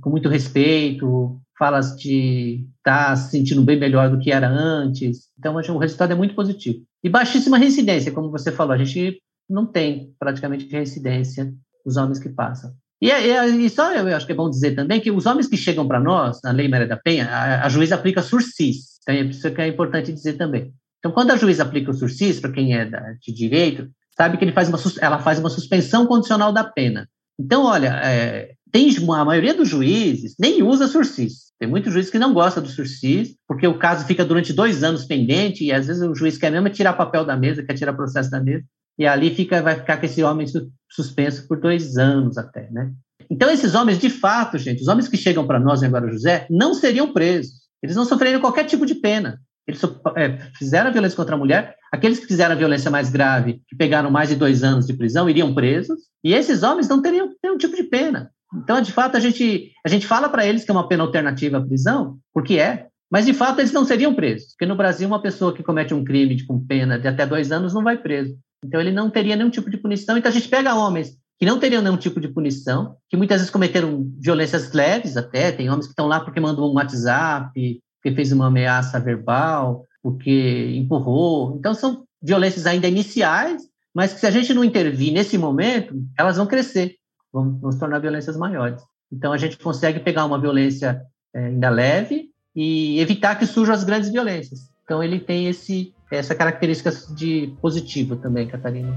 com 0.00 0.10
muito 0.10 0.28
respeito, 0.28 1.40
falas 1.58 1.96
de 1.96 2.66
estar 2.78 3.08
tá 3.08 3.16
se 3.16 3.30
sentindo 3.30 3.62
bem 3.62 3.78
melhor 3.78 4.10
do 4.10 4.18
que 4.18 4.30
era 4.30 4.48
antes. 4.48 5.28
Então 5.38 5.54
o 5.54 5.78
resultado 5.78 6.12
é 6.12 6.16
muito 6.16 6.34
positivo. 6.34 6.78
E 7.02 7.08
baixíssima 7.08 7.58
reincidência, 7.58 8.12
como 8.12 8.30
você 8.30 8.52
falou, 8.52 8.72
a 8.72 8.78
gente 8.78 9.20
não 9.48 9.66
tem 9.66 10.14
praticamente 10.18 10.68
reincidência 10.68 11.52
os 11.84 11.96
homens 11.96 12.18
que 12.18 12.28
passam. 12.28 12.72
E, 13.00 13.10
e, 13.10 13.66
e, 13.66 13.70
só 13.70 13.92
eu 13.92 14.14
acho 14.16 14.26
que 14.26 14.32
é 14.32 14.34
bom 14.34 14.50
dizer 14.50 14.74
também 14.74 15.00
que 15.00 15.10
os 15.10 15.24
homens 15.24 15.46
que 15.46 15.56
chegam 15.56 15.86
para 15.86 16.00
nós, 16.00 16.40
na 16.42 16.50
Lei 16.50 16.68
Maria 16.68 16.86
da 16.86 16.96
Penha, 16.96 17.28
a, 17.28 17.64
a 17.66 17.68
juíza 17.68 17.94
aplica 17.94 18.22
sursis. 18.22 18.98
Então, 19.02 19.14
é 19.14 19.20
isso 19.22 19.50
que 19.50 19.60
é 19.60 19.68
importante 19.68 20.12
dizer 20.12 20.34
também. 20.34 20.72
Então, 20.98 21.12
quando 21.12 21.30
a 21.30 21.36
juíza 21.36 21.62
aplica 21.62 21.90
o 21.90 21.94
sursis, 21.94 22.40
para 22.40 22.50
quem 22.50 22.76
é 22.76 22.84
de 23.20 23.32
direito, 23.32 23.88
sabe 24.16 24.36
que 24.36 24.44
ele 24.44 24.52
faz 24.52 24.68
uma, 24.68 24.78
ela 25.00 25.20
faz 25.20 25.38
uma 25.38 25.48
suspensão 25.48 26.06
condicional 26.06 26.52
da 26.52 26.64
pena. 26.64 27.08
Então, 27.38 27.64
olha, 27.64 28.00
é, 28.02 28.52
tem 28.72 28.90
a 28.96 29.24
maioria 29.24 29.54
dos 29.54 29.68
juízes 29.68 30.34
nem 30.38 30.62
usa 30.62 30.88
sursis. 30.88 31.48
Tem 31.58 31.68
muitos 31.68 31.92
juízes 31.92 32.10
que 32.10 32.18
não 32.18 32.34
gostam 32.34 32.62
do 32.62 32.68
sursis, 32.68 33.34
porque 33.46 33.66
o 33.66 33.78
caso 33.78 34.06
fica 34.06 34.24
durante 34.24 34.52
dois 34.52 34.82
anos 34.82 35.04
pendente 35.04 35.64
e 35.64 35.72
às 35.72 35.86
vezes 35.86 36.02
o 36.02 36.14
juiz 36.14 36.36
quer 36.36 36.50
mesmo 36.50 36.68
tirar 36.68 36.92
papel 36.92 37.24
da 37.24 37.36
mesa, 37.36 37.62
quer 37.62 37.74
tirar 37.74 37.92
processo 37.92 38.30
da 38.30 38.40
mesa, 38.40 38.64
e 38.98 39.06
ali 39.06 39.34
fica, 39.34 39.62
vai 39.62 39.76
ficar 39.76 39.98
com 39.98 40.06
esse 40.06 40.22
homem 40.22 40.46
suspenso 40.90 41.46
por 41.46 41.60
dois 41.60 41.96
anos 41.96 42.36
até, 42.36 42.70
né? 42.70 42.92
Então, 43.30 43.50
esses 43.50 43.74
homens, 43.74 43.98
de 43.98 44.08
fato, 44.08 44.56
gente, 44.58 44.80
os 44.80 44.88
homens 44.88 45.06
que 45.06 45.16
chegam 45.16 45.46
para 45.46 45.60
nós 45.60 45.82
em 45.82 45.86
Agora 45.86 46.10
José, 46.10 46.46
não 46.50 46.72
seriam 46.72 47.12
presos. 47.12 47.68
Eles 47.82 47.94
não 47.94 48.04
sofreriam 48.04 48.40
qualquer 48.40 48.64
tipo 48.64 48.86
de 48.86 48.94
pena. 48.94 49.38
Eles 49.66 49.82
é, 50.16 50.38
fizeram 50.56 50.90
violência 50.90 51.16
contra 51.16 51.34
a 51.34 51.38
mulher. 51.38 51.76
Aqueles 51.92 52.18
que 52.18 52.26
fizeram 52.26 52.56
violência 52.56 52.90
mais 52.90 53.10
grave, 53.10 53.60
que 53.68 53.76
pegaram 53.76 54.10
mais 54.10 54.30
de 54.30 54.36
dois 54.36 54.64
anos 54.64 54.86
de 54.86 54.94
prisão, 54.94 55.28
iriam 55.28 55.54
presos. 55.54 56.00
E 56.24 56.32
esses 56.32 56.62
homens 56.62 56.88
não 56.88 57.02
teriam 57.02 57.28
nenhum 57.42 57.58
tipo 57.58 57.76
de 57.76 57.84
pena. 57.84 58.30
Então, 58.54 58.80
de 58.80 58.90
fato, 58.90 59.16
a 59.16 59.20
gente, 59.20 59.72
a 59.84 59.88
gente 59.90 60.06
fala 60.06 60.28
para 60.30 60.46
eles 60.46 60.64
que 60.64 60.70
é 60.70 60.74
uma 60.74 60.88
pena 60.88 61.04
alternativa 61.04 61.58
à 61.58 61.60
prisão, 61.60 62.18
porque 62.32 62.58
é, 62.58 62.86
mas 63.10 63.26
de 63.26 63.34
fato 63.34 63.60
eles 63.60 63.72
não 63.72 63.84
seriam 63.84 64.14
presos. 64.14 64.48
Porque 64.52 64.66
no 64.66 64.76
Brasil, 64.76 65.06
uma 65.06 65.20
pessoa 65.20 65.54
que 65.54 65.62
comete 65.62 65.92
um 65.92 66.02
crime 66.02 66.44
com 66.46 66.64
pena 66.64 66.98
de 66.98 67.06
até 67.06 67.26
dois 67.26 67.52
anos 67.52 67.74
não 67.74 67.84
vai 67.84 67.98
preso. 67.98 68.34
Então, 68.64 68.80
ele 68.80 68.90
não 68.90 69.10
teria 69.10 69.36
nenhum 69.36 69.50
tipo 69.50 69.70
de 69.70 69.76
punição. 69.76 70.16
Então, 70.16 70.30
a 70.30 70.34
gente 70.34 70.48
pega 70.48 70.74
homens 70.74 71.16
que 71.38 71.46
não 71.46 71.60
teriam 71.60 71.80
nenhum 71.80 71.96
tipo 71.96 72.20
de 72.20 72.28
punição, 72.28 72.96
que 73.08 73.16
muitas 73.16 73.38
vezes 73.38 73.50
cometeram 73.50 74.10
violências 74.18 74.72
leves 74.72 75.16
até, 75.16 75.52
tem 75.52 75.70
homens 75.70 75.86
que 75.86 75.92
estão 75.92 76.08
lá 76.08 76.18
porque 76.18 76.40
mandou 76.40 76.68
um 76.68 76.74
WhatsApp, 76.74 77.80
porque 78.02 78.14
fez 78.14 78.32
uma 78.32 78.46
ameaça 78.46 78.98
verbal, 78.98 79.84
porque 80.02 80.74
empurrou. 80.74 81.56
Então, 81.56 81.74
são 81.74 82.04
violências 82.20 82.66
ainda 82.66 82.88
iniciais, 82.88 83.62
mas 83.94 84.12
que 84.12 84.20
se 84.20 84.26
a 84.26 84.30
gente 84.30 84.52
não 84.52 84.64
intervir 84.64 85.12
nesse 85.12 85.38
momento, 85.38 85.94
elas 86.18 86.36
vão 86.36 86.46
crescer, 86.46 86.96
vão, 87.32 87.56
vão 87.58 87.70
se 87.70 87.78
tornar 87.78 88.00
violências 88.00 88.36
maiores. 88.36 88.82
Então, 89.12 89.32
a 89.32 89.38
gente 89.38 89.56
consegue 89.58 90.00
pegar 90.00 90.24
uma 90.24 90.40
violência 90.40 91.00
é, 91.32 91.46
ainda 91.46 91.70
leve 91.70 92.30
e 92.54 92.98
evitar 92.98 93.36
que 93.36 93.46
surjam 93.46 93.74
as 93.74 93.84
grandes 93.84 94.10
violências. 94.10 94.70
Então, 94.82 95.02
ele 95.02 95.20
tem 95.20 95.46
esse, 95.46 95.94
essa 96.10 96.34
característica 96.34 96.90
de 97.14 97.54
positivo 97.60 98.16
também, 98.16 98.46
Catarina. 98.46 98.96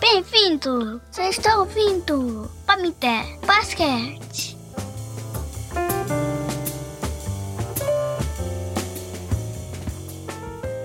Bem-vindo! 0.00 1.00
Você 1.10 1.22
está 1.22 1.58
ouvindo 1.58 2.48
Pamité 2.64 3.38
Basquete. 3.44 4.56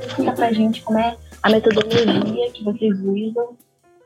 Explica 0.08 0.32
pra 0.34 0.52
gente 0.52 0.82
como 0.82 0.98
é 0.98 1.16
a 1.44 1.50
metodologia 1.50 2.52
que 2.52 2.64
vocês 2.64 3.00
usam 3.00 3.56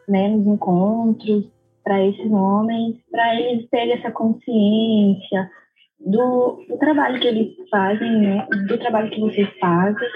né, 0.08 0.28
nos 0.30 0.46
encontros 0.46 1.46
para 1.84 2.06
esses 2.06 2.32
homens, 2.32 2.96
para 3.12 3.36
eles 3.36 3.70
terem 3.70 3.94
essa 3.94 4.12
consciência 4.12 5.50
do, 6.00 6.64
do, 6.68 6.78
trabalho 6.78 7.20
que 7.20 7.28
eles 7.28 7.54
fazem, 7.70 8.12
né, 8.20 8.48
do 8.68 8.78
trabalho 8.78 9.10
que 9.10 9.20
vocês 9.20 9.50
fazem. 9.60 10.08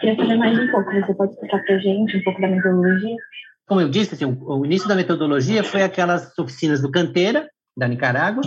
Queria 0.00 0.16
saber 0.16 0.36
mais 0.36 0.58
um 0.58 0.70
pouco. 0.70 0.92
Você 0.92 1.14
pode 1.14 1.32
explicar 1.32 1.64
para 1.64 1.78
gente 1.78 2.16
um 2.16 2.22
pouco 2.22 2.40
da 2.40 2.48
metodologia? 2.48 3.16
como 3.72 3.80
eu 3.80 3.88
disse, 3.88 4.14
assim, 4.14 4.26
o, 4.26 4.58
o, 4.58 4.66
início 4.66 4.86
da 4.86 4.94
metodologia 4.94 5.64
foi 5.64 5.82
aquelas 5.82 6.36
oficinas 6.38 6.82
do 6.82 6.90
Canteira, 6.90 7.48
da 7.74 7.88
Nicarágua, 7.88 8.42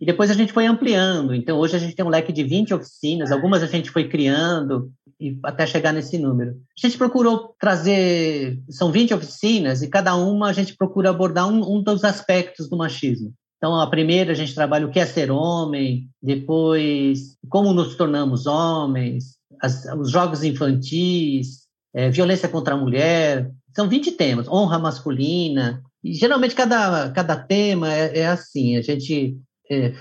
e 0.00 0.04
depois 0.04 0.32
a 0.32 0.34
gente 0.34 0.52
foi 0.52 0.66
ampliando. 0.66 1.32
Então, 1.32 1.58
hoje 1.58 1.76
a 1.76 1.78
gente 1.78 1.94
tem 1.94 2.04
um 2.04 2.08
leque 2.08 2.32
de 2.32 2.42
20 2.42 2.74
oficinas, 2.74 3.30
algumas 3.30 3.62
a 3.62 3.66
gente 3.66 3.88
foi 3.90 4.08
criando, 4.08 4.90
e 5.24 5.38
até 5.42 5.66
chegar 5.66 5.92
nesse 5.92 6.18
número. 6.18 6.50
A 6.50 6.86
gente 6.86 6.98
procurou 6.98 7.54
trazer, 7.58 8.60
são 8.68 8.92
20 8.92 9.14
oficinas, 9.14 9.82
e 9.82 9.88
cada 9.88 10.14
uma 10.14 10.48
a 10.48 10.52
gente 10.52 10.76
procura 10.76 11.10
abordar 11.10 11.48
um, 11.48 11.76
um 11.76 11.82
dos 11.82 12.04
aspectos 12.04 12.68
do 12.68 12.76
machismo. 12.76 13.32
Então, 13.56 13.80
a 13.80 13.86
primeira 13.86 14.32
a 14.32 14.34
gente 14.34 14.54
trabalha 14.54 14.86
o 14.86 14.90
que 14.90 15.00
é 15.00 15.06
ser 15.06 15.30
homem, 15.30 16.08
depois 16.22 17.36
como 17.48 17.72
nos 17.72 17.94
tornamos 17.94 18.46
homens, 18.46 19.36
as, 19.62 19.86
os 19.98 20.10
jogos 20.10 20.44
infantis, 20.44 21.64
é, 21.94 22.10
violência 22.10 22.48
contra 22.48 22.74
a 22.74 22.76
mulher, 22.76 23.50
são 23.74 23.88
20 23.88 24.12
temas, 24.12 24.48
honra 24.48 24.78
masculina, 24.78 25.82
e 26.02 26.12
geralmente 26.12 26.54
cada, 26.54 27.10
cada 27.12 27.36
tema 27.36 27.90
é, 27.90 28.18
é 28.18 28.26
assim, 28.26 28.76
a 28.76 28.82
gente 28.82 29.38
é, 29.70 29.86
é 29.86 29.94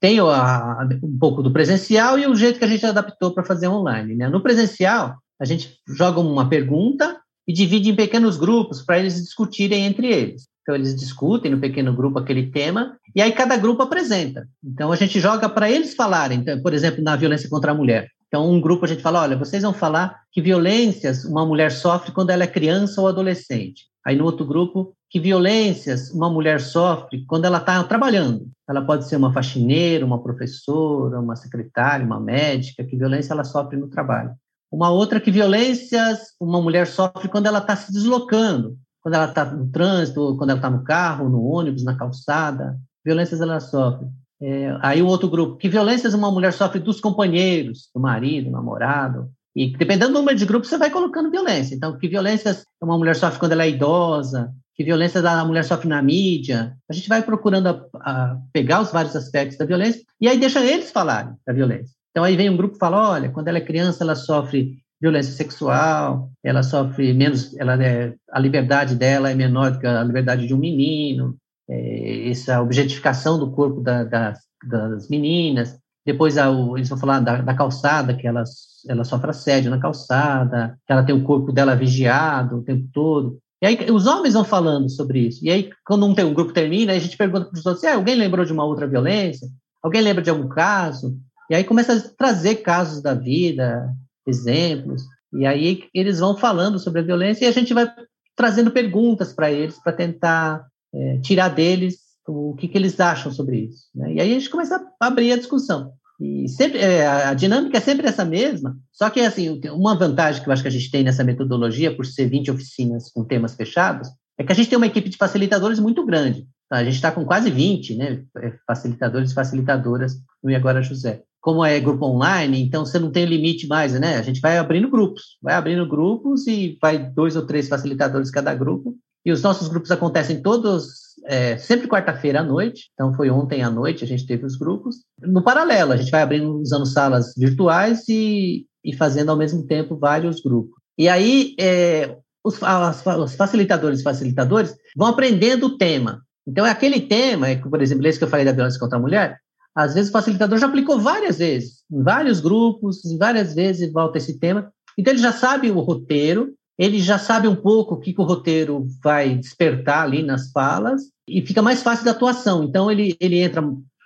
tem 0.00 0.18
a, 0.20 0.88
um 1.02 1.18
pouco 1.18 1.42
do 1.42 1.52
presencial 1.52 2.18
e 2.18 2.26
o 2.26 2.34
jeito 2.34 2.58
que 2.58 2.64
a 2.64 2.68
gente 2.68 2.84
adaptou 2.84 3.32
para 3.32 3.44
fazer 3.44 3.68
online. 3.68 4.14
Né? 4.14 4.28
No 4.28 4.42
presencial, 4.42 5.16
a 5.40 5.44
gente 5.44 5.78
joga 5.88 6.20
uma 6.20 6.48
pergunta 6.48 7.18
e 7.46 7.52
divide 7.52 7.90
em 7.90 7.96
pequenos 7.96 8.36
grupos 8.36 8.82
para 8.82 8.98
eles 8.98 9.22
discutirem 9.22 9.84
entre 9.84 10.08
eles. 10.08 10.48
Então, 10.62 10.74
eles 10.74 10.96
discutem 10.96 11.52
no 11.52 11.60
pequeno 11.60 11.94
grupo 11.94 12.18
aquele 12.18 12.50
tema 12.50 12.98
e 13.14 13.22
aí 13.22 13.30
cada 13.30 13.56
grupo 13.56 13.82
apresenta. 13.82 14.48
Então, 14.64 14.90
a 14.90 14.96
gente 14.96 15.20
joga 15.20 15.48
para 15.48 15.70
eles 15.70 15.94
falarem, 15.94 16.40
então, 16.40 16.60
por 16.60 16.74
exemplo, 16.74 17.04
na 17.04 17.14
violência 17.14 17.48
contra 17.48 17.70
a 17.70 17.74
mulher. 17.74 18.08
Então, 18.26 18.50
um 18.50 18.60
grupo 18.60 18.84
a 18.84 18.88
gente 18.88 19.00
fala: 19.00 19.22
olha, 19.22 19.36
vocês 19.36 19.62
vão 19.62 19.72
falar 19.72 20.22
que 20.32 20.42
violências 20.42 21.24
uma 21.24 21.46
mulher 21.46 21.70
sofre 21.70 22.10
quando 22.10 22.30
ela 22.30 22.42
é 22.42 22.48
criança 22.48 23.00
ou 23.00 23.06
adolescente. 23.06 23.84
Aí, 24.04 24.16
no 24.16 24.24
outro 24.24 24.44
grupo, 24.44 24.96
que 25.16 25.20
violências 25.20 26.10
uma 26.10 26.28
mulher 26.28 26.60
sofre 26.60 27.24
quando 27.24 27.46
ela 27.46 27.56
está 27.56 27.82
trabalhando. 27.84 28.50
Ela 28.68 28.84
pode 28.84 29.08
ser 29.08 29.16
uma 29.16 29.32
faxineira, 29.32 30.04
uma 30.04 30.22
professora, 30.22 31.18
uma 31.18 31.34
secretária, 31.34 32.04
uma 32.04 32.20
médica, 32.20 32.84
que 32.84 32.98
violência 32.98 33.32
ela 33.32 33.42
sofre 33.42 33.78
no 33.78 33.88
trabalho. 33.88 34.34
Uma 34.70 34.90
outra, 34.90 35.18
que 35.18 35.30
violências 35.30 36.34
uma 36.38 36.60
mulher 36.60 36.86
sofre 36.86 37.30
quando 37.30 37.46
ela 37.46 37.60
está 37.60 37.74
se 37.74 37.90
deslocando, 37.90 38.76
quando 39.00 39.14
ela 39.14 39.24
está 39.24 39.42
no 39.46 39.70
trânsito, 39.70 40.36
quando 40.36 40.50
ela 40.50 40.58
está 40.58 40.68
no 40.68 40.84
carro, 40.84 41.30
no 41.30 41.42
ônibus, 41.46 41.82
na 41.82 41.96
calçada. 41.96 42.78
Violências 43.02 43.40
ela 43.40 43.58
sofre. 43.58 44.06
É, 44.42 44.76
aí 44.82 45.00
o 45.00 45.06
outro 45.06 45.30
grupo, 45.30 45.56
que 45.56 45.70
violências 45.70 46.12
uma 46.12 46.30
mulher 46.30 46.52
sofre 46.52 46.78
dos 46.78 47.00
companheiros, 47.00 47.88
do 47.94 48.02
marido, 48.02 48.50
do 48.50 48.52
namorado. 48.52 49.30
E 49.56 49.74
dependendo 49.74 50.12
do 50.12 50.18
número 50.18 50.36
de 50.36 50.44
grupos, 50.44 50.68
você 50.68 50.76
vai 50.76 50.90
colocando 50.90 51.30
violência. 51.30 51.74
Então, 51.74 51.96
que 51.96 52.06
violências 52.06 52.66
uma 52.82 52.98
mulher 52.98 53.16
sofre 53.16 53.40
quando 53.40 53.52
ela 53.52 53.64
é 53.64 53.70
idosa, 53.70 54.52
que 54.76 54.84
violências 54.84 55.24
a 55.24 55.44
mulher 55.44 55.64
sofre 55.64 55.88
na 55.88 56.02
mídia. 56.02 56.76
A 56.88 56.92
gente 56.92 57.08
vai 57.08 57.22
procurando 57.22 57.68
a, 57.68 57.86
a 58.00 58.38
pegar 58.52 58.82
os 58.82 58.92
vários 58.92 59.16
aspectos 59.16 59.56
da 59.56 59.64
violência 59.64 60.02
e 60.20 60.28
aí 60.28 60.38
deixa 60.38 60.64
eles 60.64 60.90
falarem 60.90 61.34
da 61.46 61.52
violência. 61.52 61.96
Então, 62.10 62.24
aí 62.24 62.36
vem 62.36 62.50
um 62.50 62.56
grupo 62.56 62.76
e 62.76 62.78
fala: 62.78 63.10
olha, 63.10 63.30
quando 63.30 63.48
ela 63.48 63.58
é 63.58 63.60
criança, 63.60 64.04
ela 64.04 64.14
sofre 64.14 64.78
violência 65.00 65.32
sexual, 65.32 66.30
ela 66.42 66.62
sofre 66.62 67.12
menos, 67.12 67.54
ela 67.58 67.82
é, 67.82 68.14
a 68.30 68.38
liberdade 68.38 68.94
dela 68.94 69.30
é 69.30 69.34
menor 69.34 69.72
do 69.72 69.78
que 69.78 69.86
a 69.86 70.02
liberdade 70.02 70.46
de 70.46 70.54
um 70.54 70.58
menino, 70.58 71.36
é, 71.68 72.30
essa 72.30 72.60
objetificação 72.60 73.38
do 73.38 73.50
corpo 73.50 73.80
da, 73.80 74.04
das, 74.04 74.38
das, 74.66 75.08
meninas. 75.08 75.78
Depois 76.04 76.36
eles 76.36 76.88
vão 76.88 76.98
falar 76.98 77.20
da, 77.20 77.42
da, 77.42 77.54
calçada, 77.54 78.14
que 78.14 78.26
ela, 78.26 78.44
ela 78.88 79.04
sofre 79.04 79.30
assédio 79.30 79.70
na 79.70 79.80
calçada, 79.80 80.78
que 80.86 80.92
ela 80.92 81.02
tem 81.02 81.14
o 81.14 81.24
corpo 81.24 81.52
dela 81.52 81.74
vigiado 81.74 82.58
o 82.58 82.62
tempo 82.62 82.88
todo. 82.92 83.38
E 83.66 83.68
aí 83.68 83.90
os 83.90 84.06
homens 84.06 84.34
vão 84.34 84.44
falando 84.44 84.88
sobre 84.88 85.26
isso. 85.26 85.44
E 85.44 85.50
aí, 85.50 85.70
quando 85.84 86.06
um, 86.06 86.10
um 86.10 86.34
grupo 86.34 86.52
termina, 86.52 86.92
a 86.92 86.98
gente 86.98 87.16
pergunta 87.16 87.46
para 87.46 87.58
os 87.58 87.66
outros, 87.66 87.84
ah, 87.84 87.94
alguém 87.94 88.14
lembrou 88.14 88.44
de 88.44 88.52
uma 88.52 88.64
outra 88.64 88.86
violência? 88.86 89.48
Alguém 89.82 90.02
lembra 90.02 90.22
de 90.22 90.30
algum 90.30 90.48
caso? 90.48 91.18
E 91.50 91.54
aí 91.54 91.64
começa 91.64 91.94
a 91.94 92.00
trazer 92.00 92.56
casos 92.56 93.02
da 93.02 93.12
vida, 93.12 93.92
exemplos. 94.24 95.02
E 95.32 95.44
aí 95.44 95.84
eles 95.92 96.20
vão 96.20 96.36
falando 96.36 96.78
sobre 96.78 97.00
a 97.00 97.04
violência 97.04 97.44
e 97.44 97.48
a 97.48 97.52
gente 97.52 97.74
vai 97.74 97.92
trazendo 98.36 98.70
perguntas 98.70 99.32
para 99.32 99.50
eles 99.50 99.78
para 99.82 99.92
tentar 99.92 100.64
é, 100.94 101.18
tirar 101.18 101.48
deles 101.48 101.98
o 102.28 102.54
que, 102.54 102.68
que, 102.68 102.78
eles 102.78 102.98
acham 103.00 103.32
sobre 103.32 103.58
isso. 103.58 103.86
Né? 103.94 104.14
E 104.14 104.20
aí 104.20 104.30
a 104.30 104.34
gente 104.34 104.50
começa 104.50 104.76
a 105.00 105.06
abrir 105.06 105.32
a 105.32 105.36
discussão. 105.36 105.92
E 106.20 106.48
sempre 106.48 106.78
é, 106.78 107.06
a 107.06 107.34
dinâmica 107.34 107.76
é 107.76 107.80
sempre 107.80 108.06
essa 108.06 108.24
mesma, 108.24 108.76
só 108.90 109.10
que 109.10 109.20
assim, 109.20 109.60
uma 109.70 109.94
vantagem 109.94 110.42
que 110.42 110.48
eu 110.48 110.52
acho 110.52 110.62
que 110.62 110.68
a 110.68 110.72
gente 110.72 110.90
tem 110.90 111.04
nessa 111.04 111.22
metodologia, 111.22 111.94
por 111.94 112.06
ser 112.06 112.26
20 112.28 112.50
oficinas 112.50 113.10
com 113.10 113.24
temas 113.24 113.54
fechados, 113.54 114.08
é 114.38 114.44
que 114.44 114.52
a 114.52 114.54
gente 114.54 114.68
tem 114.68 114.76
uma 114.76 114.86
equipe 114.86 115.08
de 115.08 115.16
facilitadores 115.16 115.78
muito 115.78 116.04
grande. 116.04 116.46
Tá? 116.68 116.78
A 116.78 116.84
gente 116.84 116.94
está 116.94 117.12
com 117.12 117.24
quase 117.24 117.50
20 117.50 117.96
né, 117.96 118.24
é, 118.38 118.52
facilitadores 118.66 119.30
e 119.30 119.34
facilitadoras 119.34 120.14
no 120.42 120.50
E 120.50 120.54
Agora 120.54 120.82
José. 120.82 121.22
Como 121.40 121.64
é 121.64 121.78
grupo 121.78 122.06
online, 122.06 122.60
então 122.60 122.84
você 122.84 122.98
não 122.98 123.10
tem 123.10 123.24
limite 123.24 123.68
mais, 123.68 123.92
né? 123.92 124.16
A 124.16 124.22
gente 124.22 124.40
vai 124.40 124.58
abrindo 124.58 124.90
grupos, 124.90 125.38
vai 125.40 125.54
abrindo 125.54 125.86
grupos 125.88 126.44
e 126.48 126.76
vai 126.82 126.98
dois 126.98 127.36
ou 127.36 127.46
três 127.46 127.68
facilitadores 127.68 128.32
cada 128.32 128.52
grupo, 128.52 128.96
e 129.26 129.32
os 129.32 129.42
nossos 129.42 129.66
grupos 129.66 129.90
acontecem 129.90 130.40
todos, 130.40 131.16
é, 131.24 131.58
sempre 131.58 131.88
quarta-feira 131.88 132.40
à 132.40 132.44
noite. 132.44 132.90
Então, 132.94 133.12
foi 133.12 133.28
ontem 133.28 133.60
à 133.60 133.68
noite, 133.68 134.04
a 134.04 134.06
gente 134.06 134.24
teve 134.24 134.46
os 134.46 134.56
grupos. 134.56 134.98
No 135.20 135.42
paralelo, 135.42 135.90
a 135.90 135.96
gente 135.96 136.12
vai 136.12 136.22
abrindo, 136.22 136.60
usando 136.60 136.86
salas 136.86 137.34
virtuais 137.36 138.08
e, 138.08 138.66
e 138.84 138.94
fazendo 138.94 139.30
ao 139.30 139.36
mesmo 139.36 139.66
tempo 139.66 139.98
vários 139.98 140.40
grupos. 140.40 140.76
E 140.96 141.08
aí, 141.08 141.56
é, 141.58 142.16
os, 142.44 142.62
as, 142.62 143.04
os 143.04 143.34
facilitadores 143.34 143.98
e 143.98 144.04
facilitadores 144.04 144.76
vão 144.96 145.08
aprendendo 145.08 145.66
o 145.66 145.76
tema. 145.76 146.22
Então, 146.46 146.64
é 146.64 146.70
aquele 146.70 147.00
tema, 147.00 147.48
é, 147.48 147.56
por 147.56 147.82
exemplo, 147.82 148.06
esse 148.06 148.20
que 148.20 148.24
eu 148.24 148.30
falei 148.30 148.46
da 148.46 148.52
violência 148.52 148.78
contra 148.78 148.96
a 148.96 149.02
mulher, 149.02 149.40
às 149.74 149.94
vezes 149.94 150.08
o 150.08 150.12
facilitador 150.12 150.56
já 150.56 150.68
aplicou 150.68 151.00
várias 151.00 151.38
vezes, 151.38 151.82
em 151.90 152.00
vários 152.00 152.38
grupos, 152.38 153.00
várias 153.18 153.56
vezes 153.56 153.92
volta 153.92 154.18
esse 154.18 154.38
tema. 154.38 154.70
Então, 154.96 155.12
ele 155.12 155.20
já 155.20 155.32
sabe 155.32 155.68
o 155.68 155.80
roteiro, 155.80 156.54
ele 156.78 157.00
já 157.00 157.18
sabe 157.18 157.48
um 157.48 157.56
pouco 157.56 157.94
o 157.94 158.00
que, 158.00 158.12
que 158.12 158.20
o 158.20 158.24
roteiro 158.24 158.86
vai 159.02 159.34
despertar 159.34 160.02
ali 160.02 160.22
nas 160.22 160.50
falas, 160.50 161.02
e 161.28 161.44
fica 161.44 161.62
mais 161.62 161.82
fácil 161.82 162.04
da 162.04 162.12
atuação. 162.12 162.62
Então, 162.62 162.90
ele, 162.90 163.16
ele 163.20 163.40
entra 163.40 163.62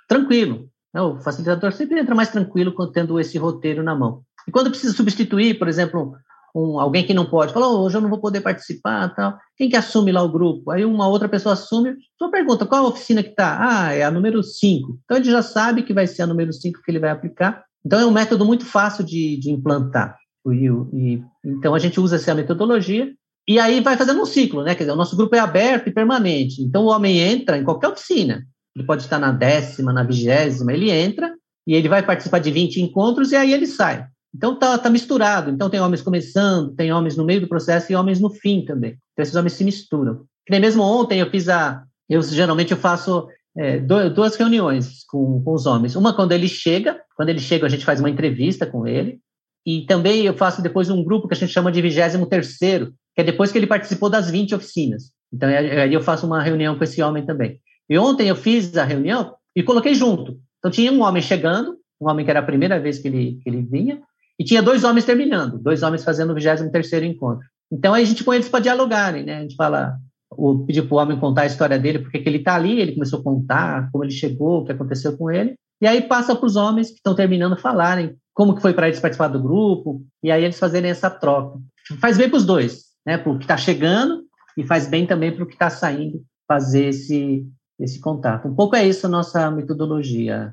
tranquilo. 0.09 0.69
Né? 0.93 1.01
O 1.01 1.19
facilitador 1.19 1.73
sempre 1.73 2.01
entra 2.01 2.15
mais 2.15 2.31
tranquilo 2.31 2.75
tendo 2.93 3.19
esse 3.21 3.37
roteiro 3.39 3.83
na 3.83 3.95
mão. 3.95 4.23
E 4.49 4.51
quando 4.51 4.71
precisa 4.71 4.95
substituir, 4.95 5.59
por 5.59 5.69
exemplo, 5.69 6.15
um, 6.55 6.81
alguém 6.81 7.07
que 7.07 7.15
não 7.15 7.27
pode, 7.27 7.53
fala, 7.53 7.69
oh, 7.69 7.83
hoje 7.83 7.97
eu 7.97 8.01
não 8.01 8.09
vou 8.09 8.21
poder 8.21 8.41
participar, 8.41 9.15
tal. 9.15 9.39
Quem 9.57 9.69
que 9.69 9.77
assume 9.77 10.11
lá 10.11 10.23
o 10.23 10.33
grupo? 10.33 10.71
Aí 10.71 10.85
uma 10.85 11.09
outra 11.09 11.29
pessoa 11.29 11.53
assume, 11.53 11.95
só 12.19 12.31
pergunta, 12.31 12.67
qual 12.67 12.85
a 12.85 12.89
oficina 12.89 13.23
que 13.23 13.31
está? 13.31 13.59
Ah, 13.61 13.93
é 13.93 14.03
a 14.03 14.11
número 14.11 14.43
5. 14.43 14.99
Então 15.05 15.17
ele 15.17 15.31
já 15.31 15.43
sabe 15.43 15.83
que 15.83 15.95
vai 15.95 16.07
ser 16.07 16.23
a 16.23 16.27
número 16.27 16.53
5 16.53 16.81
que 16.83 16.91
ele 16.91 16.99
vai 16.99 17.11
aplicar. 17.11 17.65
Então 17.85 18.01
é 18.01 18.07
um 18.07 18.11
método 18.11 18.45
muito 18.45 18.65
fácil 18.65 19.05
de, 19.05 19.39
de 19.39 19.51
implantar. 19.51 20.17
E, 20.47 21.23
então 21.45 21.75
a 21.75 21.79
gente 21.79 22.01
usa 22.01 22.17
essa 22.17 22.35
metodologia 22.35 23.13
e 23.47 23.59
aí 23.59 23.81
vai 23.81 23.97
fazendo 23.97 24.23
um 24.23 24.27
ciclo, 24.27 24.63
né? 24.63 24.75
Quer 24.75 24.85
dizer, 24.85 24.93
o 24.93 24.97
nosso 24.97 25.17
grupo 25.17 25.35
é 25.35 25.39
aberto 25.39 25.89
e 25.89 25.93
permanente. 25.93 26.63
Então 26.63 26.85
o 26.85 26.89
homem 26.89 27.19
entra 27.19 27.59
em 27.59 27.65
qualquer 27.65 27.89
oficina. 27.89 28.47
Ele 28.77 28.87
pode 28.87 29.03
estar 29.03 29.19
na 29.19 29.33
décima, 29.33 29.93
na 29.93 30.03
vigésima, 30.03 30.73
ele 30.73 30.91
entra 30.91 31.35
e 31.67 31.75
ele 31.75 31.89
vai 31.89 32.03
participar 32.03 32.39
de 32.39 32.51
20 32.51 32.81
encontros 32.81 33.33
e 33.33 33.37
aí 33.37 33.53
ele 33.53 33.67
sai. 33.67 34.07
Então 34.35 34.57
tá, 34.57 34.79
tá 34.79 34.89
misturado. 34.89 35.51
Então 35.51 35.69
tem 35.69 35.81
homens 35.81 36.03
começando, 36.03 36.75
tem 36.75 36.93
homens 36.93 37.17
no 37.17 37.25
meio 37.25 37.41
do 37.41 37.49
processo 37.49 37.91
e 37.91 37.97
homens 37.97 38.21
no 38.21 38.31
fim 38.31 38.65
também. 38.65 38.97
Então 39.13 39.23
esses 39.23 39.35
homens 39.35 39.55
se 39.55 39.65
misturam. 39.65 40.25
Que 40.47 40.53
nem 40.53 40.61
mesmo 40.61 40.83
ontem 40.83 41.21
eu 41.21 41.31
fiz 41.31 41.49
a, 41.49 41.83
eu 42.09 42.23
geralmente 42.23 42.71
eu 42.71 42.79
faço 42.79 43.29
é, 43.57 43.79
duas 43.79 44.37
reuniões 44.37 45.05
com, 45.09 45.43
com 45.43 45.53
os 45.53 45.67
homens. 45.67 45.97
Uma 45.97 46.15
quando 46.15 46.33
ele 46.33 46.49
chega, 46.49 47.01
quando 47.17 47.29
ele 47.29 47.41
chega 47.41 47.67
a 47.67 47.69
gente 47.69 47.85
faz 47.85 47.99
uma 47.99 48.11
entrevista 48.11 48.65
com 48.65 48.87
ele. 48.87 49.19
E 49.67 49.83
também 49.87 50.25
eu 50.25 50.35
faço 50.35 50.63
depois 50.63 50.89
um 50.89 51.05
grupo 51.05 51.29
que 51.29 51.35
a 51.35 51.37
gente 51.37 51.53
chama 51.53 51.71
de 51.71 51.83
23 51.83 52.27
terceiro, 52.29 52.93
que 53.15 53.21
é 53.21 53.25
depois 53.25 53.53
que 53.53 53.59
ele 53.59 53.67
participou 53.67 54.09
das 54.09 54.31
20 54.31 54.55
oficinas. 54.55 55.11
Então 55.33 55.49
aí 55.49 55.93
eu 55.93 56.01
faço 56.01 56.27
uma 56.27 56.43
reunião 56.43 56.77
com 56.77 56.85
esse 56.85 57.03
homem 57.03 57.25
também. 57.25 57.61
E 57.89 57.99
ontem 57.99 58.29
eu 58.29 58.37
fiz 58.37 58.77
a 58.77 58.85
reunião 58.85 59.35
e 59.55 59.63
coloquei 59.63 59.95
junto. 59.95 60.39
Então 60.59 60.71
tinha 60.71 60.93
um 60.93 61.03
homem 61.03 61.23
chegando, 61.23 61.77
um 62.01 62.09
homem 62.09 62.25
que 62.25 62.31
era 62.31 62.41
a 62.41 62.45
primeira 62.45 62.81
vez 62.81 62.99
que 62.99 63.09
ele, 63.09 63.39
que 63.43 63.49
ele 63.49 63.63
vinha, 63.63 64.01
e 64.39 64.45
tinha 64.45 64.63
dois 64.63 64.85
homens 64.85 65.05
terminando, 65.05 65.59
dois 65.59 65.83
homens 65.83 66.03
fazendo 66.03 66.31
o 66.31 66.35
23 66.35 66.93
encontro. 67.05 67.47
Então 67.71 67.93
aí 67.93 68.03
a 68.03 68.07
gente 68.07 68.25
põe 68.25 68.37
eles 68.37 68.49
para 68.49 68.61
dialogarem, 68.61 69.23
né? 69.23 69.39
A 69.39 69.41
gente 69.43 69.55
fala, 69.55 69.97
o, 70.31 70.65
pedir 70.65 70.83
para 70.83 70.95
o 70.95 70.99
homem 70.99 71.19
contar 71.19 71.43
a 71.43 71.47
história 71.47 71.79
dele, 71.79 71.99
porque 71.99 72.19
que 72.19 72.29
ele 72.29 72.39
está 72.39 72.55
ali, 72.55 72.81
ele 72.81 72.93
começou 72.93 73.21
a 73.21 73.23
contar 73.23 73.91
como 73.91 74.05
ele 74.05 74.13
chegou, 74.13 74.61
o 74.61 74.65
que 74.65 74.73
aconteceu 74.73 75.17
com 75.17 75.31
ele, 75.31 75.55
e 75.81 75.87
aí 75.87 76.03
passa 76.03 76.37
para 76.37 76.47
os 76.47 76.57
homens 76.57 76.89
que 76.89 76.97
estão 76.97 77.15
terminando 77.15 77.57
falarem 77.57 78.17
como 78.35 78.55
que 78.55 78.63
foi 78.63 78.73
para 78.73 78.87
eles 78.87 79.01
participar 79.01 79.29
do 79.29 79.43
grupo, 79.43 80.03
e 80.23 80.31
aí 80.31 80.45
eles 80.45 80.59
fazerem 80.59 80.91
essa 80.91 81.11
troca. 81.11 81.59
Faz 82.01 82.17
bem 82.17 82.29
para 82.29 82.39
os 82.39 82.47
dois, 82.47 82.85
né? 83.05 83.19
Para 83.19 83.33
o 83.33 83.39
que 83.39 83.45
está 83.45 83.57
chegando 83.57 84.23
e 84.57 84.67
faz 84.67 84.89
bem 84.89 85.07
também 85.07 85.33
para 85.33 85.45
o 85.45 85.47
que 85.47 85.55
está 85.55 85.69
saindo 85.69 86.23
fazer 86.47 86.87
esse, 86.87 87.45
esse 87.79 88.01
contato. 88.01 88.49
Um 88.49 88.55
pouco 88.55 88.77
é 88.77 88.87
isso 88.87 89.07
a 89.07 89.11
nossa 89.11 89.51
metodologia. 89.51 90.53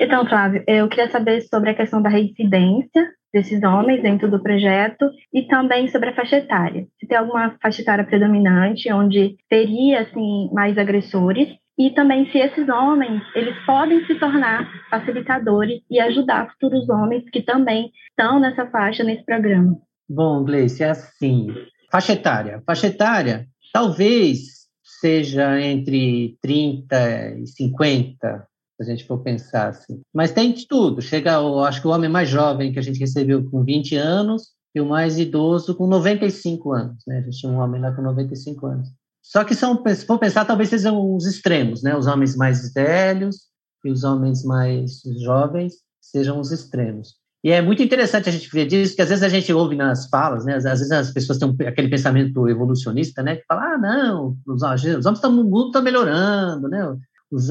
Então, 0.00 0.26
Flávio, 0.26 0.62
eu 0.66 0.88
queria 0.88 1.10
saber 1.10 1.42
sobre 1.42 1.70
a 1.70 1.74
questão 1.74 2.00
da 2.00 2.08
reincidência 2.08 3.08
desses 3.32 3.62
homens 3.62 4.02
dentro 4.02 4.30
do 4.30 4.42
projeto 4.42 5.10
e 5.32 5.42
também 5.46 5.88
sobre 5.88 6.10
a 6.10 6.14
faixa 6.14 6.36
etária. 6.36 6.86
Se 7.00 7.06
tem 7.06 7.16
alguma 7.16 7.56
faixa 7.62 7.80
etária 7.80 8.04
predominante 8.04 8.92
onde 8.92 9.36
teria 9.48 10.02
assim 10.02 10.50
mais 10.52 10.76
agressores 10.76 11.48
e 11.78 11.90
também 11.90 12.30
se 12.30 12.38
esses 12.38 12.68
homens 12.68 13.22
eles 13.34 13.56
podem 13.64 14.04
se 14.06 14.14
tornar 14.16 14.68
facilitadores 14.90 15.80
e 15.90 15.98
ajudar 16.00 16.50
futuros 16.52 16.88
homens 16.88 17.28
que 17.30 17.42
também 17.42 17.90
estão 18.10 18.38
nessa 18.38 18.66
faixa 18.66 19.02
nesse 19.02 19.24
programa. 19.24 19.76
Bom, 20.08 20.44
Gleice, 20.44 20.82
é 20.82 20.90
assim. 20.90 21.48
Faixa 21.90 22.12
etária. 22.12 22.62
Faixa 22.66 22.86
etária, 22.86 23.46
talvez 23.72 24.62
seja 24.82 25.60
entre 25.60 26.36
30 26.40 27.38
e 27.38 27.46
50, 27.46 28.46
se 28.76 28.82
a 28.82 28.84
gente 28.84 29.04
for 29.04 29.18
pensar 29.18 29.68
assim. 29.68 30.00
Mas 30.14 30.32
tem 30.32 30.52
de 30.52 30.66
tudo. 30.68 31.02
Chega, 31.02 31.32
eu 31.32 31.60
acho 31.60 31.80
que 31.80 31.88
o 31.88 31.90
homem 31.90 32.08
mais 32.08 32.28
jovem 32.28 32.72
que 32.72 32.78
a 32.78 32.82
gente 32.82 33.00
recebeu 33.00 33.48
com 33.50 33.64
20 33.64 33.96
anos 33.96 34.52
e 34.74 34.80
o 34.80 34.86
mais 34.86 35.18
idoso 35.18 35.74
com 35.74 35.86
95 35.86 36.72
anos, 36.72 37.02
né? 37.06 37.18
A 37.18 37.22
gente 37.22 37.38
tinha 37.38 37.52
um 37.52 37.58
homem 37.58 37.80
lá 37.80 37.92
com 37.92 38.02
95 38.02 38.66
anos. 38.66 38.88
Só 39.22 39.44
que 39.44 39.54
são, 39.54 39.82
se 39.86 40.04
for 40.04 40.18
pensar, 40.18 40.44
talvez 40.44 40.68
sejam 40.68 41.14
os 41.14 41.26
extremos, 41.26 41.82
né? 41.82 41.96
Os 41.96 42.06
homens 42.06 42.36
mais 42.36 42.72
velhos 42.72 43.36
e 43.84 43.90
os 43.90 44.02
homens 44.04 44.44
mais 44.44 45.00
jovens 45.22 45.74
sejam 46.00 46.40
os 46.40 46.50
extremos. 46.50 47.14
E 47.44 47.50
é 47.50 47.60
muito 47.60 47.82
interessante 47.82 48.28
a 48.28 48.32
gente 48.32 48.48
ver 48.50 48.66
disso, 48.66 48.94
que 48.94 49.02
às 49.02 49.08
vezes 49.08 49.24
a 49.24 49.28
gente 49.28 49.52
ouve 49.52 49.74
nas 49.74 50.08
falas, 50.08 50.44
né? 50.44 50.56
Às 50.56 50.64
vezes 50.64 50.90
as 50.92 51.10
pessoas 51.12 51.38
têm 51.38 51.56
aquele 51.66 51.88
pensamento 51.88 52.48
evolucionista, 52.48 53.22
né? 53.22 53.36
Que 53.36 53.44
fala, 53.48 53.74
ah, 53.74 53.78
não, 53.78 54.36
os, 54.46 54.62
os 54.62 55.06
homens 55.06 55.18
estão, 55.18 55.30
o 55.30 55.44
mundo 55.44 55.68
está 55.68 55.80
melhorando, 55.80 56.68
né? 56.68 56.96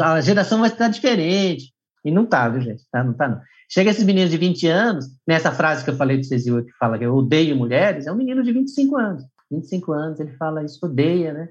a 0.04 0.22
geração 0.22 0.60
vai 0.60 0.70
estar 0.70 0.88
diferente. 0.88 1.74
E 2.06 2.12
não 2.12 2.26
tá, 2.26 2.48
viu, 2.48 2.62
gente? 2.62 2.84
Tá, 2.92 3.04
não 3.04 3.14
tá, 3.14 3.28
não. 3.28 3.42
Chega 3.70 3.90
esses 3.90 4.04
meninos 4.04 4.30
de 4.30 4.38
20 4.38 4.68
anos, 4.68 5.06
nessa 5.28 5.52
frase 5.52 5.84
que 5.84 5.90
eu 5.90 5.96
falei 5.96 6.18
de 6.18 6.28
Cezil, 6.28 6.64
que 6.66 6.72
fala 6.74 6.98
que 6.98 7.06
eu 7.06 7.16
odeio 7.16 7.56
mulheres, 7.56 8.06
é 8.06 8.12
um 8.12 8.18
menino 8.18 8.44
de 8.44 8.52
25 8.52 8.98
anos. 8.98 9.24
25 9.50 9.92
anos, 9.92 10.20
ele 10.20 10.32
fala 10.38 10.64
isso, 10.64 10.80
odeia, 10.86 11.34
né? 11.34 11.50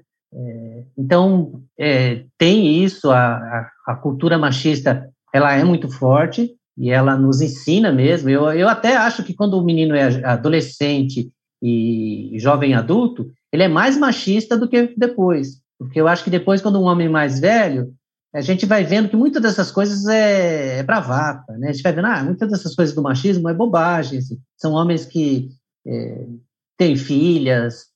Então, 0.97 1.61
é, 1.77 2.23
tem 2.37 2.83
isso, 2.83 3.11
a, 3.11 3.35
a, 3.35 3.71
a, 3.87 3.95
cultura 3.95 4.37
machista, 4.37 5.09
ela 5.33 5.53
é 5.53 5.63
muito 5.63 5.89
forte 5.89 6.51
e 6.77 6.89
ela 6.89 7.17
nos 7.17 7.41
ensina 7.41 7.91
mesmo. 7.91 8.29
Eu, 8.29 8.51
eu 8.53 8.69
até 8.69 8.95
acho 8.95 9.23
que 9.23 9.33
quando 9.33 9.55
o 9.55 9.63
menino 9.63 9.93
é 9.95 10.23
adolescente 10.23 11.31
e 11.61 12.33
jovem 12.39 12.73
adulto, 12.73 13.31
ele 13.51 13.63
é 13.63 13.67
mais 13.67 13.97
machista 13.97 14.57
do 14.57 14.67
que 14.67 14.93
depois. 14.97 15.59
Porque 15.77 15.99
eu 15.99 16.07
acho 16.07 16.23
que 16.23 16.29
depois, 16.29 16.61
quando 16.61 16.79
um 16.79 16.85
homem 16.85 17.09
mais 17.09 17.39
velho, 17.39 17.93
a 18.33 18.39
gente 18.39 18.65
vai 18.65 18.83
vendo 18.83 19.09
que 19.09 19.15
muitas 19.15 19.41
dessas 19.41 19.71
coisas 19.71 20.07
é, 20.07 20.79
é 20.79 20.83
bravata, 20.83 21.57
né? 21.57 21.69
A 21.69 21.73
gente 21.73 21.83
vai 21.83 21.91
vendo, 21.91 22.05
ah, 22.05 22.23
muitas 22.23 22.49
dessas 22.49 22.73
coisas 22.73 22.95
do 22.95 23.01
machismo 23.01 23.49
é 23.49 23.53
bobagem, 23.53 24.19
assim. 24.19 24.39
são 24.55 24.73
homens 24.73 25.05
que 25.05 25.49
é, 25.85 26.25
têm 26.77 26.95
filhas, 26.95 27.87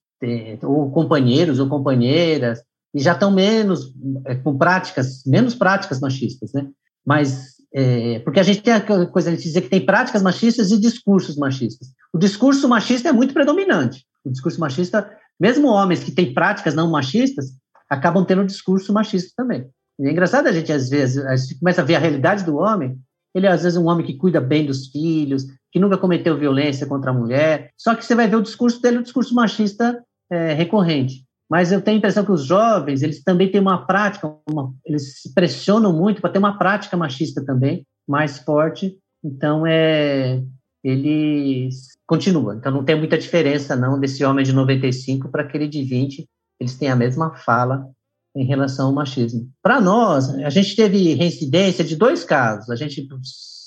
ou 0.64 0.92
companheiros 0.92 1.60
ou 1.60 1.68
companheiras, 1.68 2.62
e 2.94 3.00
já 3.00 3.12
estão 3.12 3.30
menos, 3.30 3.94
é, 4.26 4.36
com 4.36 4.58
práticas, 4.58 5.24
menos 5.26 5.54
práticas 5.54 6.00
machistas, 6.00 6.54
né? 6.54 6.68
Mas, 7.06 7.56
é, 7.74 8.20
porque 8.20 8.40
a 8.40 8.44
gente 8.44 8.62
tem 8.62 8.74
aquela 8.74 9.06
coisa 9.06 9.36
de 9.36 9.44
dizer 9.44 9.62
que 9.62 9.70
tem 9.70 9.86
práticas 9.86 10.24
machistas 10.24 10.72
e 10.72 10.80
discursos 10.80 11.36
machistas. 11.36 11.90
O 12.14 12.18
discurso 12.18 12.70
machista 12.70 13.10
é 13.10 13.12
muito 13.12 13.34
predominante. 13.34 14.06
O 14.24 14.32
discurso 14.32 14.60
machista, 14.60 15.12
mesmo 15.38 15.68
homens 15.68 16.04
que 16.04 16.12
têm 16.12 16.34
práticas 16.34 16.74
não 16.74 16.90
machistas, 16.90 17.48
acabam 17.90 18.26
tendo 18.26 18.42
um 18.42 18.46
discurso 18.46 18.94
machista 18.94 19.32
também. 19.36 19.68
É 20.00 20.12
engraçado 20.12 20.48
a 20.48 20.52
gente, 20.52 20.72
às 20.72 20.90
vezes, 20.90 21.24
a 21.26 21.36
gente 21.36 21.60
começa 21.60 21.82
a 21.82 21.86
ver 21.86 21.96
a 21.96 22.00
realidade 22.00 22.44
do 22.44 22.58
homem. 22.58 22.98
Ele 23.36 23.48
é, 23.48 23.52
às 23.52 23.64
vezes, 23.64 23.78
um 23.78 23.88
homem 23.88 24.06
que 24.06 24.14
cuida 24.14 24.40
bem 24.40 24.66
dos 24.66 24.88
filhos, 24.88 25.46
que 25.70 25.78
nunca 25.80 25.98
cometeu 25.98 26.38
violência 26.38 26.88
contra 26.88 27.12
a 27.12 27.14
mulher. 27.14 27.70
Só 27.78 27.94
que 27.94 28.06
você 28.06 28.16
vai 28.16 28.30
ver 28.30 28.38
o 28.38 28.42
discurso 28.42 28.82
dele, 28.82 29.00
o 29.00 29.04
discurso 29.04 29.36
machista 29.36 30.02
é, 30.32 30.54
recorrente. 30.54 31.26
Mas 31.50 31.72
eu 31.72 31.82
tenho 31.82 31.98
a 31.98 32.00
impressão 32.00 32.24
que 32.24 32.32
os 32.32 32.46
jovens, 32.46 33.04
eles 33.04 33.22
também 33.22 33.52
têm 33.52 33.60
uma 33.60 33.86
prática, 33.86 34.34
uma, 34.50 34.74
eles 34.86 35.22
se 35.22 35.34
pressionam 35.34 35.92
muito 35.92 36.22
para 36.22 36.30
ter 36.30 36.40
uma 36.40 36.58
prática 36.58 36.96
machista 36.96 37.44
também, 37.46 37.86
mais 38.08 38.40
forte. 38.40 38.98
Então, 39.22 39.68
é, 39.68 40.42
eles 40.82 41.90
continuam. 42.08 42.56
Então, 42.56 42.72
não 42.72 42.86
tem 42.86 42.98
muita 42.98 43.18
diferença, 43.18 43.76
não, 43.76 44.00
desse 44.00 44.24
homem 44.24 44.46
de 44.46 44.54
95 44.54 45.28
para 45.28 45.44
aquele 45.44 45.68
de 45.68 45.84
20. 45.84 46.26
Eles 46.58 46.78
têm 46.78 46.90
a 46.90 46.96
mesma 46.96 47.36
fala 47.36 47.86
em 48.36 48.46
relação 48.46 48.88
ao 48.88 48.94
machismo. 48.94 49.50
Para 49.64 49.80
nós, 49.80 50.30
a 50.30 50.50
gente 50.50 50.76
teve 50.76 51.14
reincidência 51.14 51.84
de 51.84 51.96
dois 51.96 52.24
casos. 52.24 52.70
A 52.70 52.76
gente, 52.76 53.08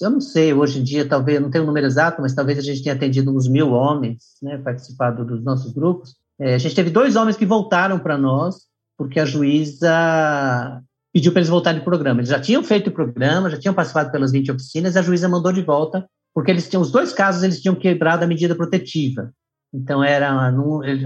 eu 0.00 0.10
não 0.10 0.20
sei, 0.20 0.52
hoje 0.52 0.80
em 0.80 0.82
dia, 0.82 1.08
talvez, 1.08 1.40
não 1.40 1.50
tenho 1.50 1.64
o 1.64 1.66
número 1.66 1.86
exato, 1.86 2.20
mas 2.20 2.34
talvez 2.34 2.58
a 2.58 2.62
gente 2.62 2.82
tenha 2.82 2.94
atendido 2.94 3.34
uns 3.34 3.48
mil 3.48 3.72
homens, 3.72 4.18
né, 4.42 4.58
participado 4.58 5.24
dos 5.24 5.42
nossos 5.42 5.72
grupos. 5.72 6.14
É, 6.38 6.54
a 6.54 6.58
gente 6.58 6.74
teve 6.74 6.90
dois 6.90 7.16
homens 7.16 7.36
que 7.36 7.46
voltaram 7.46 7.98
para 7.98 8.18
nós, 8.18 8.56
porque 8.96 9.18
a 9.18 9.24
juíza 9.24 10.82
pediu 11.12 11.32
para 11.32 11.40
eles 11.40 11.48
voltarem 11.48 11.80
do 11.80 11.84
programa. 11.84 12.20
Eles 12.20 12.30
já 12.30 12.38
tinham 12.40 12.62
feito 12.62 12.88
o 12.88 12.92
programa, 12.92 13.50
já 13.50 13.58
tinham 13.58 13.74
participado 13.74 14.12
pelas 14.12 14.32
20 14.32 14.52
oficinas, 14.52 14.96
a 14.96 15.02
juíza 15.02 15.28
mandou 15.28 15.52
de 15.52 15.62
volta, 15.62 16.06
porque 16.34 16.50
eles 16.50 16.68
tinham, 16.68 16.82
os 16.82 16.90
dois 16.90 17.12
casos, 17.12 17.42
eles 17.42 17.60
tinham 17.60 17.74
quebrado 17.74 18.22
a 18.22 18.26
medida 18.26 18.54
protetiva. 18.54 19.32
Então, 19.72 20.02
era 20.02 20.30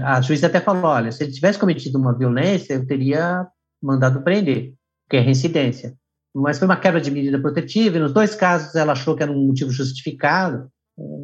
a 0.05 0.21
juíza 0.21 0.47
até 0.47 0.59
falou, 0.59 0.85
olha, 0.85 1.11
se 1.11 1.23
ele 1.23 1.33
tivesse 1.33 1.59
cometido 1.59 1.97
uma 1.97 2.17
violência, 2.17 2.73
eu 2.73 2.87
teria 2.87 3.47
mandado 3.81 4.21
prender, 4.21 4.73
que 5.09 5.17
é 5.17 5.19
reincidência. 5.19 5.95
Mas 6.33 6.57
foi 6.57 6.67
uma 6.67 6.77
quebra 6.77 7.01
de 7.01 7.11
medida 7.11 7.39
protetiva, 7.39 7.97
e 7.97 7.99
nos 7.99 8.13
dois 8.13 8.33
casos 8.33 8.73
ela 8.75 8.93
achou 8.93 9.15
que 9.15 9.23
era 9.23 9.31
um 9.31 9.47
motivo 9.47 9.69
justificado, 9.69 10.67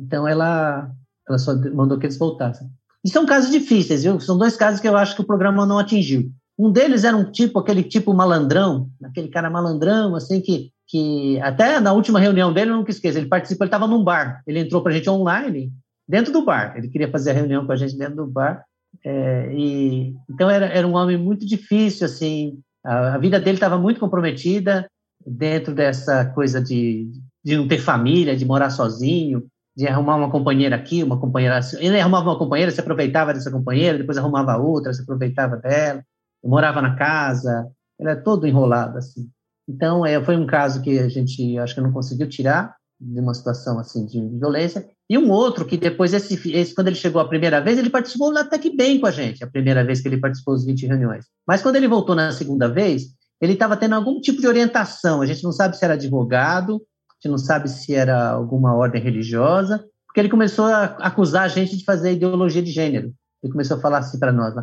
então 0.03 0.27
ela, 0.27 0.91
ela 1.27 1.37
só 1.37 1.55
mandou 1.73 1.97
que 1.97 2.05
eles 2.05 2.17
voltassem. 2.17 2.67
E 3.03 3.09
são 3.09 3.25
casos 3.25 3.49
difíceis, 3.49 4.03
viu? 4.03 4.19
São 4.19 4.37
dois 4.37 4.57
casos 4.57 4.81
que 4.81 4.87
eu 4.87 4.97
acho 4.97 5.15
que 5.15 5.21
o 5.21 5.27
programa 5.27 5.65
não 5.65 5.79
atingiu. 5.79 6.29
Um 6.57 6.69
deles 6.71 7.05
era 7.05 7.15
um 7.15 7.31
tipo, 7.31 7.57
aquele 7.57 7.83
tipo 7.83 8.13
malandrão, 8.13 8.89
aquele 9.03 9.29
cara 9.29 9.49
malandrão, 9.49 10.13
assim, 10.15 10.41
que, 10.41 10.71
que 10.85 11.39
até 11.39 11.79
na 11.79 11.93
última 11.93 12.19
reunião 12.19 12.51
dele, 12.51 12.71
eu 12.71 12.75
nunca 12.75 12.91
esqueço, 12.91 13.17
ele 13.17 13.29
participou, 13.29 13.63
ele 13.63 13.69
estava 13.69 13.87
num 13.87 14.03
bar, 14.03 14.43
ele 14.45 14.59
entrou 14.59 14.81
para 14.81 14.91
a 14.91 14.95
gente 14.95 15.09
online, 15.09 15.71
dentro 16.09 16.33
do 16.33 16.43
bar, 16.43 16.75
ele 16.75 16.89
queria 16.89 17.11
fazer 17.11 17.29
a 17.29 17.33
reunião 17.33 17.65
com 17.65 17.71
a 17.71 17.75
gente 17.75 17.95
dentro 17.95 18.15
do 18.15 18.27
bar, 18.27 18.65
é, 19.05 19.53
e, 19.53 20.15
então 20.27 20.49
era, 20.49 20.65
era 20.65 20.87
um 20.87 20.95
homem 20.95 21.15
muito 21.15 21.45
difícil, 21.45 22.07
assim, 22.07 22.59
a, 22.83 23.13
a 23.13 23.17
vida 23.19 23.39
dele 23.39 23.57
estava 23.57 23.77
muito 23.77 23.99
comprometida 23.99 24.89
dentro 25.25 25.73
dessa 25.73 26.25
coisa 26.25 26.59
de, 26.59 27.11
de 27.45 27.55
não 27.55 27.67
ter 27.67 27.77
família, 27.77 28.35
de 28.35 28.45
morar 28.45 28.71
sozinho, 28.71 29.45
de 29.77 29.87
arrumar 29.87 30.15
uma 30.15 30.31
companheira 30.31 30.75
aqui, 30.75 31.03
uma 31.03 31.19
companheira. 31.19 31.59
Ele 31.77 31.99
arrumava 31.99 32.29
uma 32.29 32.39
companheira, 32.39 32.71
se 32.71 32.79
aproveitava 32.79 33.33
dessa 33.33 33.51
companheira, 33.51 33.97
depois 33.97 34.17
arrumava 34.17 34.57
outra, 34.57 34.91
se 34.91 35.03
aproveitava 35.03 35.57
dela, 35.57 36.03
morava 36.43 36.81
na 36.81 36.95
casa, 36.95 37.69
é 37.99 38.15
todo 38.15 38.47
enrolado 38.47 38.97
assim. 38.97 39.29
Então, 39.67 40.03
é, 40.03 40.21
foi 40.23 40.35
um 40.35 40.47
caso 40.47 40.81
que 40.81 40.97
a 40.97 41.07
gente 41.07 41.57
acho 41.59 41.75
que 41.75 41.81
não 41.81 41.91
conseguiu 41.91 42.27
tirar 42.27 42.75
de 42.99 43.19
uma 43.19 43.33
situação 43.33 43.79
assim 43.79 44.05
de 44.05 44.19
violência. 44.37 44.87
E 45.09 45.17
um 45.17 45.31
outro 45.31 45.65
que 45.65 45.77
depois, 45.77 46.13
esse, 46.13 46.51
esse, 46.51 46.75
quando 46.75 46.87
ele 46.87 46.95
chegou 46.95 47.21
a 47.21 47.27
primeira 47.27 47.61
vez, 47.61 47.77
ele 47.77 47.89
participou 47.89 48.35
até 48.37 48.57
que 48.57 48.75
bem 48.75 48.99
com 48.99 49.07
a 49.07 49.11
gente, 49.11 49.43
a 49.43 49.47
primeira 49.47 49.83
vez 49.83 50.01
que 50.01 50.07
ele 50.07 50.19
participou 50.19 50.53
dos 50.53 50.65
20 50.65 50.85
reuniões. 50.85 51.25
Mas 51.47 51.61
quando 51.61 51.77
ele 51.77 51.87
voltou 51.87 52.15
na 52.15 52.31
segunda 52.31 52.67
vez, 52.67 53.03
ele 53.41 53.53
estava 53.53 53.77
tendo 53.77 53.95
algum 53.95 54.19
tipo 54.19 54.41
de 54.41 54.47
orientação. 54.47 55.21
A 55.21 55.25
gente 55.25 55.43
não 55.43 55.51
sabe 55.51 55.77
se 55.77 55.85
era 55.85 55.93
advogado, 55.93 56.75
a 56.75 57.13
gente 57.15 57.31
não 57.31 57.37
sabe 57.37 57.69
se 57.69 57.95
era 57.95 58.31
alguma 58.31 58.75
ordem 58.75 59.01
religiosa, 59.01 59.83
porque 60.05 60.19
ele 60.19 60.29
começou 60.29 60.65
a 60.65 60.83
acusar 60.83 61.43
a 61.43 61.47
gente 61.47 61.77
de 61.77 61.85
fazer 61.85 62.13
ideologia 62.13 62.61
de 62.61 62.71
gênero. 62.71 63.13
Ele 63.41 63.51
começou 63.51 63.77
a 63.77 63.79
falar 63.79 63.99
assim 63.99 64.19
para 64.19 64.33
nós: 64.33 64.53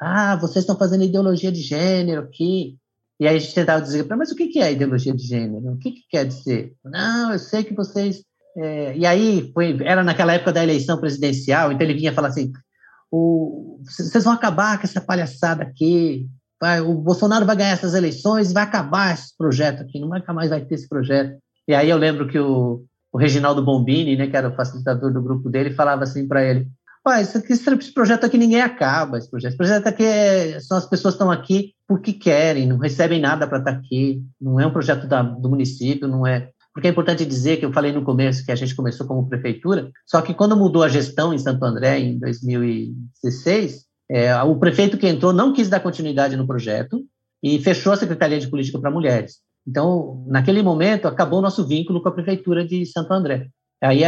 ah, 0.00 0.36
vocês 0.36 0.62
estão 0.62 0.76
fazendo 0.76 1.04
ideologia 1.04 1.50
de 1.50 1.62
gênero 1.62 2.22
aqui. 2.22 2.76
E 3.18 3.26
aí 3.26 3.36
a 3.36 3.38
gente 3.38 3.54
tentava 3.54 3.80
dizer, 3.80 4.06
mas 4.16 4.30
o 4.30 4.36
que 4.36 4.58
é 4.60 4.72
ideologia 4.72 5.14
de 5.14 5.26
gênero? 5.26 5.72
O 5.72 5.78
que, 5.78 5.90
que 5.90 6.02
quer 6.10 6.26
dizer? 6.26 6.74
Não, 6.84 7.32
eu 7.32 7.38
sei 7.38 7.64
que 7.64 7.74
vocês. 7.74 8.22
É... 8.56 8.96
E 8.96 9.06
aí 9.06 9.50
foi, 9.54 9.78
era 9.82 10.04
naquela 10.04 10.34
época 10.34 10.52
da 10.52 10.62
eleição 10.62 10.98
presidencial, 10.98 11.72
então 11.72 11.86
ele 11.86 11.98
vinha 11.98 12.12
falar 12.12 12.28
assim: 12.28 12.52
o... 13.10 13.80
vocês 13.84 14.24
vão 14.24 14.34
acabar 14.34 14.78
com 14.78 14.84
essa 14.84 15.00
palhaçada 15.00 15.62
aqui. 15.62 16.28
Vai, 16.60 16.80
o 16.80 16.94
Bolsonaro 16.94 17.44
vai 17.44 17.56
ganhar 17.56 17.72
essas 17.72 17.92
eleições 17.92 18.50
vai 18.50 18.62
acabar 18.62 19.12
esse 19.12 19.36
projeto 19.36 19.82
aqui, 19.82 20.00
nunca 20.00 20.32
mais 20.32 20.48
vai 20.48 20.64
ter 20.64 20.74
esse 20.74 20.88
projeto. 20.88 21.38
E 21.68 21.74
aí 21.74 21.90
eu 21.90 21.98
lembro 21.98 22.26
que 22.28 22.38
o, 22.38 22.82
o 23.12 23.18
Reginaldo 23.18 23.62
Bombini, 23.62 24.16
né, 24.16 24.26
que 24.26 24.36
era 24.36 24.48
o 24.48 24.54
facilitador 24.54 25.12
do 25.12 25.22
grupo 25.22 25.50
dele, 25.50 25.74
falava 25.74 26.04
assim 26.04 26.26
para 26.26 26.44
ele: 26.44 26.66
Pai, 27.06 27.22
esse 27.22 27.92
projeto 27.94 28.26
aqui 28.26 28.36
ninguém 28.36 28.60
acaba. 28.60 29.16
Esse 29.16 29.30
projeto, 29.30 29.50
esse 29.50 29.56
projeto 29.56 29.86
aqui 29.86 30.02
é, 30.02 30.58
são 30.58 30.76
as 30.76 30.88
pessoas 30.88 31.14
estão 31.14 31.30
aqui 31.30 31.72
porque 31.86 32.12
querem, 32.12 32.66
não 32.66 32.78
recebem 32.78 33.20
nada 33.20 33.46
para 33.46 33.58
estar 33.58 33.74
tá 33.74 33.78
aqui. 33.78 34.24
Não 34.40 34.58
é 34.58 34.66
um 34.66 34.72
projeto 34.72 35.06
da, 35.06 35.22
do 35.22 35.48
município, 35.48 36.08
não 36.08 36.26
é. 36.26 36.50
Porque 36.74 36.88
é 36.88 36.90
importante 36.90 37.24
dizer 37.24 37.58
que 37.58 37.64
eu 37.64 37.72
falei 37.72 37.92
no 37.92 38.02
começo 38.02 38.44
que 38.44 38.50
a 38.50 38.56
gente 38.56 38.74
começou 38.74 39.06
como 39.06 39.28
prefeitura, 39.28 39.88
só 40.04 40.20
que 40.20 40.34
quando 40.34 40.56
mudou 40.56 40.82
a 40.82 40.88
gestão 40.88 41.32
em 41.32 41.38
Santo 41.38 41.64
André 41.64 42.00
em 42.00 42.18
2016, 42.18 43.84
é, 44.10 44.42
o 44.42 44.56
prefeito 44.56 44.98
que 44.98 45.06
entrou 45.06 45.32
não 45.32 45.52
quis 45.52 45.68
dar 45.68 45.78
continuidade 45.78 46.36
no 46.36 46.44
projeto 46.44 47.04
e 47.40 47.60
fechou 47.60 47.92
a 47.92 47.96
Secretaria 47.96 48.40
de 48.40 48.48
Política 48.48 48.80
para 48.80 48.90
Mulheres. 48.90 49.36
Então, 49.64 50.24
naquele 50.26 50.60
momento, 50.60 51.06
acabou 51.06 51.38
o 51.38 51.42
nosso 51.42 51.64
vínculo 51.64 52.02
com 52.02 52.08
a 52.08 52.12
prefeitura 52.12 52.66
de 52.66 52.84
Santo 52.84 53.12
André. 53.12 53.46
Aí, 53.80 54.00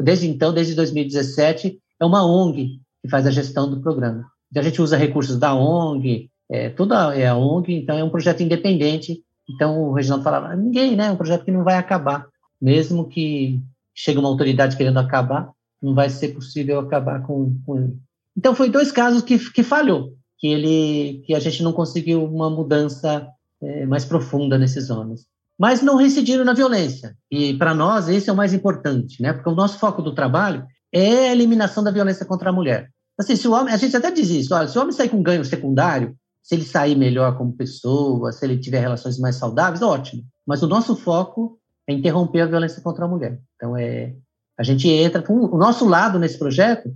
desde 0.00 0.26
então, 0.26 0.52
desde 0.52 0.74
2017, 0.74 1.78
é 2.02 2.06
uma 2.06 2.24
ONG 2.24 2.80
que 3.00 3.08
faz 3.08 3.26
a 3.26 3.30
gestão 3.30 3.70
do 3.70 3.80
programa. 3.80 4.26
A 4.54 4.62
gente 4.62 4.82
usa 4.82 4.96
recursos 4.96 5.38
da 5.38 5.54
ONG, 5.54 6.30
é, 6.50 6.68
toda 6.68 7.16
é 7.16 7.26
a 7.26 7.36
ONG, 7.36 7.74
então 7.74 7.96
é 7.96 8.04
um 8.04 8.10
projeto 8.10 8.42
independente. 8.42 9.22
Então, 9.48 9.82
o 9.82 9.92
Reginaldo 9.92 10.24
falava, 10.24 10.54
ninguém, 10.54 10.94
né? 10.94 11.06
É 11.06 11.10
um 11.10 11.16
projeto 11.16 11.44
que 11.44 11.50
não 11.50 11.64
vai 11.64 11.76
acabar. 11.76 12.26
Mesmo 12.60 13.08
que 13.08 13.60
chegue 13.94 14.18
uma 14.18 14.28
autoridade 14.28 14.76
querendo 14.76 14.98
acabar, 14.98 15.50
não 15.80 15.94
vai 15.94 16.10
ser 16.10 16.28
possível 16.28 16.78
acabar 16.78 17.22
com, 17.22 17.58
com 17.66 17.96
então, 18.36 18.54
foi 18.54 18.70
dois 18.70 18.90
casos 18.90 19.22
que, 19.22 19.38
que 19.50 19.62
falhou, 19.62 20.14
que, 20.38 20.46
ele, 20.46 21.22
que 21.26 21.34
a 21.34 21.40
gente 21.40 21.62
não 21.62 21.72
conseguiu 21.72 22.24
uma 22.24 22.48
mudança 22.48 23.28
é, 23.60 23.86
mais 23.86 24.04
profunda 24.04 24.58
nesses 24.58 24.90
homens. 24.90 25.26
Mas 25.58 25.82
não 25.82 25.96
reincidiram 25.96 26.44
na 26.44 26.54
violência. 26.54 27.16
E, 27.30 27.54
para 27.54 27.74
nós, 27.74 28.08
esse 28.08 28.30
é 28.30 28.32
o 28.32 28.36
mais 28.36 28.54
importante, 28.54 29.22
né? 29.22 29.32
Porque 29.32 29.48
o 29.48 29.54
nosso 29.54 29.78
foco 29.78 30.02
do 30.02 30.14
trabalho 30.14 30.66
é 30.92 31.28
a 31.28 31.32
eliminação 31.32 31.82
da 31.82 31.90
violência 31.90 32.26
contra 32.26 32.50
a 32.50 32.52
mulher. 32.52 32.90
Assim, 33.18 33.36
se 33.36 33.46
o 33.46 33.52
homem, 33.52 33.72
a 33.72 33.76
gente 33.76 33.96
até 33.96 34.10
diz 34.10 34.30
isso, 34.30 34.54
olha, 34.54 34.68
se 34.68 34.76
o 34.76 34.80
homem 34.80 34.92
sair 34.92 35.08
com 35.08 35.22
ganho 35.22 35.44
secundário, 35.44 36.16
se 36.42 36.54
ele 36.54 36.64
sair 36.64 36.96
melhor 36.96 37.36
como 37.38 37.56
pessoa, 37.56 38.32
se 38.32 38.44
ele 38.44 38.58
tiver 38.58 38.80
relações 38.80 39.18
mais 39.18 39.36
saudáveis, 39.36 39.82
ótimo. 39.82 40.24
Mas 40.46 40.62
o 40.62 40.66
nosso 40.66 40.96
foco 40.96 41.58
é 41.86 41.92
interromper 41.92 42.40
a 42.40 42.46
violência 42.46 42.82
contra 42.82 43.04
a 43.04 43.08
mulher. 43.08 43.40
Então, 43.56 43.76
é, 43.76 44.14
a 44.58 44.62
gente 44.62 44.88
entra, 44.88 45.22
com, 45.22 45.34
o 45.34 45.56
nosso 45.56 45.86
lado 45.86 46.18
nesse 46.18 46.38
projeto 46.38 46.92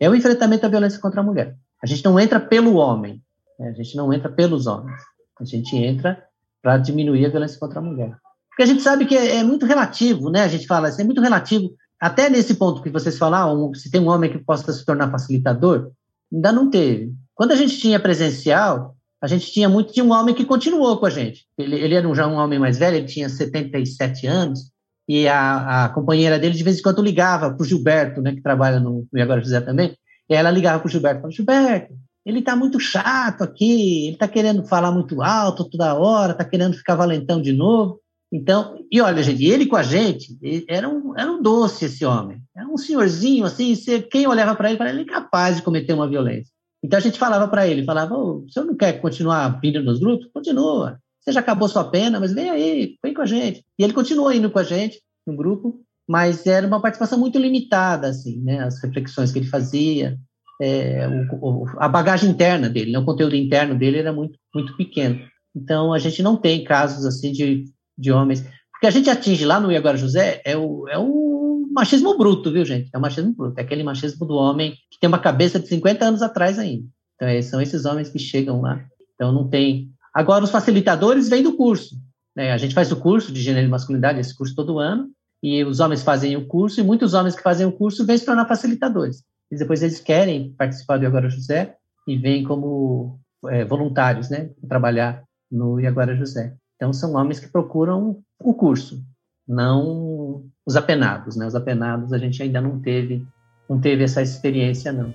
é 0.00 0.08
o 0.08 0.14
enfrentamento 0.14 0.66
à 0.66 0.68
violência 0.68 1.00
contra 1.00 1.20
a 1.20 1.24
mulher. 1.24 1.56
A 1.82 1.86
gente 1.86 2.04
não 2.04 2.18
entra 2.18 2.40
pelo 2.40 2.74
homem, 2.76 3.22
né? 3.58 3.68
a 3.68 3.72
gente 3.72 3.96
não 3.96 4.12
entra 4.12 4.30
pelos 4.30 4.66
homens, 4.66 5.00
a 5.40 5.44
gente 5.44 5.76
entra 5.76 6.22
para 6.62 6.78
diminuir 6.78 7.26
a 7.26 7.30
violência 7.30 7.58
contra 7.58 7.78
a 7.78 7.82
mulher. 7.82 8.16
Porque 8.48 8.62
a 8.62 8.66
gente 8.66 8.82
sabe 8.82 9.04
que 9.04 9.16
é, 9.16 9.36
é, 9.36 9.44
muito 9.44 9.66
relativo, 9.66 10.30
né? 10.30 10.42
A 10.42 10.48
gente 10.48 10.66
fala 10.66 10.88
assim, 10.88 11.02
é 11.02 11.04
muito 11.04 11.20
relativo. 11.20 11.70
Até 12.00 12.28
nesse 12.28 12.54
ponto 12.54 12.82
que 12.82 12.90
vocês 12.90 13.16
falaram, 13.16 13.72
se 13.74 13.90
tem 13.90 14.00
um 14.00 14.08
homem 14.08 14.30
que 14.30 14.38
possa 14.38 14.72
se 14.72 14.84
tornar 14.84 15.10
facilitador, 15.10 15.90
ainda 16.32 16.52
não 16.52 16.68
teve. 16.68 17.12
Quando 17.34 17.52
a 17.52 17.56
gente 17.56 17.78
tinha 17.78 18.00
presencial, 18.00 18.94
a 19.22 19.26
gente 19.26 19.50
tinha 19.50 19.68
muito 19.68 19.92
de 19.94 20.02
um 20.02 20.12
homem 20.12 20.34
que 20.34 20.44
continuou 20.44 20.98
com 20.98 21.06
a 21.06 21.10
gente. 21.10 21.46
Ele, 21.56 21.76
ele 21.76 21.94
era 21.94 22.08
um, 22.08 22.14
já 22.14 22.26
um 22.26 22.34
homem 22.34 22.58
mais 22.58 22.78
velho, 22.78 22.96
ele 22.96 23.06
tinha 23.06 23.28
77 23.28 24.26
anos, 24.26 24.70
e 25.08 25.26
a, 25.26 25.84
a 25.84 25.88
companheira 25.90 26.38
dele 26.38 26.54
de 26.54 26.64
vez 26.64 26.78
em 26.78 26.82
quando 26.82 27.02
ligava 27.02 27.50
para 27.50 27.62
o 27.62 27.66
Gilberto, 27.66 28.20
né, 28.20 28.34
que 28.34 28.42
trabalha 28.42 28.80
no, 28.80 29.06
no 29.10 29.22
Agora 29.22 29.40
José 29.40 29.60
também, 29.60 29.96
e 30.28 30.34
ela 30.34 30.50
ligava 30.50 30.80
para 30.80 30.88
o 30.88 30.90
Gilberto, 30.90 31.20
falava, 31.20 31.34
Gilberto, 31.34 31.94
ele 32.26 32.40
está 32.40 32.56
muito 32.56 32.80
chato 32.80 33.44
aqui, 33.44 34.06
ele 34.06 34.14
está 34.14 34.26
querendo 34.26 34.66
falar 34.66 34.90
muito 34.90 35.22
alto 35.22 35.70
toda 35.70 35.94
hora, 35.94 36.32
está 36.32 36.44
querendo 36.44 36.76
ficar 36.76 36.96
valentão 36.96 37.40
de 37.40 37.52
novo. 37.52 38.00
Então, 38.36 38.78
e 38.92 39.00
olha, 39.00 39.22
gente, 39.22 39.42
ele 39.46 39.64
com 39.64 39.76
a 39.76 39.82
gente, 39.82 40.38
era 40.68 40.86
um, 40.86 41.18
era 41.18 41.32
um 41.32 41.40
doce 41.40 41.86
esse 41.86 42.04
homem, 42.04 42.38
era 42.54 42.68
um 42.68 42.76
senhorzinho, 42.76 43.46
assim, 43.46 43.74
você, 43.74 44.02
quem 44.02 44.26
olhava 44.26 44.54
para 44.54 44.68
ele, 44.68 44.76
falava, 44.76 44.94
ele 44.94 45.00
é 45.00 45.04
incapaz 45.04 45.56
de 45.56 45.62
cometer 45.62 45.94
uma 45.94 46.06
violência. 46.06 46.52
Então 46.84 46.98
a 46.98 47.00
gente 47.00 47.18
falava 47.18 47.48
para 47.48 47.66
ele, 47.66 47.82
falava, 47.82 48.14
o 48.14 48.46
senhor 48.50 48.66
não 48.66 48.76
quer 48.76 49.00
continuar 49.00 49.58
vindo 49.58 49.82
nos 49.82 49.98
grupos? 49.98 50.28
Continua. 50.34 51.00
Você 51.18 51.32
já 51.32 51.40
acabou 51.40 51.66
sua 51.66 51.84
pena, 51.84 52.20
mas 52.20 52.34
vem 52.34 52.50
aí, 52.50 52.96
vem 53.02 53.14
com 53.14 53.22
a 53.22 53.26
gente. 53.26 53.64
E 53.78 53.82
ele 53.82 53.94
continuou 53.94 54.30
indo 54.30 54.50
com 54.50 54.58
a 54.58 54.62
gente 54.62 55.00
no 55.26 55.34
grupo, 55.34 55.80
mas 56.06 56.46
era 56.46 56.66
uma 56.66 56.80
participação 56.80 57.18
muito 57.18 57.38
limitada, 57.38 58.08
assim, 58.08 58.42
né? 58.42 58.60
As 58.60 58.82
reflexões 58.82 59.32
que 59.32 59.38
ele 59.38 59.48
fazia, 59.48 60.18
é, 60.60 61.08
o, 61.40 61.62
o, 61.62 61.66
a 61.78 61.88
bagagem 61.88 62.28
interna 62.28 62.68
dele, 62.68 62.92
né? 62.92 62.98
o 62.98 63.04
conteúdo 63.04 63.34
interno 63.34 63.76
dele 63.76 63.98
era 63.98 64.12
muito, 64.12 64.38
muito 64.54 64.76
pequeno. 64.76 65.18
Então, 65.56 65.90
a 65.90 65.98
gente 65.98 66.22
não 66.22 66.36
tem 66.36 66.62
casos, 66.62 67.06
assim, 67.06 67.32
de, 67.32 67.64
de 67.96 68.12
homens... 68.12 68.44
Porque 68.72 68.86
a 68.86 68.90
gente 68.90 69.08
atinge 69.08 69.44
lá 69.46 69.58
no 69.58 69.72
Iagora 69.72 69.96
José 69.96 70.42
é 70.44 70.54
o, 70.54 70.86
é 70.86 70.98
o 70.98 71.66
machismo 71.72 72.18
bruto, 72.18 72.52
viu, 72.52 72.62
gente? 72.62 72.90
É 72.92 72.98
o 72.98 73.00
machismo 73.00 73.32
bruto, 73.32 73.58
é 73.58 73.62
aquele 73.62 73.82
machismo 73.82 74.26
do 74.26 74.34
homem 74.34 74.72
que 74.90 75.00
tem 75.00 75.08
uma 75.08 75.18
cabeça 75.18 75.58
de 75.58 75.66
50 75.66 76.04
anos 76.04 76.20
atrás 76.20 76.58
ainda. 76.58 76.84
Então, 77.14 77.26
é, 77.26 77.40
são 77.40 77.60
esses 77.60 77.86
homens 77.86 78.10
que 78.10 78.18
chegam 78.18 78.60
lá. 78.60 78.84
Então, 79.14 79.32
não 79.32 79.48
tem 79.48 79.90
Agora, 80.16 80.44
os 80.44 80.50
facilitadores 80.50 81.28
vêm 81.28 81.42
do 81.42 81.58
curso. 81.58 81.94
Né? 82.34 82.50
A 82.50 82.56
gente 82.56 82.74
faz 82.74 82.90
o 82.90 82.96
curso 82.96 83.30
de 83.30 83.42
gênero 83.42 83.66
e 83.66 83.68
masculinidade, 83.68 84.18
esse 84.18 84.34
curso 84.34 84.54
todo 84.54 84.78
ano, 84.78 85.10
e 85.42 85.62
os 85.62 85.78
homens 85.78 86.02
fazem 86.02 86.34
o 86.38 86.46
curso, 86.46 86.80
e 86.80 86.82
muitos 86.82 87.12
homens 87.12 87.36
que 87.36 87.42
fazem 87.42 87.66
o 87.66 87.72
curso 87.72 88.06
vêm 88.06 88.16
se 88.16 88.24
tornar 88.24 88.48
facilitadores. 88.48 89.22
E 89.50 89.56
depois 89.56 89.82
eles 89.82 90.00
querem 90.00 90.54
participar 90.56 90.96
do 90.96 91.06
Agora 91.06 91.28
José 91.28 91.76
e 92.08 92.16
vêm 92.16 92.44
como 92.44 93.20
é, 93.48 93.66
voluntários, 93.66 94.30
né? 94.30 94.48
Trabalhar 94.66 95.22
no 95.52 95.86
Agora 95.86 96.16
José. 96.16 96.54
Então, 96.76 96.92
são 96.92 97.14
homens 97.14 97.40
que 97.40 97.48
procuram 97.48 98.22
o 98.38 98.54
curso, 98.54 99.02
não 99.48 100.44
os 100.66 100.76
apenados, 100.76 101.34
né? 101.34 101.46
Os 101.46 101.54
apenados 101.54 102.12
a 102.12 102.18
gente 102.18 102.42
ainda 102.42 102.60
não 102.60 102.78
teve, 102.80 103.26
não 103.68 103.80
teve 103.80 104.04
essa 104.04 104.20
experiência, 104.20 104.92
não. 104.92 105.14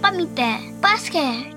Pamité 0.00 0.58
Basquete. 0.80 1.51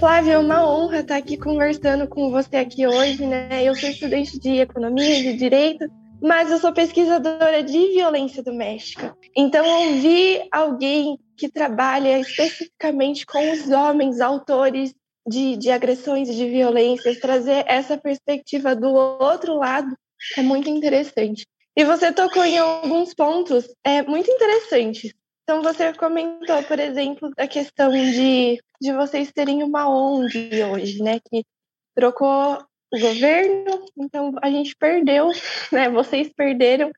Flávia, 0.00 0.32
é 0.32 0.38
uma 0.38 0.66
honra 0.66 1.00
estar 1.00 1.16
aqui 1.18 1.36
conversando 1.36 2.08
com 2.08 2.30
você 2.30 2.56
aqui 2.56 2.86
hoje, 2.86 3.26
né? 3.26 3.62
Eu 3.62 3.74
sou 3.74 3.86
estudante 3.86 4.40
de 4.40 4.56
economia, 4.56 5.22
de 5.22 5.36
direito, 5.36 5.84
mas 6.22 6.50
eu 6.50 6.58
sou 6.58 6.72
pesquisadora 6.72 7.62
de 7.62 7.88
violência 7.88 8.42
doméstica. 8.42 9.14
Então, 9.36 9.62
ouvir 9.68 10.48
alguém 10.50 11.18
que 11.36 11.50
trabalha 11.50 12.18
especificamente 12.18 13.26
com 13.26 13.52
os 13.52 13.68
homens 13.68 14.22
autores 14.22 14.94
de, 15.28 15.58
de 15.58 15.70
agressões 15.70 16.30
e 16.30 16.34
de 16.34 16.48
violências, 16.48 17.20
trazer 17.20 17.62
essa 17.68 17.98
perspectiva 17.98 18.74
do 18.74 18.88
outro 18.88 19.58
lado 19.58 19.94
é 20.38 20.40
muito 20.40 20.70
interessante. 20.70 21.46
E 21.76 21.84
você 21.84 22.10
tocou 22.10 22.42
em 22.42 22.56
alguns 22.56 23.12
pontos 23.12 23.68
é, 23.84 24.02
muito 24.02 24.30
interessantes. 24.30 25.12
Então, 25.50 25.64
você 25.64 25.92
comentou, 25.92 26.62
por 26.62 26.78
exemplo, 26.78 27.28
a 27.36 27.44
questão 27.48 27.90
de, 27.90 28.62
de 28.80 28.92
vocês 28.92 29.32
terem 29.32 29.64
uma 29.64 29.88
ONG 29.88 30.62
hoje, 30.62 31.02
né? 31.02 31.18
Que 31.18 31.44
trocou 31.92 32.64
o 32.88 32.96
governo, 32.96 33.84
então 33.98 34.32
a 34.40 34.48
gente 34.48 34.76
perdeu, 34.76 35.28
né? 35.72 35.90
Vocês 35.90 36.32
perderam 36.32 36.92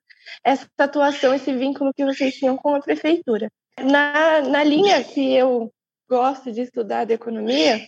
essa 0.45 0.69
atuação, 0.77 1.35
esse 1.35 1.51
vínculo 1.55 1.95
que 1.95 2.05
vocês 2.05 2.35
tinham 2.35 2.55
com 2.59 2.75
a 2.75 2.81
prefeitura. 2.81 3.51
Na, 3.81 4.43
na 4.43 4.63
linha 4.63 5.03
que 5.03 5.35
eu 5.35 5.73
gosto 6.07 6.53
de 6.53 6.61
estudar 6.61 7.07
de 7.07 7.15
economia, 7.15 7.81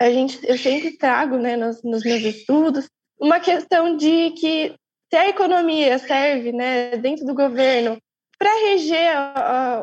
a 0.00 0.08
gente, 0.08 0.40
eu 0.48 0.56
sempre 0.56 0.96
trago, 0.96 1.36
né, 1.36 1.58
nos, 1.58 1.82
nos 1.82 2.02
meus 2.02 2.22
estudos, 2.22 2.88
uma 3.20 3.38
questão 3.38 3.94
de 3.98 4.30
que 4.30 4.74
se 5.10 5.16
a 5.16 5.28
economia 5.28 5.98
serve, 5.98 6.52
né, 6.52 6.96
dentro 6.96 7.26
do 7.26 7.34
governo 7.34 7.98
para 8.38 8.52
reger 8.68 9.12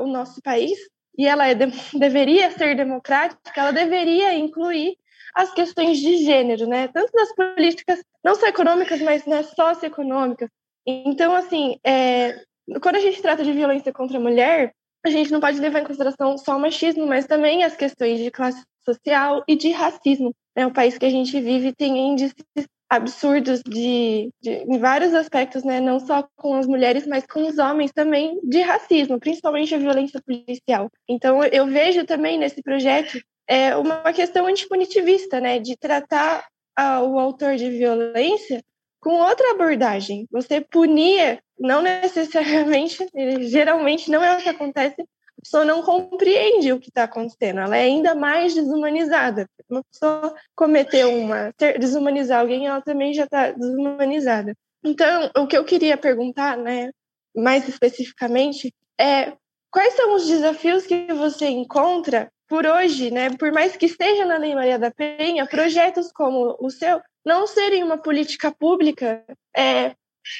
o 0.01 0.07
nosso 0.07 0.41
país 0.41 0.77
e 1.17 1.27
ela 1.27 1.47
é 1.47 1.53
de, 1.53 1.67
deveria 1.97 2.51
ser 2.51 2.75
democrática, 2.75 3.61
ela 3.61 3.71
deveria 3.71 4.33
incluir 4.33 4.97
as 5.35 5.51
questões 5.51 5.97
de 5.97 6.17
gênero, 6.17 6.67
né, 6.67 6.87
tanto 6.87 7.11
nas 7.13 7.33
políticas 7.33 8.03
não 8.23 8.35
só 8.35 8.47
econômicas, 8.47 9.01
mas 9.01 9.25
nas 9.25 9.47
socioeconômicas. 9.47 10.49
Então, 10.85 11.33
assim, 11.33 11.79
é, 11.83 12.39
quando 12.81 12.97
a 12.97 12.99
gente 12.99 13.21
trata 13.21 13.43
de 13.43 13.51
violência 13.51 13.91
contra 13.91 14.17
a 14.17 14.21
mulher, 14.21 14.73
a 15.05 15.09
gente 15.09 15.31
não 15.31 15.39
pode 15.39 15.59
levar 15.59 15.79
em 15.79 15.85
consideração 15.85 16.37
só 16.37 16.55
o 16.55 16.59
machismo, 16.59 17.05
mas 17.05 17.25
também 17.25 17.63
as 17.63 17.75
questões 17.75 18.19
de 18.19 18.31
classe 18.31 18.63
social 18.85 19.43
e 19.47 19.55
de 19.55 19.71
racismo. 19.71 20.33
Né? 20.55 20.65
O 20.65 20.71
país 20.71 20.97
que 20.97 21.05
a 21.05 21.09
gente 21.09 21.39
vive 21.41 21.73
tem 21.73 21.97
índices 21.97 22.67
absurdos 22.95 23.61
de, 23.63 24.29
de, 24.41 24.51
em 24.51 24.77
vários 24.77 25.13
aspectos, 25.13 25.63
né? 25.63 25.79
não 25.79 25.99
só 25.99 26.27
com 26.35 26.53
as 26.53 26.67
mulheres, 26.67 27.07
mas 27.07 27.25
com 27.25 27.47
os 27.47 27.57
homens 27.57 27.91
também, 27.91 28.39
de 28.43 28.61
racismo, 28.61 29.19
principalmente 29.19 29.73
a 29.73 29.79
violência 29.79 30.21
policial. 30.21 30.91
Então, 31.09 31.43
eu 31.45 31.65
vejo 31.65 32.05
também 32.05 32.37
nesse 32.37 32.61
projeto 32.61 33.19
é, 33.47 33.75
uma 33.75 34.13
questão 34.13 34.45
antipunitivista, 34.45 35.39
né? 35.39 35.57
de 35.57 35.75
tratar 35.75 36.45
a, 36.75 37.01
o 37.01 37.17
autor 37.17 37.55
de 37.55 37.69
violência 37.71 38.63
com 38.99 39.15
outra 39.15 39.51
abordagem. 39.51 40.27
Você 40.31 40.61
punia, 40.61 41.39
não 41.59 41.81
necessariamente, 41.81 42.97
geralmente 43.49 44.11
não 44.11 44.23
é 44.23 44.37
o 44.37 44.41
que 44.41 44.49
acontece, 44.49 45.03
pessoa 45.43 45.65
não 45.65 45.83
compreende 45.83 46.71
o 46.71 46.79
que 46.79 46.89
está 46.89 47.03
acontecendo, 47.03 47.59
ela 47.59 47.77
é 47.77 47.83
ainda 47.83 48.15
mais 48.15 48.53
desumanizada. 48.53 49.47
Uma 49.69 49.83
pessoa 49.83 50.35
cometeu 50.55 51.09
uma, 51.11 51.53
desumanizar 51.79 52.39
alguém, 52.39 52.67
ela 52.67 52.81
também 52.81 53.13
já 53.13 53.25
está 53.25 53.51
desumanizada. 53.51 54.55
Então, 54.83 55.31
o 55.37 55.47
que 55.47 55.57
eu 55.57 55.63
queria 55.63 55.97
perguntar, 55.97 56.57
né, 56.57 56.91
mais 57.35 57.67
especificamente, 57.67 58.73
é 58.99 59.33
quais 59.71 59.93
são 59.93 60.15
os 60.15 60.27
desafios 60.27 60.85
que 60.85 61.11
você 61.13 61.47
encontra 61.47 62.31
por 62.47 62.65
hoje, 62.65 63.09
né, 63.09 63.29
por 63.31 63.51
mais 63.51 63.75
que 63.75 63.85
esteja 63.85 64.25
na 64.25 64.37
Lei 64.37 64.53
Maria 64.53 64.77
da 64.77 64.91
Penha, 64.91 65.47
projetos 65.47 66.11
como 66.11 66.57
o 66.59 66.69
seu 66.69 67.01
não 67.25 67.47
serem 67.47 67.83
uma 67.83 67.97
política 67.97 68.51
pública 68.51 69.23
é, 69.55 69.95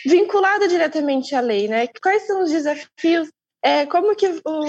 vinculada 0.06 0.68
diretamente 0.68 1.36
à 1.36 1.39
lei, 1.39 1.68
né? 1.68 1.88
Quais 2.01 2.28
são 2.28 2.43
os 2.43 2.51
desafios? 2.51 3.30
É, 3.64 3.86
como 3.86 4.14
que 4.16 4.28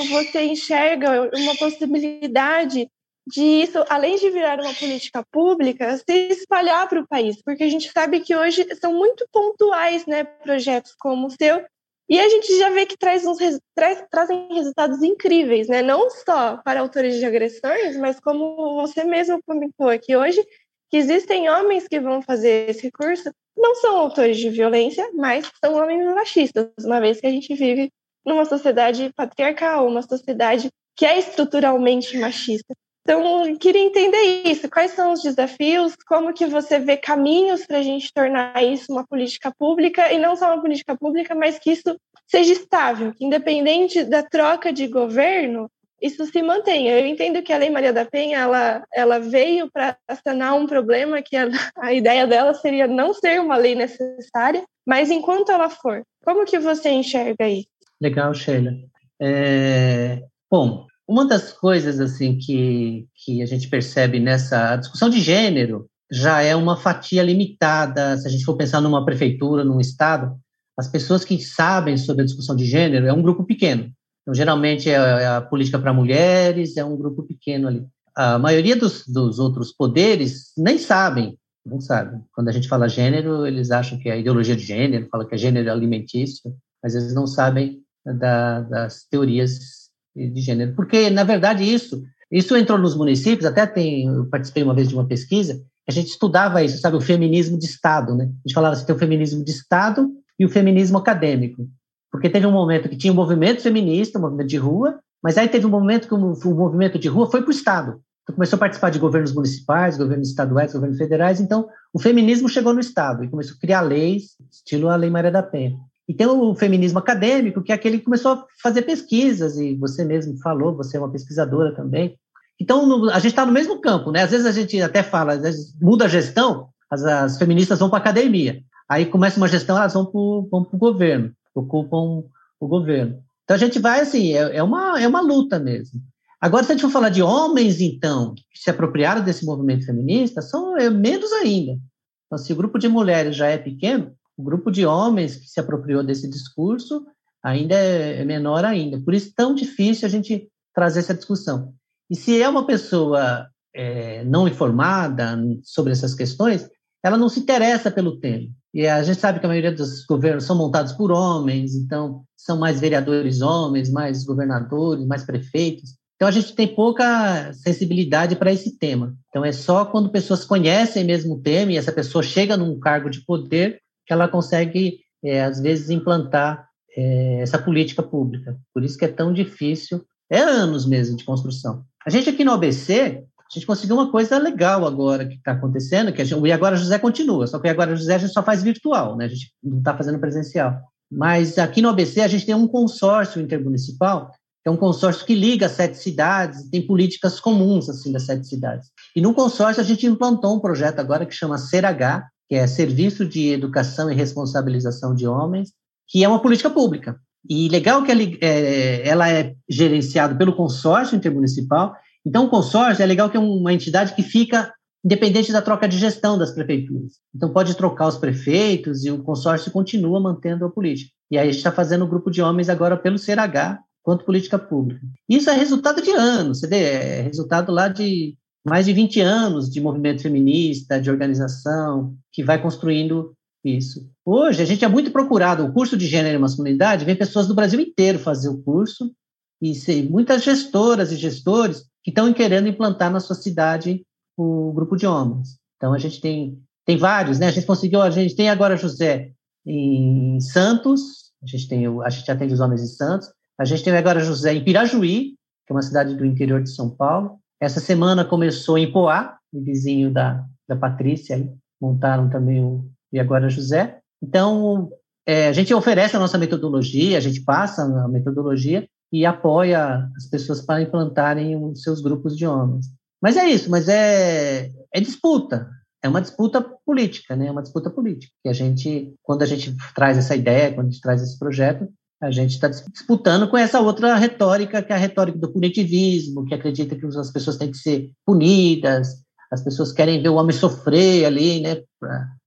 você 0.08 0.44
enxerga 0.44 1.28
uma 1.36 1.56
possibilidade 1.56 2.88
de 3.26 3.42
isso, 3.42 3.84
além 3.88 4.16
de 4.16 4.30
virar 4.30 4.60
uma 4.60 4.72
política 4.72 5.24
pública, 5.32 5.96
se 5.96 6.12
espalhar 6.30 6.88
para 6.88 7.00
o 7.00 7.08
país? 7.08 7.42
Porque 7.42 7.64
a 7.64 7.68
gente 7.68 7.90
sabe 7.90 8.20
que 8.20 8.36
hoje 8.36 8.64
são 8.76 8.92
muito 8.92 9.26
pontuais, 9.32 10.06
né, 10.06 10.22
projetos 10.22 10.94
como 10.96 11.26
o 11.26 11.30
seu, 11.30 11.64
e 12.08 12.20
a 12.20 12.28
gente 12.28 12.56
já 12.58 12.70
vê 12.70 12.86
que 12.86 12.96
traz 12.96 13.26
uns, 13.26 13.38
traz, 13.74 14.04
trazem 14.10 14.46
resultados 14.52 15.02
incríveis, 15.02 15.68
né? 15.68 15.82
Não 15.82 16.10
só 16.10 16.58
para 16.58 16.80
autores 16.80 17.16
de 17.16 17.24
agressões, 17.24 17.96
mas 17.96 18.20
como 18.20 18.74
você 18.74 19.04
mesmo 19.04 19.40
comentou 19.46 19.88
aqui 19.88 20.14
hoje, 20.14 20.44
que 20.90 20.98
existem 20.98 21.48
homens 21.48 21.88
que 21.88 21.98
vão 21.98 22.20
fazer 22.20 22.68
esse 22.68 22.92
curso, 22.92 23.32
não 23.56 23.74
são 23.76 23.96
autores 23.96 24.36
de 24.36 24.50
violência, 24.50 25.10
mas 25.14 25.50
são 25.64 25.74
homens 25.74 26.04
machistas, 26.14 26.68
uma 26.84 27.00
vez 27.00 27.20
que 27.20 27.26
a 27.26 27.30
gente 27.30 27.54
vive 27.54 27.90
numa 28.24 28.44
sociedade 28.44 29.12
patriarcal, 29.14 29.86
uma 29.86 30.02
sociedade 30.02 30.70
que 30.96 31.04
é 31.04 31.18
estruturalmente 31.18 32.16
machista. 32.18 32.74
Então, 33.02 33.54
queria 33.58 33.82
entender 33.82 34.44
isso. 34.46 34.68
Quais 34.70 34.92
são 34.92 35.12
os 35.12 35.22
desafios? 35.22 35.94
Como 36.06 36.32
que 36.32 36.46
você 36.46 36.78
vê 36.78 36.96
caminhos 36.96 37.66
para 37.66 37.78
a 37.78 37.82
gente 37.82 38.10
tornar 38.12 38.64
isso 38.64 38.90
uma 38.90 39.06
política 39.06 39.52
pública 39.58 40.10
e 40.10 40.18
não 40.18 40.34
só 40.34 40.46
uma 40.46 40.62
política 40.62 40.96
pública, 40.96 41.34
mas 41.34 41.58
que 41.58 41.70
isso 41.70 41.96
seja 42.26 42.54
estável, 42.54 43.12
que 43.12 43.24
independente 43.24 44.02
da 44.04 44.22
troca 44.22 44.72
de 44.72 44.86
governo, 44.86 45.70
isso 46.00 46.24
se 46.24 46.42
mantenha. 46.42 46.98
Eu 46.98 47.06
entendo 47.06 47.42
que 47.42 47.52
a 47.52 47.58
Lei 47.58 47.68
Maria 47.68 47.92
da 47.92 48.06
Penha 48.06 48.38
ela, 48.38 48.84
ela 48.92 49.18
veio 49.18 49.70
para 49.70 49.96
sanar 50.24 50.54
um 50.54 50.66
problema 50.66 51.20
que 51.20 51.36
a, 51.36 51.48
a 51.76 51.92
ideia 51.92 52.26
dela 52.26 52.54
seria 52.54 52.86
não 52.86 53.12
ser 53.12 53.38
uma 53.40 53.56
lei 53.56 53.74
necessária, 53.74 54.64
mas 54.86 55.10
enquanto 55.10 55.52
ela 55.52 55.68
for, 55.68 56.02
como 56.24 56.44
que 56.46 56.58
você 56.58 56.88
enxerga 56.90 57.48
isso? 57.48 57.68
Legal, 58.00 58.34
Sheila. 58.34 58.72
É, 59.20 60.22
bom, 60.50 60.86
uma 61.06 61.26
das 61.26 61.52
coisas 61.52 62.00
assim 62.00 62.38
que, 62.38 63.06
que 63.14 63.42
a 63.42 63.46
gente 63.46 63.68
percebe 63.68 64.18
nessa 64.18 64.76
discussão 64.76 65.08
de 65.10 65.20
gênero 65.20 65.86
já 66.10 66.42
é 66.42 66.54
uma 66.56 66.76
fatia 66.76 67.22
limitada. 67.22 68.16
Se 68.18 68.26
a 68.26 68.30
gente 68.30 68.44
for 68.44 68.56
pensar 68.56 68.80
numa 68.80 69.04
prefeitura, 69.04 69.64
num 69.64 69.80
estado, 69.80 70.36
as 70.78 70.88
pessoas 70.88 71.24
que 71.24 71.38
sabem 71.42 71.96
sobre 71.96 72.22
a 72.22 72.24
discussão 72.24 72.56
de 72.56 72.64
gênero 72.64 73.06
é 73.06 73.12
um 73.12 73.22
grupo 73.22 73.44
pequeno. 73.44 73.92
Então, 74.22 74.34
geralmente 74.34 74.88
é, 74.88 74.94
é 74.94 75.26
a 75.26 75.40
política 75.40 75.78
para 75.78 75.92
mulheres, 75.92 76.76
é 76.76 76.84
um 76.84 76.96
grupo 76.96 77.22
pequeno 77.22 77.68
ali. 77.68 77.86
A 78.16 78.38
maioria 78.38 78.76
dos, 78.76 79.06
dos 79.06 79.38
outros 79.38 79.72
poderes 79.72 80.52
nem 80.56 80.78
sabem, 80.78 81.36
não 81.66 81.80
sabem. 81.80 82.22
Quando 82.32 82.48
a 82.48 82.52
gente 82.52 82.68
fala 82.68 82.88
gênero, 82.88 83.46
eles 83.46 83.70
acham 83.70 83.98
que 83.98 84.08
é 84.08 84.18
ideologia 84.18 84.56
de 84.56 84.64
gênero, 84.64 85.08
fala 85.10 85.26
que 85.26 85.34
é 85.34 85.38
gênero 85.38 85.70
alimentício, 85.70 86.54
mas 86.82 86.94
eles 86.94 87.14
não 87.14 87.26
sabem 87.26 87.83
da, 88.04 88.60
das 88.60 89.04
teorias 89.10 89.84
de 90.14 90.40
gênero. 90.40 90.74
Porque, 90.74 91.10
na 91.10 91.24
verdade, 91.24 91.64
isso, 91.64 92.02
isso 92.30 92.56
entrou 92.56 92.78
nos 92.78 92.96
municípios, 92.96 93.46
até 93.46 93.66
tem, 93.66 94.06
eu 94.06 94.26
participei 94.26 94.62
uma 94.62 94.74
vez 94.74 94.88
de 94.88 94.94
uma 94.94 95.06
pesquisa, 95.06 95.60
a 95.86 95.92
gente 95.92 96.08
estudava 96.08 96.62
isso, 96.62 96.78
sabe, 96.78 96.96
o 96.96 97.00
feminismo 97.00 97.58
de 97.58 97.66
Estado, 97.66 98.14
né? 98.14 98.24
A 98.24 98.48
gente 98.48 98.54
falava 98.54 98.74
assim, 98.74 98.86
tem 98.86 98.96
o 98.96 98.98
feminismo 98.98 99.44
de 99.44 99.50
Estado 99.50 100.10
e 100.38 100.46
o 100.46 100.48
feminismo 100.48 100.96
acadêmico. 100.98 101.68
Porque 102.10 102.30
teve 102.30 102.46
um 102.46 102.52
momento 102.52 102.88
que 102.88 102.96
tinha 102.96 103.12
um 103.12 103.16
movimento 103.16 103.60
feminista, 103.60 104.18
um 104.18 104.22
movimento 104.22 104.48
de 104.48 104.56
rua, 104.56 104.98
mas 105.22 105.36
aí 105.36 105.48
teve 105.48 105.66
um 105.66 105.70
momento 105.70 106.08
que 106.08 106.14
o, 106.14 106.54
movimento 106.54 106.98
de 106.98 107.08
rua 107.08 107.30
foi 107.30 107.42
para 107.42 107.48
o 107.48 107.52
Estado. 107.52 108.00
Então 108.22 108.34
começou 108.36 108.56
a 108.56 108.60
participar 108.60 108.90
de 108.90 108.98
governos 108.98 109.34
municipais, 109.34 109.98
governos 109.98 110.28
estaduais, 110.28 110.72
governos 110.72 110.96
federais. 110.96 111.40
Então 111.40 111.68
o 111.92 111.98
feminismo 111.98 112.48
chegou 112.48 112.72
no 112.72 112.80
Estado 112.80 113.24
e 113.24 113.28
começou 113.28 113.56
a 113.56 113.60
criar 113.60 113.82
leis, 113.82 114.36
estilo 114.50 114.88
a 114.88 114.96
Lei 114.96 115.10
Maria 115.10 115.30
da 115.30 115.42
Penha. 115.42 115.76
E 116.08 116.14
tem 116.14 116.26
o 116.26 116.54
feminismo 116.54 116.98
acadêmico, 116.98 117.62
que 117.62 117.72
é 117.72 117.74
aquele 117.74 117.98
que 117.98 118.04
começou 118.04 118.32
a 118.32 118.46
fazer 118.62 118.82
pesquisas, 118.82 119.56
e 119.56 119.74
você 119.74 120.04
mesmo 120.04 120.38
falou, 120.38 120.76
você 120.76 120.96
é 120.96 121.00
uma 121.00 121.10
pesquisadora 121.10 121.74
também. 121.74 122.18
Então, 122.60 123.08
a 123.08 123.18
gente 123.18 123.32
está 123.32 123.46
no 123.46 123.52
mesmo 123.52 123.80
campo, 123.80 124.10
né? 124.10 124.22
Às 124.22 124.30
vezes 124.30 124.46
a 124.46 124.52
gente 124.52 124.80
até 124.80 125.02
fala, 125.02 125.40
muda 125.80 126.04
a 126.04 126.08
gestão, 126.08 126.68
as, 126.90 127.02
as 127.04 127.38
feministas 127.38 127.78
vão 127.78 127.88
para 127.88 127.98
a 127.98 128.02
academia. 128.02 128.60
Aí 128.88 129.06
começa 129.06 129.38
uma 129.38 129.48
gestão, 129.48 129.76
elas 129.76 129.94
vão 129.94 130.04
para 130.04 130.18
o 130.20 130.78
governo 130.78 131.32
ocupam 131.54 132.24
o 132.58 132.68
governo. 132.68 133.22
Então 133.44 133.54
a 133.54 133.58
gente 133.58 133.78
vai 133.78 134.00
assim, 134.00 134.34
é, 134.34 134.56
é, 134.56 134.62
uma, 134.62 135.00
é 135.00 135.06
uma 135.06 135.20
luta 135.20 135.58
mesmo. 135.58 136.00
Agora, 136.40 136.64
se 136.64 136.72
a 136.72 136.74
gente 136.74 136.82
for 136.82 136.90
falar 136.90 137.08
de 137.08 137.22
homens, 137.22 137.80
então, 137.80 138.34
que 138.34 138.58
se 138.58 138.68
apropriaram 138.68 139.24
desse 139.24 139.46
movimento 139.46 139.86
feminista, 139.86 140.42
são 140.42 140.76
é, 140.76 140.90
menos 140.90 141.32
ainda. 141.32 141.78
Então, 142.26 142.38
se 142.38 142.52
o 142.52 142.56
grupo 142.56 142.78
de 142.78 142.88
mulheres 142.88 143.34
já 143.34 143.46
é 143.46 143.56
pequeno, 143.56 144.12
o 144.36 144.42
grupo 144.42 144.70
de 144.70 144.84
homens 144.84 145.36
que 145.36 145.46
se 145.46 145.60
apropriou 145.60 146.02
desse 146.02 146.28
discurso 146.28 147.04
ainda 147.42 147.74
é, 147.74 148.20
é 148.20 148.24
menor 148.24 148.64
ainda. 148.64 149.00
Por 149.00 149.14
isso, 149.14 149.32
tão 149.34 149.54
difícil 149.54 150.06
a 150.06 150.10
gente 150.10 150.48
trazer 150.74 151.00
essa 151.00 151.14
discussão. 151.14 151.72
E 152.10 152.16
se 152.16 152.40
é 152.40 152.48
uma 152.48 152.66
pessoa 152.66 153.48
é, 153.74 154.24
não 154.24 154.48
informada 154.48 155.38
sobre 155.62 155.92
essas 155.92 156.14
questões, 156.14 156.68
ela 157.02 157.16
não 157.16 157.28
se 157.28 157.40
interessa 157.40 157.90
pelo 157.90 158.18
tema. 158.18 158.48
E 158.72 158.86
a 158.86 159.02
gente 159.02 159.20
sabe 159.20 159.38
que 159.38 159.46
a 159.46 159.48
maioria 159.48 159.72
dos 159.72 160.04
governos 160.04 160.44
são 160.44 160.56
montados 160.56 160.92
por 160.92 161.12
homens, 161.12 161.74
então 161.74 162.24
são 162.36 162.58
mais 162.58 162.80
vereadores 162.80 163.40
homens, 163.40 163.90
mais 163.90 164.24
governadores, 164.24 165.06
mais 165.06 165.22
prefeitos. 165.22 165.94
Então 166.16 166.26
a 166.26 166.30
gente 166.30 166.54
tem 166.54 166.74
pouca 166.74 167.52
sensibilidade 167.52 168.36
para 168.36 168.52
esse 168.52 168.78
tema. 168.78 169.14
Então 169.28 169.44
é 169.44 169.52
só 169.52 169.84
quando 169.84 170.10
pessoas 170.10 170.44
conhecem 170.44 171.04
mesmo 171.04 171.34
o 171.34 171.40
tema 171.40 171.72
e 171.72 171.76
essa 171.76 171.92
pessoa 171.92 172.22
chega 172.22 172.56
num 172.56 172.78
cargo 172.78 173.10
de 173.10 173.24
poder 173.24 173.80
que 174.06 174.12
ela 174.12 174.28
consegue, 174.28 175.00
é, 175.22 175.42
às 175.42 175.60
vezes, 175.60 175.90
implantar 175.90 176.68
é, 176.96 177.40
essa 177.40 177.58
política 177.58 178.02
pública. 178.02 178.56
Por 178.72 178.84
isso 178.84 178.98
que 178.98 179.04
é 179.04 179.08
tão 179.08 179.32
difícil, 179.32 180.04
é 180.30 180.38
anos 180.38 180.86
mesmo 180.86 181.16
de 181.16 181.24
construção. 181.24 181.84
A 182.06 182.10
gente 182.10 182.28
aqui 182.28 182.44
no 182.44 182.52
ABC, 182.52 183.24
A 183.38 183.54
gente 183.54 183.66
conseguiu 183.66 183.96
uma 183.96 184.10
coisa 184.10 184.38
legal 184.38 184.86
agora 184.86 185.26
que 185.26 185.34
está 185.34 185.52
acontecendo, 185.52 186.12
que 186.12 186.24
gente, 186.24 186.40
o 186.40 186.46
E 186.46 186.52
Agora 186.52 186.76
José 186.76 186.98
continua, 186.98 187.46
só 187.46 187.58
que 187.58 187.68
o 187.68 187.70
Agora 187.70 187.94
José 187.94 188.14
a 188.14 188.18
gente 188.18 188.32
só 188.32 188.42
faz 188.42 188.62
virtual, 188.62 189.16
né? 189.16 189.26
A 189.26 189.28
gente 189.28 189.52
não 189.62 189.78
está 189.78 189.96
fazendo 189.96 190.18
presencial. 190.18 190.80
Mas 191.10 191.58
aqui 191.58 191.80
no 191.80 191.90
ABC 191.90 192.20
a 192.20 192.28
gente 192.28 192.46
tem 192.46 192.54
um 192.54 192.66
consórcio 192.66 193.40
intermunicipal, 193.40 194.30
que 194.62 194.68
é 194.68 194.70
um 194.70 194.76
consórcio 194.76 195.26
que 195.26 195.34
liga 195.34 195.68
sete 195.68 195.98
cidades, 195.98 196.68
tem 196.70 196.86
políticas 196.86 197.38
comuns 197.38 197.88
assim 197.88 198.10
das 198.10 198.24
sete 198.24 198.46
cidades. 198.46 198.88
E 199.14 199.20
no 199.20 199.34
consórcio 199.34 199.80
a 199.80 199.84
gente 199.84 200.06
implantou 200.06 200.56
um 200.56 200.60
projeto 200.60 200.98
agora 200.98 201.26
que 201.26 201.34
chama 201.34 201.58
SERH, 201.58 202.24
que 202.54 202.58
é 202.58 202.68
Serviço 202.68 203.26
de 203.26 203.48
Educação 203.48 204.08
e 204.08 204.14
Responsabilização 204.14 205.12
de 205.12 205.26
Homens, 205.26 205.72
que 206.06 206.22
é 206.22 206.28
uma 206.28 206.40
política 206.40 206.70
pública. 206.70 207.18
E 207.50 207.68
legal 207.68 208.04
que 208.04 208.12
ela 208.12 208.22
é, 208.22 209.08
ela 209.08 209.28
é 209.28 209.56
gerenciada 209.68 210.36
pelo 210.36 210.54
consórcio 210.54 211.16
intermunicipal. 211.16 211.96
Então, 212.24 212.44
o 212.44 212.48
consórcio 212.48 213.02
é 213.02 213.06
legal 213.06 213.28
que 213.28 213.36
é 213.36 213.40
uma 213.40 213.72
entidade 213.72 214.14
que 214.14 214.22
fica 214.22 214.72
independente 215.04 215.50
da 215.50 215.60
troca 215.60 215.88
de 215.88 215.98
gestão 215.98 216.38
das 216.38 216.52
prefeituras. 216.52 217.14
Então, 217.34 217.52
pode 217.52 217.76
trocar 217.76 218.06
os 218.06 218.18
prefeitos 218.18 219.04
e 219.04 219.10
o 219.10 219.24
consórcio 219.24 219.72
continua 219.72 220.20
mantendo 220.20 220.64
a 220.64 220.70
política. 220.70 221.10
E 221.32 221.36
aí, 221.36 221.48
a 221.48 221.50
gente 221.50 221.58
está 221.58 221.72
fazendo 221.72 222.04
um 222.04 222.08
grupo 222.08 222.30
de 222.30 222.40
homens 222.40 222.68
agora 222.68 222.96
pelo 222.96 223.18
CRH, 223.18 223.80
quanto 224.00 224.24
política 224.24 224.60
pública. 224.60 225.04
Isso 225.28 225.50
é 225.50 225.54
resultado 225.54 226.00
de 226.00 226.12
anos, 226.12 226.60
você 226.60 226.68
vê, 226.68 226.76
é 226.76 227.22
resultado 227.22 227.72
lá 227.72 227.88
de 227.88 228.36
mais 228.64 228.86
de 228.86 228.92
20 228.92 229.20
anos 229.20 229.68
de 229.68 229.80
movimento 229.80 230.22
feminista, 230.22 231.00
de 231.00 231.10
organização, 231.10 232.16
que 232.32 232.42
vai 232.42 232.60
construindo 232.60 233.34
isso. 233.62 234.08
Hoje, 234.24 234.62
a 234.62 234.64
gente 234.64 234.84
é 234.84 234.88
muito 234.88 235.10
procurado, 235.10 235.64
o 235.64 235.72
curso 235.72 235.96
de 235.96 236.06
gênero 236.06 236.36
e 236.36 236.40
masculinidade, 236.40 237.04
vem 237.04 237.16
pessoas 237.16 237.46
do 237.46 237.54
Brasil 237.54 237.80
inteiro 237.80 238.18
fazer 238.18 238.48
o 238.48 238.62
curso, 238.62 239.12
e 239.60 239.74
sei, 239.74 240.08
muitas 240.08 240.42
gestoras 240.42 241.12
e 241.12 241.16
gestores 241.16 241.84
que 242.02 242.10
estão 242.10 242.32
querendo 242.32 242.68
implantar 242.68 243.10
na 243.10 243.20
sua 243.20 243.36
cidade 243.36 244.04
o 244.36 244.72
grupo 244.72 244.96
de 244.96 245.06
homens. 245.06 245.58
Então, 245.76 245.94
a 245.94 245.98
gente 245.98 246.20
tem, 246.20 246.58
tem 246.84 246.96
vários, 246.96 247.38
né? 247.38 247.48
A 247.48 247.50
gente 247.50 247.66
conseguiu, 247.66 248.02
a 248.02 248.10
gente 248.10 248.34
tem 248.34 248.50
agora 248.50 248.76
José 248.76 249.32
em 249.66 250.38
Santos, 250.40 251.32
a 251.42 251.46
gente, 251.46 251.68
tem, 251.68 251.86
a 251.86 252.10
gente 252.10 252.30
atende 252.30 252.52
os 252.52 252.60
homens 252.60 252.82
em 252.82 252.86
Santos, 252.86 253.28
a 253.58 253.64
gente 253.64 253.82
tem 253.82 253.96
agora 253.96 254.20
José 254.20 254.52
em 254.52 254.64
Pirajuí, 254.64 255.34
que 255.66 255.72
é 255.72 255.74
uma 255.74 255.82
cidade 255.82 256.14
do 256.14 256.24
interior 256.26 256.62
de 256.62 256.70
São 256.70 256.90
Paulo. 256.90 257.38
Essa 257.64 257.80
semana 257.80 258.26
começou 258.26 258.76
em 258.76 258.92
Poá, 258.92 259.38
vizinho 259.50 260.12
da, 260.12 260.44
da 260.68 260.76
Patrícia, 260.76 261.50
montaram 261.80 262.28
também 262.28 262.62
o 262.62 262.86
E 263.10 263.18
Agora 263.18 263.48
José. 263.48 264.00
Então, 264.22 264.90
é, 265.26 265.48
a 265.48 265.52
gente 265.52 265.72
oferece 265.72 266.14
a 266.14 266.18
nossa 266.18 266.36
metodologia, 266.36 267.16
a 267.16 267.20
gente 267.22 267.40
passa 267.42 267.82
a 267.82 268.06
metodologia 268.06 268.86
e 269.10 269.24
apoia 269.24 270.06
as 270.14 270.26
pessoas 270.26 270.60
para 270.60 270.82
implantarem 270.82 271.56
os 271.56 271.82
seus 271.82 272.02
grupos 272.02 272.36
de 272.36 272.46
homens. 272.46 272.86
Mas 273.22 273.38
é 273.38 273.46
isso, 273.46 273.70
mas 273.70 273.88
é, 273.88 274.70
é 274.94 275.00
disputa, 275.00 275.66
é 276.02 276.08
uma 276.08 276.20
disputa 276.20 276.60
política, 276.84 277.34
né? 277.34 277.46
É 277.46 277.50
uma 277.50 277.62
disputa 277.62 277.88
política. 277.88 278.30
Que 278.42 278.50
a 278.50 278.52
gente, 278.52 279.14
quando 279.22 279.40
a 279.40 279.46
gente 279.46 279.74
traz 279.94 280.18
essa 280.18 280.36
ideia, 280.36 280.74
quando 280.74 280.88
a 280.88 280.90
gente 280.90 281.00
traz 281.00 281.22
esse 281.22 281.38
projeto, 281.38 281.88
a 282.24 282.30
gente 282.30 282.52
está 282.52 282.68
disputando 282.68 283.48
com 283.48 283.56
essa 283.56 283.80
outra 283.80 284.16
retórica, 284.16 284.82
que 284.82 284.92
é 284.92 284.96
a 284.96 284.98
retórica 284.98 285.38
do 285.38 285.52
punitivismo, 285.52 286.44
que 286.44 286.54
acredita 286.54 286.96
que 286.96 287.06
as 287.06 287.30
pessoas 287.30 287.56
têm 287.56 287.70
que 287.70 287.76
ser 287.76 288.10
punidas, 288.26 289.22
as 289.50 289.62
pessoas 289.62 289.92
querem 289.92 290.22
ver 290.22 290.30
o 290.30 290.34
homem 290.34 290.56
sofrer 290.56 291.26
ali, 291.26 291.60
né? 291.60 291.82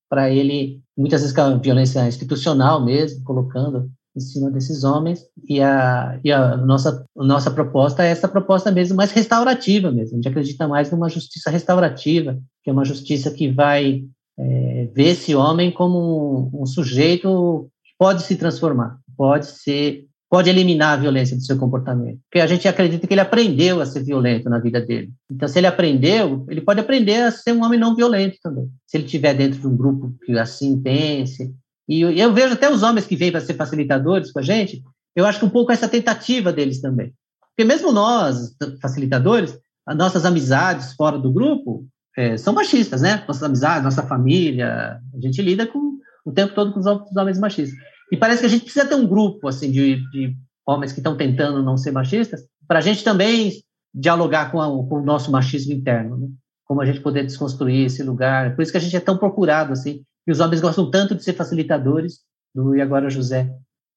Para 0.10 0.30
ele, 0.30 0.82
muitas 0.98 1.22
vezes 1.22 1.36
com 1.36 1.42
a 1.42 1.56
violência 1.56 2.08
institucional 2.08 2.84
mesmo, 2.84 3.24
colocando 3.24 3.90
em 4.16 4.20
cima 4.20 4.50
desses 4.50 4.84
homens. 4.84 5.22
E 5.48 5.62
a, 5.62 6.20
e 6.24 6.32
a 6.32 6.58
nossa, 6.58 7.06
nossa 7.16 7.52
proposta 7.52 8.04
é 8.04 8.10
essa 8.10 8.28
proposta 8.28 8.72
mesmo 8.72 8.96
mais 8.96 9.12
restaurativa 9.12 9.92
mesmo. 9.92 10.14
A 10.14 10.16
gente 10.16 10.28
acredita 10.28 10.68
mais 10.68 10.92
numa 10.92 11.10
justiça 11.10 11.50
restaurativa, 11.50 12.38
que 12.64 12.70
é 12.70 12.74
uma 12.74 12.86
justiça 12.86 13.32
que 13.32 13.50
vai 13.50 14.04
é, 14.38 14.90
ver 14.94 15.10
esse 15.10 15.36
homem 15.36 15.72
como 15.72 16.52
um, 16.54 16.64
um 16.64 16.66
sujeito 16.66 17.70
que 17.84 17.92
pode 17.98 18.24
se 18.24 18.36
transformar, 18.36 19.00
pode 19.18 19.48
ser 19.48 20.06
pode 20.30 20.50
eliminar 20.50 20.98
a 20.98 21.02
violência 21.02 21.38
do 21.38 21.44
seu 21.44 21.58
comportamento. 21.58 22.20
Porque 22.30 22.42
a 22.42 22.48
gente 22.48 22.68
acredita 22.68 23.08
que 23.08 23.14
ele 23.14 23.22
aprendeu 23.22 23.80
a 23.80 23.86
ser 23.86 24.04
violento 24.04 24.50
na 24.50 24.60
vida 24.60 24.82
dele. 24.82 25.10
Então, 25.32 25.48
se 25.48 25.58
ele 25.58 25.68
aprendeu, 25.68 26.46
ele 26.50 26.60
pode 26.60 26.82
aprender 26.82 27.24
a 27.24 27.32
ser 27.32 27.54
um 27.54 27.64
homem 27.64 27.80
não 27.80 27.96
violento 27.96 28.38
também. 28.44 28.70
Se 28.86 28.98
ele 28.98 29.06
estiver 29.06 29.34
dentro 29.34 29.60
de 29.60 29.68
um 29.68 29.78
grupo 29.78 30.14
que 30.26 30.38
assim 30.38 30.82
pense, 30.82 31.54
e 31.88 32.02
eu, 32.02 32.34
vejo 32.34 32.54
até 32.54 32.70
os 32.70 32.84
homens 32.84 33.08
que 33.08 33.16
vêm 33.16 33.32
para 33.32 33.40
ser 33.40 33.54
facilitadores 33.54 34.32
com 34.32 34.40
a 34.40 34.42
gente, 34.42 34.84
eu 35.16 35.26
acho 35.26 35.40
que 35.40 35.46
um 35.46 35.50
pouco 35.50 35.72
essa 35.72 35.88
tentativa 35.88 36.52
deles 36.52 36.82
também. 36.82 37.14
Porque 37.56 37.64
mesmo 37.64 37.94
nós, 37.94 38.54
facilitadores, 38.82 39.58
as 39.86 39.96
nossas 39.96 40.26
amizades 40.26 40.94
fora 40.94 41.18
do 41.18 41.32
grupo 41.32 41.88
é, 42.18 42.36
são 42.36 42.54
machistas, 42.54 43.02
né? 43.02 43.24
Nossas 43.26 43.44
amizades, 43.44 43.84
nossa 43.84 44.04
família, 44.04 45.00
a 45.14 45.22
gente 45.22 45.42
lida 45.42 45.66
com, 45.66 45.98
o 46.26 46.32
tempo 46.34 46.54
todo 46.54 46.74
com 46.74 46.82
os 46.82 47.16
homens 47.16 47.40
machistas. 47.40 47.80
E 48.12 48.18
parece 48.18 48.42
que 48.42 48.46
a 48.46 48.50
gente 48.50 48.64
precisa 48.64 48.88
ter 48.88 48.96
um 48.96 49.08
grupo 49.08 49.48
assim 49.48 49.72
de, 49.72 49.98
de 50.12 50.36
homens 50.66 50.92
que 50.92 51.00
estão 51.00 51.16
tentando 51.16 51.64
não 51.64 51.78
ser 51.78 51.92
machistas, 51.92 52.42
para 52.68 52.80
a 52.80 52.82
gente 52.82 53.04
também 53.04 53.52
dialogar 53.94 54.52
com, 54.52 54.62
a, 54.62 54.68
com, 54.68 54.96
o 54.96 55.04
nosso 55.04 55.32
machismo 55.32 55.74
interno, 55.74 56.18
né? 56.18 56.28
como 56.66 56.82
a 56.82 56.86
gente 56.86 57.00
poder 57.00 57.24
desconstruir 57.24 57.86
esse 57.86 58.04
lugar. 58.04 58.56
Por 58.56 58.62
isso 58.62 58.72
que 58.72 58.78
a 58.78 58.82
gente 58.82 58.96
é 58.96 59.00
tão 59.00 59.18
procurado 59.18 59.72
assim 59.72 60.04
e 60.28 60.32
os 60.32 60.40
homens 60.42 60.60
gostam 60.60 60.92
tanto 60.92 61.16
de 61.16 61.24
ser 61.24 61.34
facilitadores 61.34 62.20
do 62.54 62.76
E 62.76 62.82
Agora 62.82 63.10
José, 63.10 63.50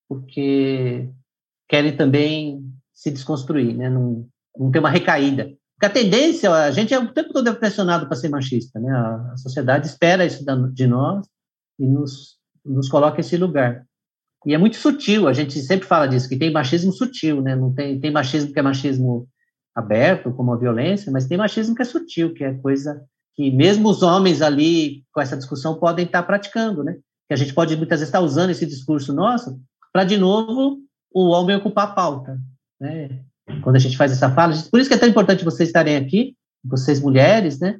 porque 0.09 1.11
querem 1.69 1.97
também 1.97 2.65
se 2.95 3.11
desconstruir, 3.11 3.77
né? 3.77 3.91
não, 3.91 4.29
não 4.57 4.71
ter 4.71 4.79
uma 4.79 4.91
recaída. 4.91 5.51
Porque 5.75 5.87
a 5.87 6.03
tendência, 6.03 6.53
a 6.53 6.71
gente 6.71 6.93
é 6.93 6.99
o 6.99 7.13
tempo 7.13 7.33
todo 7.33 7.55
pressionado 7.57 8.07
para 8.07 8.17
ser 8.17 8.29
machista, 8.29 8.79
né? 8.79 8.93
A, 8.93 9.37
sociedade 9.39 9.87
espera 9.87 10.27
isso 10.27 10.45
de 10.75 10.87
nós 10.87 11.27
e 11.79 11.87
nos, 11.87 12.37
nos 12.63 12.89
coloca 12.89 13.21
esse 13.21 13.37
lugar. 13.39 13.87
E 14.47 14.55
é 14.55 14.59
muito 14.59 14.77
sutil, 14.77 15.29
a 15.29 15.33
gente 15.33 15.61
sempre 15.61 15.87
fala 15.87 16.07
disso, 16.07 16.29
que 16.29 16.37
tem 16.37 16.53
machismo 16.53 16.93
sutil, 16.93 17.43
né? 17.43 17.55
Não 17.55 17.75
tem, 17.75 18.01
tem 18.01 18.11
machismo 18.11 18.53
que 18.53 18.59
é 18.59 18.63
machismo 18.63 19.29
aberto, 19.75 20.33
como 20.33 20.53
a 20.53 20.57
violência, 20.57 21.13
mas 21.13 21.27
tem 21.27 21.37
machismo 21.37 21.75
que 21.75 21.83
é 21.83 21.85
sutil, 21.85 22.33
que 22.33 22.43
é 22.43 22.55
coisa 22.55 23.05
que 23.37 23.51
mesmo 23.51 23.89
os 23.89 24.03
homens 24.03 24.43
ali 24.43 25.05
com 25.13 25.21
essa 25.21 25.37
discussão 25.37 25.79
podem 25.79 26.05
estar 26.05 26.23
praticando, 26.23 26.83
né? 26.83 26.97
Que 27.29 27.35
a 27.35 27.37
gente 27.37 27.55
pode 27.55 27.77
muitas 27.77 28.01
vezes 28.01 28.09
estar 28.09 28.21
usando 28.21 28.51
esse 28.51 28.67
discurso 28.67 29.13
nosso 29.13 29.59
para 29.93 30.05
de 30.05 30.17
novo 30.17 30.79
o 31.13 31.31
homem 31.31 31.57
ocupar 31.57 31.89
a 31.89 31.93
pauta, 31.93 32.39
né? 32.81 33.21
Quando 33.63 33.77
a 33.77 33.81
gente 33.81 33.97
faz 33.97 34.13
essa 34.13 34.31
fala, 34.31 34.55
por 34.71 34.79
isso 34.79 34.89
que 34.89 34.95
é 34.95 34.99
tão 34.99 35.09
importante 35.09 35.45
vocês 35.45 35.69
estarem 35.69 35.97
aqui, 35.97 36.37
vocês 36.65 37.01
mulheres, 37.01 37.59
né? 37.59 37.79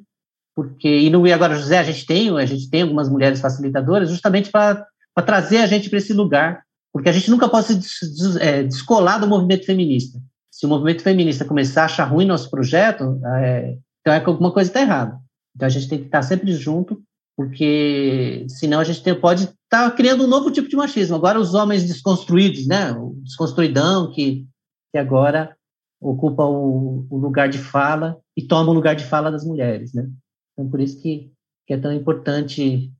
Porque 0.55 0.89
e 0.89 1.09
no 1.09 1.25
e 1.25 1.31
agora 1.31 1.55
José 1.55 1.79
a 1.79 1.83
gente 1.83 2.05
tem, 2.05 2.29
a 2.37 2.45
gente 2.45 2.69
tem 2.69 2.81
algumas 2.81 3.09
mulheres 3.09 3.39
facilitadoras 3.39 4.09
justamente 4.09 4.51
para 4.51 4.85
trazer 5.19 5.57
a 5.57 5.65
gente 5.65 5.89
para 5.89 5.97
esse 5.97 6.13
lugar, 6.13 6.63
porque 6.93 7.09
a 7.09 7.11
gente 7.11 7.29
nunca 7.31 7.49
pode 7.49 7.67
se 7.67 7.75
des, 7.75 8.35
é, 8.37 8.63
descolar 8.63 9.19
do 9.19 9.27
movimento 9.27 9.65
feminista. 9.65 10.19
Se 10.51 10.65
o 10.65 10.69
movimento 10.69 11.01
feminista 11.01 11.45
começar 11.45 11.83
a 11.83 11.85
achar 11.85 12.05
ruim 12.05 12.25
nosso 12.25 12.49
projeto, 12.49 13.19
é, 13.37 13.77
então 13.99 14.13
é 14.13 14.19
que 14.19 14.29
alguma 14.29 14.51
coisa 14.51 14.69
está 14.69 14.81
errada. 14.81 15.17
Então 15.55 15.65
a 15.65 15.69
gente 15.69 15.87
tem 15.87 15.99
que 15.99 16.05
estar 16.05 16.21
sempre 16.21 16.53
junto, 16.53 17.01
porque 17.35 18.45
senão 18.47 18.79
a 18.79 18.83
gente 18.83 19.01
tem, 19.01 19.19
pode 19.19 19.43
estar 19.43 19.89
tá 19.89 19.91
criando 19.91 20.23
um 20.23 20.27
novo 20.27 20.51
tipo 20.51 20.69
de 20.69 20.75
machismo. 20.75 21.15
Agora 21.15 21.39
os 21.39 21.53
homens 21.53 21.85
desconstruídos, 21.85 22.67
né, 22.67 22.91
o 22.91 23.15
desconstruidão 23.23 24.11
que, 24.11 24.45
que 24.91 24.97
agora 24.97 25.55
ocupa 26.01 26.43
o, 26.43 27.05
o 27.09 27.17
lugar 27.17 27.47
de 27.47 27.57
fala 27.57 28.19
e 28.35 28.41
toma 28.41 28.71
o 28.71 28.73
lugar 28.73 28.95
de 28.95 29.05
fala 29.05 29.31
das 29.31 29.45
mulheres, 29.45 29.93
né? 29.93 30.09
Então 30.53 30.69
por 30.69 30.79
isso 30.81 30.99
que, 30.99 31.31
que 31.67 31.73
é 31.73 31.77
tão 31.77 31.93
importante. 31.93 32.91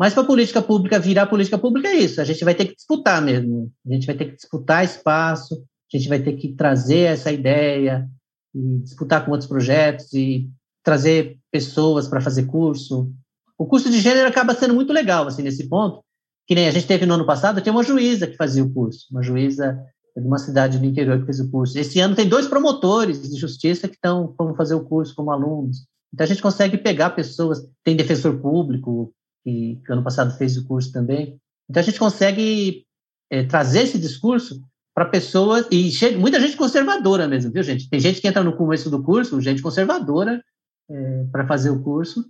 Mas 0.00 0.14
para 0.14 0.22
a 0.22 0.26
política 0.26 0.62
pública 0.62 0.98
virar 0.98 1.26
política 1.26 1.58
pública 1.58 1.88
é 1.88 1.96
isso. 1.96 2.22
A 2.22 2.24
gente 2.24 2.42
vai 2.42 2.54
ter 2.54 2.64
que 2.64 2.74
disputar 2.74 3.20
mesmo. 3.20 3.70
A 3.86 3.92
gente 3.92 4.06
vai 4.06 4.16
ter 4.16 4.24
que 4.24 4.36
disputar 4.36 4.82
espaço. 4.82 5.62
A 5.92 5.96
gente 5.98 6.08
vai 6.08 6.18
ter 6.18 6.32
que 6.38 6.54
trazer 6.54 7.00
essa 7.00 7.30
ideia 7.30 8.08
e 8.54 8.78
disputar 8.78 9.22
com 9.22 9.30
outros 9.30 9.46
projetos 9.46 10.10
e 10.14 10.48
trazer 10.82 11.36
pessoas 11.52 12.08
para 12.08 12.22
fazer 12.22 12.46
curso. 12.46 13.12
O 13.58 13.66
curso 13.66 13.90
de 13.90 14.00
gênero 14.00 14.26
acaba 14.26 14.54
sendo 14.54 14.72
muito 14.72 14.90
legal, 14.90 15.26
assim, 15.26 15.42
nesse 15.42 15.68
ponto, 15.68 16.02
que 16.46 16.54
nem 16.54 16.66
a 16.66 16.70
gente 16.70 16.86
teve 16.86 17.04
no 17.04 17.12
ano 17.12 17.26
passado, 17.26 17.60
tinha 17.60 17.72
uma 17.72 17.82
juíza 17.82 18.26
que 18.26 18.38
fazia 18.38 18.64
o 18.64 18.72
curso, 18.72 19.04
uma 19.10 19.22
juíza 19.22 19.78
de 20.16 20.26
uma 20.26 20.38
cidade 20.38 20.78
do 20.78 20.86
interior 20.86 21.18
que 21.20 21.26
fez 21.26 21.40
o 21.40 21.50
curso. 21.50 21.78
Esse 21.78 22.00
ano 22.00 22.14
tem 22.14 22.26
dois 22.26 22.46
promotores 22.46 23.20
de 23.28 23.38
justiça 23.38 23.86
que 23.86 23.96
estão 23.96 24.34
vão 24.38 24.54
fazer 24.54 24.74
o 24.74 24.84
curso 24.84 25.14
como 25.14 25.30
alunos. 25.30 25.84
Então 26.10 26.24
a 26.24 26.26
gente 26.26 26.40
consegue 26.40 26.78
pegar 26.78 27.10
pessoas, 27.10 27.62
tem 27.84 27.94
defensor 27.94 28.40
público 28.40 29.12
que, 29.44 29.80
que 29.84 29.92
ano 29.92 30.02
passado 30.02 30.36
fez 30.36 30.56
o 30.56 30.66
curso 30.66 30.92
também. 30.92 31.38
Então 31.68 31.80
a 31.80 31.84
gente 31.84 31.98
consegue 31.98 32.84
é, 33.30 33.44
trazer 33.44 33.82
esse 33.82 33.98
discurso 33.98 34.62
para 34.94 35.06
pessoas 35.06 35.66
e 35.70 35.90
chega, 35.90 36.18
muita 36.18 36.40
gente 36.40 36.56
conservadora 36.56 37.28
mesmo, 37.28 37.52
viu 37.52 37.62
gente? 37.62 37.88
Tem 37.88 38.00
gente 38.00 38.20
que 38.20 38.28
entra 38.28 38.42
no 38.42 38.56
começo 38.56 38.90
do 38.90 39.02
curso, 39.02 39.40
gente 39.40 39.62
conservadora 39.62 40.42
é, 40.90 41.24
para 41.30 41.46
fazer 41.46 41.70
o 41.70 41.82
curso. 41.82 42.24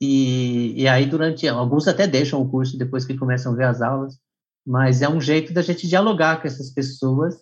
E, 0.00 0.74
e 0.82 0.86
aí, 0.86 1.06
durante. 1.06 1.48
Alguns 1.48 1.88
até 1.88 2.06
deixam 2.06 2.40
o 2.40 2.48
curso 2.48 2.76
depois 2.76 3.04
que 3.04 3.16
começam 3.16 3.52
a 3.52 3.56
ver 3.56 3.64
as 3.64 3.80
aulas, 3.80 4.18
mas 4.66 5.00
é 5.00 5.08
um 5.08 5.20
jeito 5.20 5.52
da 5.52 5.62
gente 5.62 5.88
dialogar 5.88 6.40
com 6.40 6.46
essas 6.46 6.70
pessoas 6.70 7.34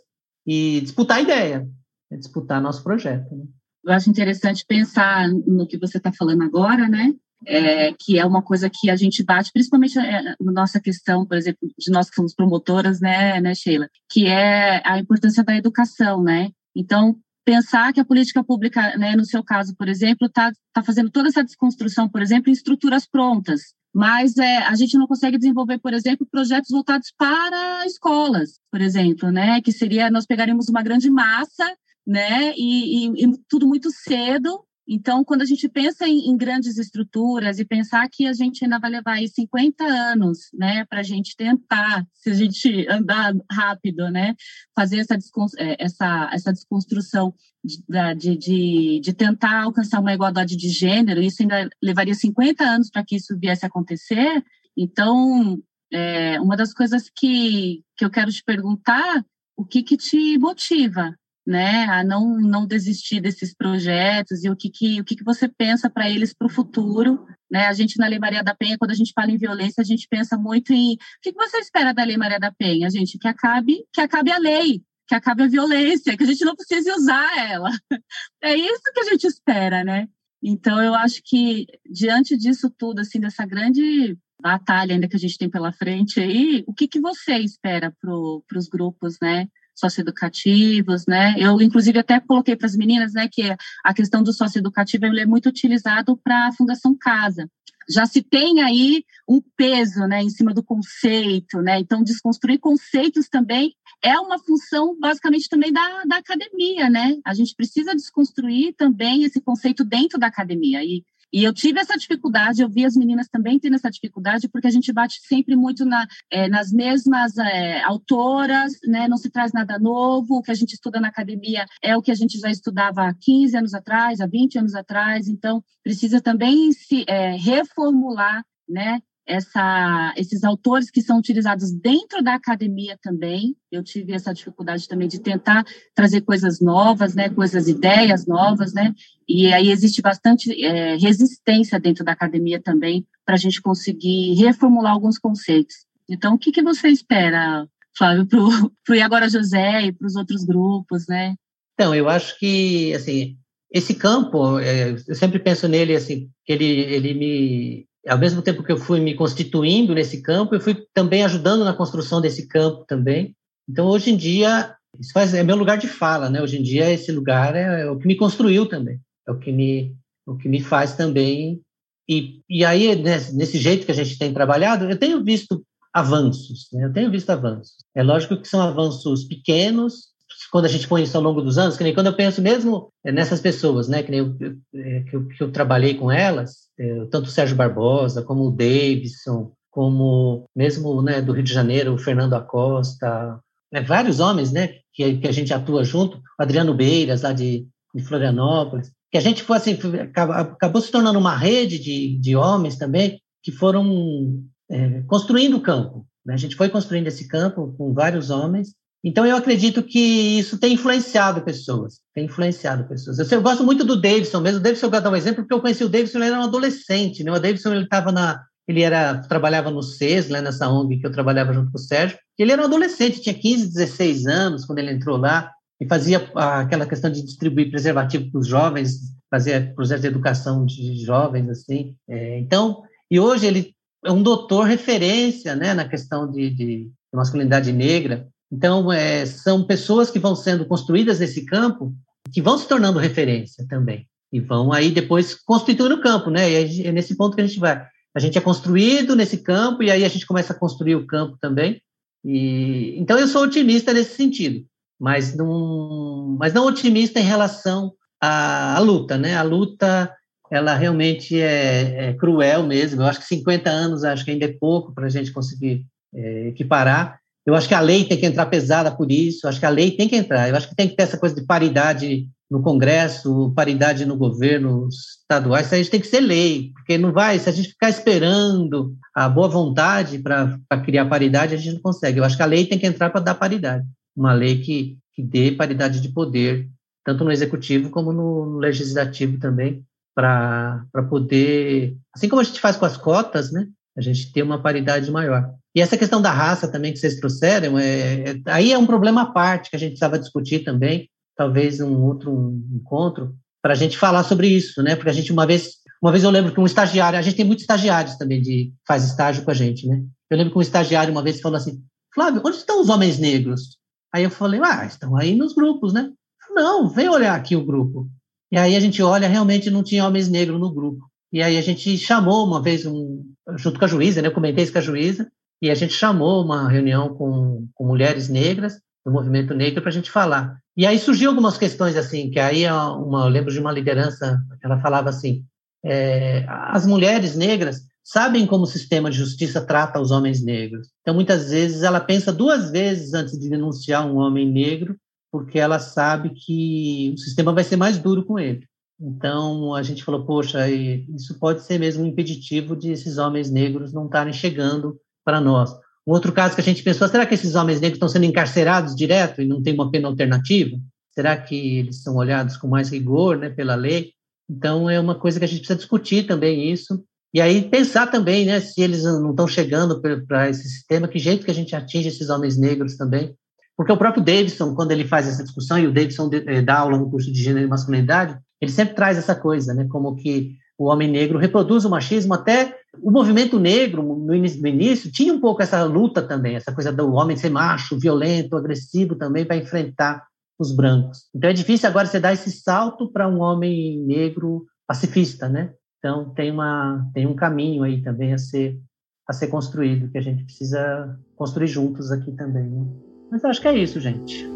e 0.46 0.80
disputar 0.80 1.18
a 1.18 1.22
ideia, 1.22 1.68
né? 2.10 2.16
disputar 2.16 2.62
nosso 2.62 2.82
projeto. 2.82 3.34
Né? 3.34 3.44
eu 3.84 3.92
acho 3.92 4.08
interessante 4.08 4.64
pensar 4.66 5.28
no 5.28 5.66
que 5.66 5.78
você 5.78 5.98
está 5.98 6.10
falando 6.10 6.42
agora, 6.42 6.88
né? 6.88 7.14
É, 7.46 7.92
que 7.98 8.18
é 8.18 8.24
uma 8.24 8.42
coisa 8.42 8.70
que 8.70 8.90
a 8.90 8.96
gente 8.96 9.22
bate, 9.22 9.50
principalmente 9.52 9.98
é, 9.98 10.34
na 10.40 10.52
nossa 10.52 10.80
questão, 10.80 11.26
por 11.26 11.36
exemplo, 11.36 11.68
de 11.78 11.90
nós 11.90 12.08
que 12.08 12.16
somos 12.16 12.34
promotoras, 12.34 13.00
né, 13.00 13.40
né, 13.40 13.54
Sheila, 13.54 13.88
que 14.10 14.26
é 14.26 14.82
a 14.84 14.98
importância 14.98 15.42
da 15.42 15.56
educação, 15.56 16.22
né? 16.22 16.50
Então, 16.74 17.16
pensar 17.44 17.92
que 17.92 18.00
a 18.00 18.04
política 18.04 18.42
pública, 18.42 18.96
né, 18.96 19.14
no 19.16 19.24
seu 19.24 19.42
caso, 19.42 19.74
por 19.76 19.88
exemplo, 19.88 20.26
está 20.26 20.52
tá 20.72 20.82
fazendo 20.82 21.10
toda 21.10 21.28
essa 21.28 21.44
desconstrução, 21.44 22.08
por 22.08 22.22
exemplo, 22.22 22.50
em 22.50 22.52
estruturas 22.52 23.06
prontas, 23.06 23.74
mas 23.94 24.36
é, 24.36 24.58
a 24.58 24.74
gente 24.74 24.96
não 24.98 25.06
consegue 25.06 25.38
desenvolver, 25.38 25.78
por 25.78 25.92
exemplo, 25.92 26.26
projetos 26.30 26.70
voltados 26.70 27.12
para 27.16 27.86
escolas, 27.86 28.58
por 28.70 28.80
exemplo, 28.80 29.30
né, 29.30 29.60
que 29.60 29.72
seria 29.72 30.10
nós 30.10 30.26
pegaremos 30.26 30.68
uma 30.68 30.82
grande 30.82 31.10
massa 31.10 31.64
né? 32.06 32.52
E, 32.56 33.06
e, 33.06 33.24
e, 33.24 33.38
tudo 33.48 33.66
muito 33.66 33.90
cedo. 33.90 34.64
Então, 34.86 35.24
quando 35.24 35.42
a 35.42 35.46
gente 35.46 35.66
pensa 35.68 36.06
em, 36.06 36.30
em, 36.30 36.36
grandes 36.36 36.76
estruturas 36.76 37.58
e 37.58 37.64
pensar 37.64 38.06
que 38.10 38.26
a 38.26 38.34
gente 38.34 38.64
ainda 38.64 38.78
vai 38.78 38.90
levar 38.90 39.12
aí 39.12 39.28
50 39.28 39.82
anos, 39.82 40.50
né, 40.52 40.84
para 40.84 41.00
a 41.00 41.02
gente 41.02 41.34
tentar, 41.34 42.06
se 42.12 42.30
a 42.30 42.34
gente 42.34 42.86
andar 42.88 43.34
rápido, 43.50 44.10
né, 44.10 44.34
fazer 44.76 44.98
essa, 44.98 45.16
é, 45.58 45.82
essa, 45.82 46.30
essa 46.32 46.52
desconstrução 46.52 47.34
de, 47.64 48.36
de, 48.36 49.00
de 49.00 49.12
tentar 49.14 49.62
alcançar 49.62 50.00
uma 50.00 50.12
igualdade 50.12 50.54
de 50.54 50.68
gênero, 50.68 51.22
isso 51.22 51.42
ainda 51.42 51.68
levaria 51.82 52.14
50 52.14 52.62
anos 52.62 52.90
para 52.90 53.04
que 53.04 53.16
isso 53.16 53.38
viesse 53.38 53.64
a 53.64 53.68
acontecer. 53.68 54.44
Então, 54.76 55.58
é, 55.90 56.38
uma 56.40 56.56
das 56.56 56.74
coisas 56.74 57.08
que, 57.08 57.82
que 57.96 58.04
eu 58.04 58.10
quero 58.10 58.30
te 58.30 58.44
perguntar, 58.44 59.24
o 59.56 59.64
que, 59.64 59.82
que 59.82 59.96
te 59.96 60.36
motiva 60.36 61.16
né, 61.46 61.84
a 61.84 62.02
não, 62.02 62.40
não 62.40 62.66
desistir 62.66 63.20
desses 63.20 63.54
projetos 63.54 64.44
e 64.44 64.50
o 64.50 64.56
que, 64.56 64.70
que, 64.70 65.00
o 65.00 65.04
que, 65.04 65.16
que 65.16 65.24
você 65.24 65.46
pensa 65.46 65.90
para 65.90 66.08
eles 66.08 66.32
para 66.32 66.46
o 66.46 66.50
futuro. 66.50 67.26
Né? 67.50 67.66
A 67.66 67.72
gente 67.72 67.98
na 67.98 68.06
Lei 68.06 68.18
Maria 68.18 68.42
da 68.42 68.54
Penha, 68.54 68.78
quando 68.78 68.92
a 68.92 68.94
gente 68.94 69.12
fala 69.14 69.30
em 69.30 69.36
violência, 69.36 69.80
a 69.80 69.84
gente 69.84 70.08
pensa 70.08 70.38
muito 70.38 70.72
em 70.72 70.94
o 70.94 70.98
que, 71.22 71.32
que 71.32 71.38
você 71.38 71.58
espera 71.58 71.92
da 71.92 72.04
Lei 72.04 72.16
Maria 72.16 72.40
da 72.40 72.50
Penha, 72.50 72.88
gente? 72.88 73.18
Que 73.18 73.28
acabe, 73.28 73.84
que 73.92 74.00
acabe 74.00 74.32
a 74.32 74.38
lei, 74.38 74.82
que 75.06 75.14
acabe 75.14 75.42
a 75.42 75.48
violência, 75.48 76.16
que 76.16 76.24
a 76.24 76.26
gente 76.26 76.44
não 76.44 76.56
precise 76.56 76.90
usar 76.90 77.38
ela. 77.38 77.70
É 78.42 78.54
isso 78.54 78.82
que 78.92 79.00
a 79.00 79.04
gente 79.04 79.26
espera, 79.26 79.82
né? 79.82 80.06
Então, 80.42 80.82
eu 80.82 80.94
acho 80.94 81.22
que 81.24 81.66
diante 81.90 82.36
disso 82.36 82.70
tudo, 82.70 83.00
assim, 83.00 83.18
dessa 83.18 83.46
grande 83.46 84.18
batalha 84.40 84.94
ainda 84.94 85.08
que 85.08 85.16
a 85.16 85.18
gente 85.18 85.38
tem 85.38 85.48
pela 85.48 85.72
frente 85.72 86.20
aí, 86.20 86.62
o 86.66 86.74
que, 86.74 86.86
que 86.86 87.00
você 87.00 87.38
espera 87.38 87.90
para 87.98 88.58
os 88.58 88.68
grupos, 88.68 89.16
né? 89.22 89.48
Socioeducativos, 89.74 91.04
né? 91.06 91.34
Eu, 91.38 91.60
inclusive, 91.60 91.98
até 91.98 92.20
coloquei 92.20 92.56
para 92.56 92.66
as 92.66 92.76
meninas, 92.76 93.12
né, 93.12 93.28
que 93.30 93.42
a 93.84 93.94
questão 93.94 94.22
do 94.22 94.32
socioeducativo 94.32 95.06
ele 95.06 95.20
é 95.20 95.26
muito 95.26 95.48
utilizado 95.48 96.16
para 96.16 96.48
a 96.48 96.52
Fundação 96.52 96.96
Casa. 96.96 97.48
Já 97.88 98.06
se 98.06 98.22
tem 98.22 98.62
aí 98.62 99.04
um 99.28 99.42
peso, 99.56 100.06
né, 100.06 100.22
em 100.22 100.30
cima 100.30 100.54
do 100.54 100.62
conceito, 100.62 101.60
né? 101.60 101.78
Então, 101.78 102.02
desconstruir 102.02 102.58
conceitos 102.58 103.28
também 103.28 103.74
é 104.02 104.18
uma 104.18 104.38
função, 104.38 104.98
basicamente, 104.98 105.48
também 105.48 105.72
da, 105.72 106.02
da 106.04 106.16
academia, 106.16 106.88
né? 106.88 107.16
A 107.24 107.34
gente 107.34 107.54
precisa 107.54 107.94
desconstruir 107.94 108.74
também 108.76 109.24
esse 109.24 109.40
conceito 109.40 109.84
dentro 109.84 110.18
da 110.18 110.28
academia. 110.28 110.82
E 110.82 111.04
e 111.34 111.42
eu 111.42 111.52
tive 111.52 111.80
essa 111.80 111.98
dificuldade, 111.98 112.62
eu 112.62 112.68
vi 112.68 112.84
as 112.84 112.94
meninas 112.94 113.26
também 113.26 113.58
tendo 113.58 113.74
essa 113.74 113.90
dificuldade, 113.90 114.48
porque 114.48 114.68
a 114.68 114.70
gente 114.70 114.92
bate 114.92 115.18
sempre 115.26 115.56
muito 115.56 115.84
na, 115.84 116.06
é, 116.30 116.48
nas 116.48 116.70
mesmas 116.70 117.36
é, 117.36 117.82
autoras, 117.82 118.74
né? 118.86 119.08
não 119.08 119.16
se 119.16 119.28
traz 119.28 119.52
nada 119.52 119.76
novo, 119.76 120.36
o 120.36 120.42
que 120.42 120.52
a 120.52 120.54
gente 120.54 120.74
estuda 120.74 121.00
na 121.00 121.08
academia 121.08 121.66
é 121.82 121.96
o 121.96 122.02
que 122.02 122.12
a 122.12 122.14
gente 122.14 122.38
já 122.38 122.48
estudava 122.48 123.08
há 123.08 123.12
15 123.20 123.56
anos 123.56 123.74
atrás, 123.74 124.20
há 124.20 124.28
20 124.28 124.60
anos 124.60 124.76
atrás, 124.76 125.26
então 125.26 125.60
precisa 125.82 126.20
também 126.20 126.70
se 126.70 127.04
é, 127.08 127.32
reformular 127.32 128.44
né, 128.68 129.00
essa, 129.26 130.12
esses 130.16 130.44
autores 130.44 130.90
que 130.90 131.00
são 131.00 131.18
utilizados 131.18 131.72
dentro 131.72 132.22
da 132.22 132.34
academia 132.34 132.98
também. 133.02 133.56
Eu 133.70 133.82
tive 133.82 134.12
essa 134.12 134.32
dificuldade 134.32 134.88
também 134.88 135.08
de 135.08 135.18
tentar 135.18 135.64
trazer 135.94 136.20
coisas 136.20 136.60
novas, 136.60 137.14
né, 137.14 137.28
coisas, 137.28 137.68
ideias 137.68 138.26
novas, 138.26 138.72
né, 138.72 138.94
e 139.28 139.52
aí 139.52 139.70
existe 139.70 140.02
bastante 140.02 140.64
é, 140.64 140.96
resistência 140.96 141.80
dentro 141.80 142.04
da 142.04 142.12
academia 142.12 142.60
também 142.60 143.06
para 143.24 143.34
a 143.34 143.38
gente 143.38 143.60
conseguir 143.62 144.34
reformular 144.34 144.92
alguns 144.92 145.18
conceitos. 145.18 145.86
Então, 146.08 146.34
o 146.34 146.38
que, 146.38 146.52
que 146.52 146.62
você 146.62 146.88
espera, 146.88 147.66
Flávio, 147.96 148.26
para 148.26 148.96
o 148.96 149.02
Agora 149.02 149.28
José 149.28 149.86
e 149.86 149.92
para 149.92 150.06
os 150.06 150.16
outros 150.16 150.44
grupos, 150.44 151.06
né? 151.08 151.34
Então, 151.74 151.94
eu 151.94 152.08
acho 152.08 152.38
que, 152.38 152.92
assim, 152.94 153.36
esse 153.72 153.94
campo, 153.94 154.58
é, 154.58 154.90
eu 155.08 155.14
sempre 155.14 155.38
penso 155.38 155.66
nele, 155.66 155.96
assim, 155.96 156.30
que 156.44 156.52
ele, 156.52 156.64
ele 156.64 157.14
me 157.14 157.88
ao 158.08 158.18
mesmo 158.18 158.42
tempo 158.42 158.62
que 158.62 158.72
eu 158.72 158.76
fui 158.76 159.00
me 159.00 159.14
constituindo 159.14 159.94
nesse 159.94 160.20
campo, 160.22 160.54
eu 160.54 160.60
fui 160.60 160.86
também 160.92 161.24
ajudando 161.24 161.64
na 161.64 161.72
construção 161.72 162.20
desse 162.20 162.46
campo 162.46 162.84
também. 162.86 163.34
Então, 163.68 163.86
hoje 163.86 164.10
em 164.10 164.16
dia, 164.16 164.74
isso 164.98 165.12
faz, 165.12 165.32
é 165.34 165.42
meu 165.42 165.56
lugar 165.56 165.78
de 165.78 165.88
fala, 165.88 166.28
né? 166.28 166.42
Hoje 166.42 166.58
em 166.58 166.62
dia, 166.62 166.90
esse 166.90 167.10
lugar 167.10 167.54
é, 167.54 167.82
é 167.82 167.90
o 167.90 167.98
que 167.98 168.06
me 168.06 168.16
construiu 168.16 168.66
também, 168.66 169.00
é 169.26 169.32
o 169.32 169.38
que 169.38 169.50
me, 169.50 169.94
o 170.26 170.36
que 170.36 170.48
me 170.48 170.60
faz 170.60 170.94
também. 170.94 171.60
E, 172.08 172.40
e 172.48 172.64
aí, 172.64 172.94
nesse, 172.94 173.34
nesse 173.34 173.58
jeito 173.58 173.86
que 173.86 173.92
a 173.92 173.94
gente 173.94 174.18
tem 174.18 174.32
trabalhado, 174.32 174.84
eu 174.84 174.98
tenho 174.98 175.24
visto 175.24 175.64
avanços, 175.92 176.68
né? 176.72 176.84
eu 176.84 176.92
tenho 176.92 177.10
visto 177.10 177.30
avanços. 177.30 177.76
É 177.94 178.02
lógico 178.02 178.36
que 178.36 178.48
são 178.48 178.60
avanços 178.60 179.24
pequenos, 179.24 180.13
quando 180.54 180.66
a 180.66 180.68
gente 180.68 180.86
põe 180.86 181.02
isso 181.02 181.16
ao 181.16 181.22
longo 181.24 181.42
dos 181.42 181.58
anos, 181.58 181.76
que 181.76 181.82
nem 181.82 181.92
quando 181.92 182.06
eu 182.06 182.14
penso 182.14 182.40
mesmo 182.40 182.88
é, 183.04 183.10
nessas 183.10 183.40
pessoas, 183.40 183.88
né, 183.88 184.04
que 184.04 184.10
nem 184.12 184.20
eu, 184.20 184.36
é, 184.72 185.00
que 185.00 185.16
eu, 185.16 185.26
que 185.26 185.42
eu 185.42 185.50
trabalhei 185.50 185.94
com 185.94 186.12
elas, 186.12 186.68
é, 186.78 187.06
tanto 187.06 187.26
o 187.26 187.30
Sérgio 187.30 187.56
Barbosa, 187.56 188.22
como 188.22 188.44
o 188.44 188.52
Davidson, 188.52 189.50
como 189.68 190.44
mesmo 190.54 191.02
né, 191.02 191.20
do 191.20 191.32
Rio 191.32 191.42
de 191.42 191.52
Janeiro, 191.52 191.92
o 191.92 191.98
Fernando 191.98 192.34
Acosta, 192.34 193.40
né, 193.72 193.82
vários 193.82 194.20
homens 194.20 194.52
né, 194.52 194.76
que, 194.92 195.16
que 195.18 195.26
a 195.26 195.32
gente 195.32 195.52
atua 195.52 195.82
junto, 195.82 196.22
Adriano 196.38 196.72
Beiras, 196.72 197.22
lá 197.22 197.32
de, 197.32 197.66
de 197.92 198.02
Florianópolis, 198.04 198.92
que 199.10 199.18
a 199.18 199.20
gente 199.20 199.42
foi 199.42 199.56
assim, 199.56 199.76
acabou 200.14 200.80
se 200.80 200.92
tornando 200.92 201.18
uma 201.18 201.34
rede 201.36 201.80
de, 201.80 202.16
de 202.16 202.36
homens 202.36 202.76
também 202.76 203.20
que 203.42 203.50
foram 203.50 204.40
é, 204.70 205.02
construindo 205.08 205.56
o 205.56 205.60
campo. 205.60 206.06
Né? 206.24 206.34
A 206.34 206.38
gente 206.38 206.54
foi 206.54 206.68
construindo 206.68 207.08
esse 207.08 207.26
campo 207.26 207.74
com 207.76 207.92
vários 207.92 208.30
homens 208.30 208.68
então, 209.04 209.26
eu 209.26 209.36
acredito 209.36 209.82
que 209.82 210.38
isso 210.38 210.56
tem 210.58 210.72
influenciado 210.72 211.42
pessoas, 211.42 212.00
tem 212.14 212.24
influenciado 212.24 212.88
pessoas. 212.88 213.18
Eu, 213.18 213.26
eu 213.38 213.42
gosto 213.42 213.62
muito 213.62 213.84
do 213.84 214.00
Davidson 214.00 214.40
mesmo. 214.40 214.60
O 214.60 214.62
Davidson, 214.62 214.86
eu 214.86 214.90
vou 214.90 215.00
dar 215.00 215.10
um 215.10 215.16
exemplo, 215.16 215.42
porque 215.42 215.52
eu 215.52 215.60
conheci 215.60 215.84
o 215.84 215.90
Davidson, 215.90 216.18
ele 216.18 216.28
era 216.28 216.40
um 216.40 216.44
adolescente, 216.44 217.22
né? 217.22 217.30
O 217.30 217.38
Davidson, 217.38 217.74
ele 217.74 217.84
estava 217.84 218.10
na... 218.10 218.42
Ele 218.66 218.80
era, 218.80 219.18
trabalhava 219.18 219.70
no 219.70 219.82
CES, 219.82 220.30
né, 220.30 220.40
nessa 220.40 220.66
ONG 220.70 220.98
que 220.98 221.06
eu 221.06 221.12
trabalhava 221.12 221.52
junto 221.52 221.70
com 221.70 221.76
o 221.76 221.80
Sérgio. 221.80 222.16
Ele 222.38 222.50
era 222.50 222.62
um 222.62 222.64
adolescente, 222.64 223.20
tinha 223.20 223.34
15, 223.34 223.74
16 223.74 224.26
anos 224.26 224.64
quando 224.64 224.78
ele 224.78 224.90
entrou 224.90 225.18
lá 225.18 225.52
e 225.78 225.86
fazia 225.86 226.30
aquela 226.34 226.86
questão 226.86 227.10
de 227.10 227.22
distribuir 227.22 227.70
preservativo 227.70 228.30
para 228.30 228.40
os 228.40 228.46
jovens, 228.46 229.00
fazia 229.30 229.70
projeto 229.76 230.00
de 230.00 230.06
educação 230.06 230.64
de 230.64 230.96
jovens, 231.04 231.50
assim. 231.50 231.94
É, 232.08 232.38
então, 232.38 232.82
e 233.10 233.20
hoje 233.20 233.46
ele 233.46 233.74
é 234.02 234.10
um 234.10 234.22
doutor 234.22 234.62
referência, 234.62 235.54
né, 235.54 235.74
na 235.74 235.86
questão 235.86 236.30
de, 236.30 236.48
de 236.48 236.90
masculinidade 237.12 237.70
negra. 237.70 238.28
Então, 238.52 238.92
é, 238.92 239.26
são 239.26 239.64
pessoas 239.64 240.10
que 240.10 240.18
vão 240.18 240.36
sendo 240.36 240.66
construídas 240.66 241.20
nesse 241.20 241.44
campo, 241.44 241.94
que 242.32 242.42
vão 242.42 242.56
se 242.56 242.68
tornando 242.68 242.98
referência 242.98 243.66
também. 243.68 244.06
E 244.32 244.40
vão 244.40 244.72
aí 244.72 244.90
depois 244.90 245.34
constituindo 245.34 245.94
o 245.94 246.00
campo, 246.00 246.30
né? 246.30 246.50
E 246.50 246.86
é 246.86 246.92
nesse 246.92 247.16
ponto 247.16 247.36
que 247.36 247.42
a 247.42 247.46
gente 247.46 247.60
vai. 247.60 247.86
A 248.14 248.20
gente 248.20 248.38
é 248.38 248.40
construído 248.40 249.14
nesse 249.16 249.38
campo 249.38 249.82
e 249.82 249.90
aí 249.90 250.04
a 250.04 250.08
gente 250.08 250.26
começa 250.26 250.52
a 250.52 250.58
construir 250.58 250.94
o 250.94 251.06
campo 251.06 251.36
também. 251.40 251.80
E 252.24 252.96
então 252.98 253.18
eu 253.18 253.28
sou 253.28 253.42
otimista 253.42 253.92
nesse 253.92 254.16
sentido, 254.16 254.64
mas 254.98 255.36
não, 255.36 256.36
mas 256.38 256.54
não 256.54 256.66
otimista 256.66 257.20
em 257.20 257.24
relação 257.24 257.92
à, 258.20 258.76
à 258.76 258.78
luta, 258.78 259.18
né? 259.18 259.36
A 259.36 259.42
luta 259.42 260.12
ela 260.50 260.74
realmente 260.74 261.40
é, 261.40 262.08
é, 262.08 262.12
cruel 262.14 262.62
mesmo. 262.62 263.02
Eu 263.02 263.06
acho 263.06 263.20
que 263.20 263.26
50 263.26 263.68
anos 263.68 264.04
acho 264.04 264.24
que 264.24 264.30
ainda 264.30 264.44
é 264.44 264.52
pouco 264.52 264.94
para 264.94 265.06
a 265.06 265.10
gente 265.10 265.32
conseguir 265.32 265.84
é, 266.14 266.48
equiparar. 266.48 267.18
Eu 267.46 267.54
acho 267.54 267.68
que 267.68 267.74
a 267.74 267.80
lei 267.80 268.04
tem 268.04 268.18
que 268.18 268.24
entrar 268.24 268.46
pesada 268.46 268.90
por 268.90 269.10
isso, 269.10 269.44
eu 269.44 269.50
acho 269.50 269.60
que 269.60 269.66
a 269.66 269.70
lei 269.70 269.90
tem 269.90 270.08
que 270.08 270.16
entrar, 270.16 270.48
eu 270.48 270.56
acho 270.56 270.68
que 270.68 270.74
tem 270.74 270.88
que 270.88 270.96
ter 270.96 271.02
essa 271.02 271.18
coisa 271.18 271.34
de 271.34 271.44
paridade 271.44 272.26
no 272.50 272.62
Congresso, 272.62 273.52
paridade 273.54 274.06
no 274.06 274.16
governo 274.16 274.88
estadual, 274.88 275.60
isso 275.60 275.74
aí 275.74 275.84
tem 275.84 276.00
que 276.00 276.06
ser 276.06 276.20
lei, 276.20 276.70
porque 276.72 276.96
não 276.96 277.12
vai, 277.12 277.38
se 277.38 277.48
a 277.48 277.52
gente 277.52 277.70
ficar 277.70 277.90
esperando 277.90 278.96
a 279.14 279.28
boa 279.28 279.48
vontade 279.48 280.18
para 280.18 280.58
criar 280.84 281.06
paridade, 281.06 281.54
a 281.54 281.58
gente 281.58 281.74
não 281.74 281.82
consegue. 281.82 282.18
Eu 282.18 282.24
acho 282.24 282.36
que 282.36 282.42
a 282.42 282.46
lei 282.46 282.66
tem 282.66 282.78
que 282.78 282.86
entrar 282.86 283.10
para 283.10 283.20
dar 283.20 283.34
paridade, 283.34 283.84
uma 284.16 284.32
lei 284.32 284.60
que, 284.60 284.96
que 285.14 285.22
dê 285.22 285.52
paridade 285.52 286.00
de 286.00 286.08
poder, 286.08 286.68
tanto 287.04 287.24
no 287.24 287.32
executivo 287.32 287.90
como 287.90 288.12
no 288.12 288.56
legislativo 288.58 289.38
também, 289.38 289.84
para 290.14 290.86
poder, 291.10 291.96
assim 292.14 292.28
como 292.28 292.40
a 292.40 292.44
gente 292.44 292.60
faz 292.60 292.76
com 292.76 292.86
as 292.86 292.96
cotas, 292.96 293.50
né, 293.52 293.66
a 293.96 294.00
gente 294.00 294.32
ter 294.32 294.42
uma 294.42 294.60
paridade 294.60 295.10
maior. 295.10 295.52
E 295.74 295.80
essa 295.80 295.96
questão 295.96 296.20
da 296.20 296.30
raça 296.30 296.68
também 296.68 296.92
que 296.92 296.98
vocês 296.98 297.18
trouxeram, 297.18 297.78
é, 297.78 298.30
é, 298.30 298.40
aí 298.46 298.72
é 298.72 298.78
um 298.78 298.86
problema 298.86 299.22
à 299.22 299.26
parte 299.26 299.70
que 299.70 299.76
a 299.76 299.78
gente 299.78 299.90
precisava 299.90 300.18
discutir 300.18 300.60
também, 300.60 301.08
talvez 301.36 301.80
um 301.80 302.02
outro 302.02 302.54
encontro, 302.72 303.34
para 303.62 303.72
a 303.72 303.76
gente 303.76 303.96
falar 303.96 304.24
sobre 304.24 304.48
isso, 304.48 304.82
né? 304.82 304.94
Porque 304.94 305.10
a 305.10 305.12
gente 305.12 305.32
uma 305.32 305.46
vez, 305.46 305.76
uma 306.02 306.12
vez 306.12 306.22
eu 306.22 306.30
lembro 306.30 306.52
que 306.52 306.60
um 306.60 306.66
estagiário, 306.66 307.18
a 307.18 307.22
gente 307.22 307.36
tem 307.36 307.46
muitos 307.46 307.62
estagiários 307.62 308.16
também 308.16 308.40
de 308.40 308.72
faz 308.86 309.04
estágio 309.04 309.42
com 309.44 309.50
a 309.50 309.54
gente, 309.54 309.86
né? 309.86 310.02
Eu 310.30 310.36
lembro 310.36 310.52
que 310.52 310.58
um 310.58 310.62
estagiário 310.62 311.12
uma 311.12 311.22
vez 311.22 311.40
falou 311.40 311.56
assim, 311.56 311.82
Flávio, 312.14 312.42
onde 312.44 312.56
estão 312.56 312.80
os 312.80 312.88
homens 312.88 313.18
negros? 313.18 313.78
Aí 314.12 314.22
eu 314.22 314.30
falei, 314.30 314.60
ah, 314.62 314.84
estão 314.86 315.16
aí 315.16 315.34
nos 315.34 315.54
grupos, 315.54 315.92
né? 315.92 316.10
Não, 316.50 316.88
vem 316.88 317.08
olhar 317.08 317.34
aqui 317.34 317.56
o 317.56 317.64
grupo. 317.64 318.08
E 318.52 318.56
aí 318.56 318.76
a 318.76 318.80
gente 318.80 319.02
olha, 319.02 319.26
realmente 319.26 319.70
não 319.70 319.82
tinha 319.82 320.06
homens 320.06 320.28
negros 320.28 320.60
no 320.60 320.72
grupo. 320.72 321.04
E 321.34 321.42
aí 321.42 321.58
a 321.58 321.60
gente 321.60 321.98
chamou 321.98 322.46
uma 322.46 322.62
vez, 322.62 322.86
um, 322.86 323.24
junto 323.56 323.76
com 323.76 323.84
a 323.84 323.88
juíza, 323.88 324.22
né? 324.22 324.28
Eu 324.28 324.32
comentei 324.32 324.62
isso 324.62 324.72
com 324.72 324.78
a 324.78 324.82
juíza, 324.82 325.28
e 325.60 325.68
a 325.68 325.74
gente 325.74 325.92
chamou 325.92 326.44
uma 326.44 326.68
reunião 326.68 327.12
com, 327.12 327.66
com 327.74 327.84
mulheres 327.84 328.28
negras, 328.28 328.74
do 329.04 329.10
movimento 329.10 329.52
negro, 329.52 329.82
para 329.82 329.90
a 329.90 329.92
gente 329.92 330.12
falar. 330.12 330.56
E 330.76 330.86
aí 330.86 330.96
surgiu 330.96 331.30
algumas 331.30 331.58
questões 331.58 331.96
assim, 331.96 332.30
que 332.30 332.38
aí 332.38 332.64
uma, 332.70 333.24
eu 333.24 333.28
lembro 333.30 333.52
de 333.52 333.58
uma 333.58 333.72
liderança, 333.72 334.38
ela 334.62 334.80
falava 334.80 335.10
assim, 335.10 335.44
é, 335.84 336.46
as 336.48 336.86
mulheres 336.86 337.34
negras 337.34 337.80
sabem 338.04 338.46
como 338.46 338.62
o 338.62 338.68
sistema 338.68 339.10
de 339.10 339.18
justiça 339.18 339.60
trata 339.60 340.00
os 340.00 340.12
homens 340.12 340.40
negros. 340.40 340.86
Então, 341.00 341.14
muitas 341.14 341.50
vezes, 341.50 341.82
ela 341.82 341.98
pensa 341.98 342.32
duas 342.32 342.70
vezes 342.70 343.12
antes 343.12 343.36
de 343.36 343.50
denunciar 343.50 344.06
um 344.06 344.18
homem 344.18 344.48
negro, 344.48 344.96
porque 345.32 345.58
ela 345.58 345.80
sabe 345.80 346.30
que 346.30 347.12
o 347.12 347.18
sistema 347.18 347.52
vai 347.52 347.64
ser 347.64 347.74
mais 347.74 347.98
duro 347.98 348.24
com 348.24 348.38
ele. 348.38 348.64
Então, 349.00 349.74
a 349.74 349.82
gente 349.82 350.04
falou, 350.04 350.24
poxa, 350.24 350.68
isso 350.70 351.38
pode 351.38 351.62
ser 351.62 351.78
mesmo 351.78 352.04
um 352.04 352.06
impeditivo 352.06 352.76
de 352.76 352.90
esses 352.90 353.18
homens 353.18 353.50
negros 353.50 353.92
não 353.92 354.06
estarem 354.06 354.32
chegando 354.32 354.96
para 355.24 355.40
nós. 355.40 355.70
Um 356.06 356.12
outro 356.12 356.32
caso 356.32 356.54
que 356.54 356.60
a 356.60 356.64
gente 356.64 356.82
pensou, 356.82 357.08
será 357.08 357.26
que 357.26 357.34
esses 357.34 357.54
homens 357.54 357.80
negros 357.80 357.96
estão 357.96 358.08
sendo 358.08 358.26
encarcerados 358.26 358.94
direto 358.94 359.40
e 359.40 359.46
não 359.46 359.62
tem 359.62 359.74
uma 359.74 359.90
pena 359.90 360.08
alternativa? 360.08 360.76
Será 361.14 361.36
que 361.36 361.78
eles 361.78 362.02
são 362.02 362.16
olhados 362.16 362.56
com 362.56 362.68
mais 362.68 362.90
rigor 362.90 363.38
né, 363.38 363.48
pela 363.48 363.74
lei? 363.74 364.12
Então, 364.48 364.88
é 364.90 365.00
uma 365.00 365.14
coisa 365.14 365.38
que 365.38 365.44
a 365.44 365.48
gente 365.48 365.60
precisa 365.60 365.78
discutir 365.78 366.26
também 366.26 366.70
isso. 366.70 367.02
E 367.32 367.40
aí 367.40 367.68
pensar 367.68 368.06
também, 368.08 368.44
né, 368.44 368.60
se 368.60 368.80
eles 368.80 369.02
não 369.02 369.30
estão 369.30 369.48
chegando 369.48 370.00
para 370.26 370.48
esse 370.48 370.68
sistema, 370.68 371.08
que 371.08 371.18
jeito 371.18 371.44
que 371.44 371.50
a 371.50 371.54
gente 371.54 371.74
atinge 371.74 372.08
esses 372.08 372.28
homens 372.28 372.56
negros 372.56 372.96
também. 372.96 373.34
Porque 373.76 373.92
o 373.92 373.96
próprio 373.96 374.22
Davidson, 374.22 374.74
quando 374.74 374.92
ele 374.92 375.04
faz 375.04 375.26
essa 375.26 375.42
discussão, 375.42 375.78
e 375.78 375.86
o 375.86 375.92
Davidson 375.92 376.30
eh, 376.32 376.62
dá 376.62 376.78
aula 376.78 376.96
no 376.96 377.10
curso 377.10 377.32
de 377.32 377.42
gênero 377.42 377.66
e 377.66 377.68
masculinidade, 377.68 378.38
ele 378.64 378.72
sempre 378.72 378.94
traz 378.94 379.16
essa 379.16 379.34
coisa, 379.34 379.72
né? 379.72 379.86
Como 379.88 380.16
que 380.16 380.56
o 380.78 380.86
homem 380.86 381.08
negro 381.08 381.38
reproduz 381.38 381.84
o 381.84 381.90
machismo, 381.90 382.34
até 382.34 382.76
o 383.00 383.10
movimento 383.10 383.58
negro, 383.58 384.02
no 384.02 384.34
início, 384.34 384.60
no 384.60 384.68
início, 384.68 385.12
tinha 385.12 385.32
um 385.32 385.40
pouco 385.40 385.62
essa 385.62 385.82
luta 385.84 386.20
também, 386.20 386.56
essa 386.56 386.72
coisa 386.72 386.92
do 386.92 387.12
homem 387.12 387.36
ser 387.36 387.50
macho, 387.50 387.98
violento, 387.98 388.56
agressivo 388.56 389.14
também, 389.14 389.44
para 389.44 389.56
enfrentar 389.56 390.24
os 390.58 390.74
brancos. 390.74 391.28
Então 391.34 391.50
é 391.50 391.52
difícil 391.52 391.88
agora 391.88 392.06
você 392.06 392.20
dar 392.20 392.32
esse 392.32 392.50
salto 392.50 393.10
para 393.10 393.28
um 393.28 393.40
homem 393.40 393.98
negro 394.04 394.64
pacifista, 394.86 395.48
né? 395.48 395.72
Então 395.98 396.30
tem 396.34 396.50
uma 396.50 397.08
tem 397.14 397.26
um 397.26 397.34
caminho 397.34 397.82
aí 397.82 398.02
também 398.02 398.32
a 398.32 398.38
ser 398.38 398.78
a 399.26 399.32
ser 399.32 399.46
construído 399.46 400.10
que 400.10 400.18
a 400.18 400.20
gente 400.20 400.44
precisa 400.44 401.18
construir 401.34 401.66
juntos 401.66 402.12
aqui 402.12 402.30
também. 402.32 402.64
Né? 402.64 402.86
Mas 403.30 403.44
acho 403.44 403.60
que 403.60 403.68
é 403.68 403.76
isso, 403.76 403.98
gente. 403.98 404.46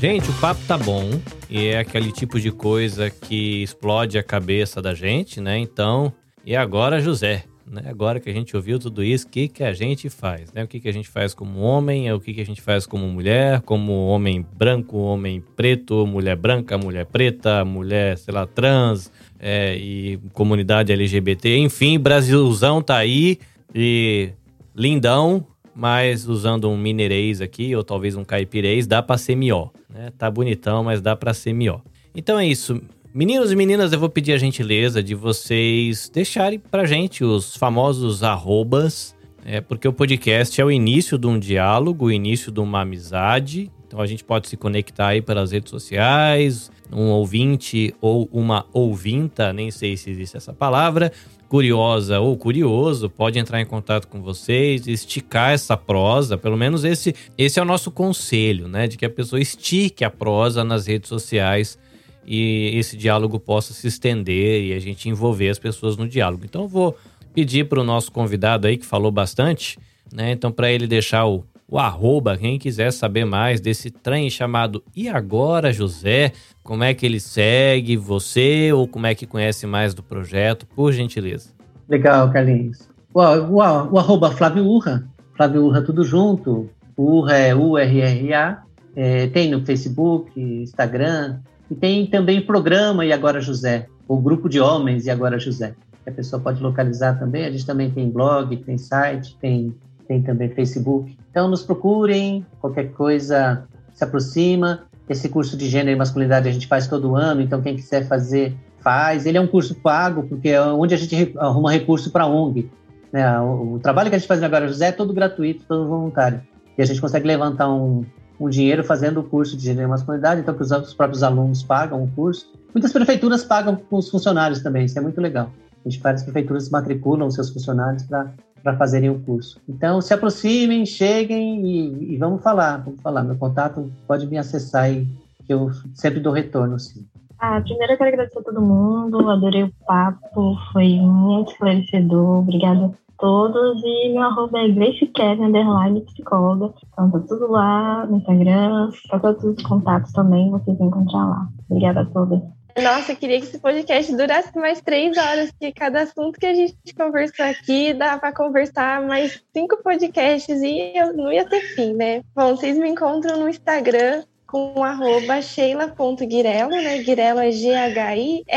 Gente, 0.00 0.30
o 0.30 0.34
papo 0.34 0.60
tá 0.68 0.78
bom 0.78 1.10
e 1.50 1.66
é 1.66 1.80
aquele 1.80 2.12
tipo 2.12 2.38
de 2.38 2.52
coisa 2.52 3.10
que 3.10 3.64
explode 3.64 4.16
a 4.16 4.22
cabeça 4.22 4.80
da 4.80 4.94
gente, 4.94 5.40
né? 5.40 5.58
Então, 5.58 6.12
e 6.46 6.54
agora, 6.54 7.00
José, 7.00 7.44
né? 7.66 7.82
Agora 7.86 8.20
que 8.20 8.30
a 8.30 8.32
gente 8.32 8.54
ouviu 8.54 8.78
tudo 8.78 9.02
isso, 9.02 9.26
o 9.26 9.28
que, 9.28 9.48
que 9.48 9.64
a 9.64 9.72
gente 9.72 10.08
faz? 10.08 10.52
Né? 10.52 10.62
O 10.62 10.68
que, 10.68 10.78
que 10.78 10.88
a 10.88 10.92
gente 10.92 11.08
faz 11.08 11.34
como 11.34 11.58
homem, 11.58 12.12
o 12.12 12.20
que, 12.20 12.32
que 12.32 12.40
a 12.40 12.46
gente 12.46 12.62
faz 12.62 12.86
como 12.86 13.08
mulher, 13.08 13.60
como 13.62 14.06
homem 14.06 14.46
branco, 14.56 14.98
homem 14.98 15.42
preto, 15.56 16.06
mulher 16.06 16.36
branca, 16.36 16.78
mulher 16.78 17.04
preta, 17.04 17.64
mulher, 17.64 18.16
sei 18.18 18.32
lá, 18.32 18.46
trans, 18.46 19.10
é, 19.40 19.76
e 19.76 20.16
comunidade 20.32 20.92
LGBT, 20.92 21.58
enfim, 21.58 21.98
Brasilzão 21.98 22.80
tá 22.80 22.96
aí 22.96 23.40
e 23.74 24.30
lindão, 24.76 25.44
mas 25.78 26.26
usando 26.26 26.68
um 26.68 26.76
mineirês 26.76 27.40
aqui, 27.40 27.76
ou 27.76 27.84
talvez 27.84 28.16
um 28.16 28.24
caipirês, 28.24 28.84
dá 28.84 29.00
pra 29.00 29.16
ser 29.16 29.36
mió, 29.36 29.68
né? 29.88 30.10
Tá 30.18 30.28
bonitão, 30.28 30.82
mas 30.82 31.00
dá 31.00 31.14
pra 31.14 31.32
ser 31.32 31.52
mió. 31.52 31.78
Então 32.12 32.36
é 32.36 32.44
isso. 32.44 32.82
Meninos 33.14 33.52
e 33.52 33.56
meninas, 33.56 33.92
eu 33.92 33.98
vou 34.00 34.08
pedir 34.08 34.32
a 34.32 34.38
gentileza 34.38 35.00
de 35.00 35.14
vocês 35.14 36.10
deixarem 36.12 36.58
pra 36.58 36.84
gente 36.84 37.22
os 37.22 37.56
famosos 37.56 38.24
arrobas, 38.24 39.14
é, 39.44 39.60
porque 39.60 39.86
o 39.86 39.92
podcast 39.92 40.60
é 40.60 40.64
o 40.64 40.70
início 40.70 41.16
de 41.16 41.28
um 41.28 41.38
diálogo, 41.38 42.06
o 42.06 42.10
início 42.10 42.50
de 42.50 42.58
uma 42.58 42.80
amizade. 42.80 43.70
Então 43.88 44.02
a 44.02 44.06
gente 44.06 44.22
pode 44.22 44.48
se 44.48 44.56
conectar 44.56 45.08
aí 45.08 45.22
pelas 45.22 45.50
redes 45.50 45.70
sociais, 45.70 46.70
um 46.92 47.08
ouvinte 47.08 47.94
ou 48.02 48.28
uma 48.30 48.66
ouvinta, 48.70 49.50
nem 49.50 49.70
sei 49.70 49.96
se 49.96 50.10
existe 50.10 50.36
essa 50.36 50.52
palavra, 50.52 51.10
curiosa 51.48 52.20
ou 52.20 52.36
curioso 52.36 53.08
pode 53.08 53.38
entrar 53.38 53.60
em 53.62 53.64
contato 53.64 54.06
com 54.06 54.20
vocês, 54.20 54.86
esticar 54.86 55.52
essa 55.52 55.74
prosa, 55.74 56.36
pelo 56.36 56.56
menos 56.56 56.84
esse, 56.84 57.14
esse 57.38 57.58
é 57.58 57.62
o 57.62 57.64
nosso 57.64 57.90
conselho, 57.90 58.68
né, 58.68 58.86
de 58.86 58.98
que 58.98 59.06
a 59.06 59.10
pessoa 59.10 59.40
estique 59.40 60.04
a 60.04 60.10
prosa 60.10 60.62
nas 60.62 60.86
redes 60.86 61.08
sociais 61.08 61.78
e 62.26 62.72
esse 62.74 62.94
diálogo 62.94 63.40
possa 63.40 63.72
se 63.72 63.86
estender 63.86 64.64
e 64.64 64.74
a 64.74 64.78
gente 64.78 65.08
envolver 65.08 65.48
as 65.48 65.58
pessoas 65.58 65.96
no 65.96 66.06
diálogo. 66.06 66.44
Então 66.44 66.64
eu 66.64 66.68
vou 66.68 66.94
pedir 67.32 67.66
para 67.66 67.80
o 67.80 67.84
nosso 67.84 68.12
convidado 68.12 68.66
aí 68.66 68.76
que 68.76 68.84
falou 68.84 69.10
bastante, 69.10 69.78
né, 70.12 70.32
então 70.32 70.52
para 70.52 70.70
ele 70.70 70.86
deixar 70.86 71.24
o 71.24 71.42
o 71.70 71.78
arroba, 71.78 72.38
quem 72.38 72.58
quiser 72.58 72.90
saber 72.90 73.26
mais 73.26 73.60
desse 73.60 73.90
trem 73.90 74.30
chamado 74.30 74.82
E 74.96 75.06
Agora 75.06 75.70
José, 75.70 76.32
como 76.62 76.82
é 76.82 76.94
que 76.94 77.04
ele 77.04 77.20
segue 77.20 77.94
você 77.94 78.72
ou 78.72 78.88
como 78.88 79.06
é 79.06 79.14
que 79.14 79.26
conhece 79.26 79.66
mais 79.66 79.92
do 79.92 80.02
projeto, 80.02 80.66
por 80.66 80.92
gentileza. 80.92 81.50
Legal, 81.86 82.32
Carlinhos. 82.32 82.88
O, 83.12 83.20
o, 83.20 83.56
o 83.56 83.98
arroba 83.98 84.30
Flávio 84.30 84.64
Urra, 84.64 85.06
Flávio 85.36 85.66
Urra 85.66 85.82
tudo 85.82 86.02
junto, 86.04 86.70
Urra 86.96 87.36
é 87.36 87.54
U-R-R-A, 87.54 88.62
é, 88.96 89.26
tem 89.26 89.50
no 89.50 89.64
Facebook, 89.64 90.40
Instagram, 90.40 91.40
e 91.70 91.74
tem 91.74 92.06
também 92.06 92.38
o 92.38 92.46
programa 92.46 93.04
E 93.04 93.12
Agora 93.12 93.42
José, 93.42 93.86
o 94.08 94.16
grupo 94.16 94.48
de 94.48 94.58
homens 94.58 95.04
E 95.04 95.10
Agora 95.10 95.38
José, 95.38 95.74
a 96.06 96.10
pessoa 96.10 96.40
pode 96.40 96.62
localizar 96.62 97.18
também, 97.18 97.44
a 97.44 97.50
gente 97.50 97.66
também 97.66 97.90
tem 97.90 98.10
blog, 98.10 98.56
tem 98.56 98.78
site, 98.78 99.36
tem, 99.38 99.74
tem 100.06 100.22
também 100.22 100.48
Facebook. 100.48 101.14
Então, 101.38 101.46
nos 101.46 101.62
procurem, 101.62 102.44
qualquer 102.60 102.90
coisa 102.94 103.62
se 103.94 104.02
aproxima. 104.02 104.88
Esse 105.08 105.28
curso 105.28 105.56
de 105.56 105.68
gênero 105.68 105.92
e 105.92 105.96
masculinidade 105.96 106.48
a 106.48 106.52
gente 106.52 106.66
faz 106.66 106.88
todo 106.88 107.14
ano, 107.14 107.40
então 107.40 107.62
quem 107.62 107.76
quiser 107.76 108.08
fazer, 108.08 108.56
faz. 108.80 109.24
Ele 109.24 109.38
é 109.38 109.40
um 109.40 109.46
curso 109.46 109.76
pago, 109.76 110.24
porque 110.24 110.48
é 110.48 110.60
onde 110.60 110.94
a 110.94 110.96
gente 110.96 111.32
arruma 111.38 111.70
recurso 111.70 112.10
para 112.10 112.24
a 112.24 112.26
ONG. 112.26 112.68
Né? 113.12 113.38
O, 113.38 113.74
o, 113.74 113.78
trabalho 113.78 114.10
que 114.10 114.16
a 114.16 114.18
gente 114.18 114.26
faz 114.26 114.42
agora, 114.42 114.66
José, 114.66 114.88
é 114.88 114.92
todo 114.92 115.12
gratuito, 115.12 115.64
todo 115.64 115.86
voluntário. 115.86 116.40
E 116.76 116.82
a 116.82 116.84
gente 116.84 117.00
consegue 117.00 117.28
levantar 117.28 117.72
um, 117.72 118.04
um 118.40 118.48
dinheiro 118.48 118.82
fazendo 118.82 119.20
o 119.20 119.22
curso 119.22 119.56
de 119.56 119.62
gênero 119.62 119.86
e 119.86 119.90
masculinidade, 119.90 120.40
então 120.40 120.52
que 120.52 120.62
os, 120.62 120.72
os 120.72 120.92
próprios 120.92 121.22
alunos 121.22 121.62
pagam 121.62 122.02
o 122.02 122.08
curso. 122.08 122.52
Muitas 122.74 122.92
prefeituras 122.92 123.44
pagam 123.44 123.76
com 123.76 123.96
os 123.96 124.10
funcionários 124.10 124.60
também, 124.60 124.86
isso 124.86 124.98
é 124.98 125.00
muito 125.00 125.20
legal. 125.20 125.52
A 125.86 125.88
gente 125.88 126.02
várias 126.02 126.24
prefeituras 126.24 126.68
matriculam 126.68 127.30
seus 127.30 127.48
funcionários 127.50 128.02
para 128.02 128.26
para 128.68 128.76
fazerem 128.76 129.08
o 129.08 129.18
curso. 129.20 129.60
Então, 129.66 130.00
se 130.02 130.12
aproximem, 130.12 130.84
cheguem 130.84 131.64
e, 131.64 132.14
e, 132.14 132.16
vamos 132.18 132.42
falar, 132.42 132.76
vamos 132.84 133.00
falar. 133.00 133.22
Meu 133.22 133.36
contato 133.36 133.90
pode 134.06 134.26
me 134.26 134.36
acessar 134.36 134.84
aí, 134.84 135.06
que 135.46 135.54
eu 135.54 135.70
sempre 135.94 136.20
dou 136.20 136.32
retorno, 136.32 136.78
sim. 136.78 137.06
Ah, 137.38 137.60
primeiro 137.60 137.92
eu 137.94 137.96
quero 137.96 138.10
agradecer 138.10 138.40
a 138.40 138.42
todo 138.42 138.60
mundo, 138.60 139.30
adorei 139.30 139.62
o 139.62 139.72
papo, 139.86 140.56
foi 140.72 140.98
muito 140.98 141.52
esclarecedor, 141.52 142.40
obrigada 142.40 142.86
a 142.86 142.90
todos. 143.16 143.82
E 143.84 144.12
meu 144.12 144.22
arroba 144.22 144.58
é 144.58 144.68
Grace 144.68 145.10
underline 145.40 146.00
psicóloga. 146.02 146.74
Então 146.92 147.10
tá 147.10 147.20
tudo 147.20 147.50
lá 147.50 148.06
no 148.06 148.18
Instagram, 148.18 148.90
para 149.08 149.18
todos 149.20 149.44
os 149.44 149.62
contatos 149.62 150.12
também 150.12 150.50
vocês 150.50 150.76
vão 150.76 150.88
encontrar 150.88 151.26
lá. 151.26 151.48
Obrigada 151.70 152.00
a 152.00 152.06
todos. 152.06 152.42
Nossa, 152.76 153.12
eu 153.12 153.16
queria 153.16 153.40
que 153.40 153.46
esse 153.46 153.58
podcast 153.58 154.14
durasse 154.14 154.56
mais 154.56 154.80
três 154.80 155.16
horas, 155.16 155.50
porque 155.50 155.72
cada 155.72 156.02
assunto 156.02 156.38
que 156.38 156.46
a 156.46 156.54
gente 156.54 156.76
conversou 156.96 157.44
aqui 157.44 157.92
dá 157.92 158.16
para 158.18 158.32
conversar 158.32 159.02
mais 159.02 159.42
cinco 159.52 159.82
podcasts 159.82 160.62
e 160.62 160.92
eu 160.94 161.12
não 161.12 161.32
ia 161.32 161.44
ter 161.44 161.60
fim, 161.74 161.92
né? 161.94 162.22
Bom, 162.34 162.54
vocês 162.54 162.78
me 162.78 162.88
encontram 162.88 163.40
no 163.40 163.48
Instagram 163.48 164.22
com 164.46 164.82
arroba 164.82 165.42
sheila.guirello, 165.42 166.70
né? 166.70 166.98
Guirello 166.98 167.40
é 167.40 167.50
G-H-I-R-E-L-L-O. 167.50 168.48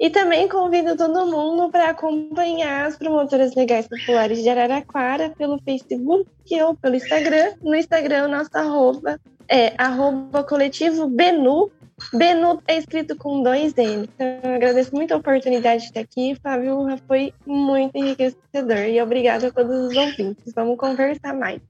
E 0.00 0.10
também 0.10 0.48
convido 0.48 0.96
todo 0.96 1.30
mundo 1.30 1.70
para 1.70 1.90
acompanhar 1.90 2.86
as 2.86 2.96
promotoras 2.96 3.54
legais 3.54 3.86
populares 3.86 4.42
de 4.42 4.48
Araraquara 4.48 5.30
pelo 5.38 5.62
Facebook 5.62 6.26
ou 6.60 6.74
pelo 6.74 6.96
Instagram. 6.96 7.52
No 7.62 7.76
Instagram, 7.76 8.26
nosso 8.26 8.50
arroba 8.52 9.20
é 9.48 9.74
arroba 9.78 10.44
coletivo 10.44 11.08
Benu. 11.08 11.70
Benu 12.12 12.60
é 12.66 12.78
escrito 12.78 13.16
com 13.16 13.42
dois 13.42 13.76
N. 13.76 14.08
Então, 14.14 14.26
eu 14.42 14.54
agradeço 14.54 14.94
muito 14.94 15.12
a 15.12 15.16
oportunidade 15.16 15.82
de 15.82 15.88
estar 15.88 16.00
aqui. 16.00 16.34
Fábio, 16.42 16.86
foi 17.06 17.32
muito 17.46 17.96
enriquecedor. 17.96 18.88
E 18.88 19.00
obrigada 19.00 19.48
a 19.48 19.52
todos 19.52 19.88
os 19.88 19.96
ouvintes. 19.96 20.52
Vamos 20.54 20.76
conversar 20.76 21.34
mais. 21.34 21.60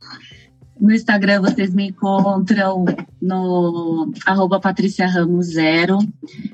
No 0.80 0.92
Instagram 0.92 1.42
vocês 1.42 1.72
me 1.72 1.88
encontram 1.88 2.84
no 3.20 4.10
arroba 4.26 4.58
Patrícia 4.58 5.06
Ramos 5.06 5.52
Zero. 5.52 5.98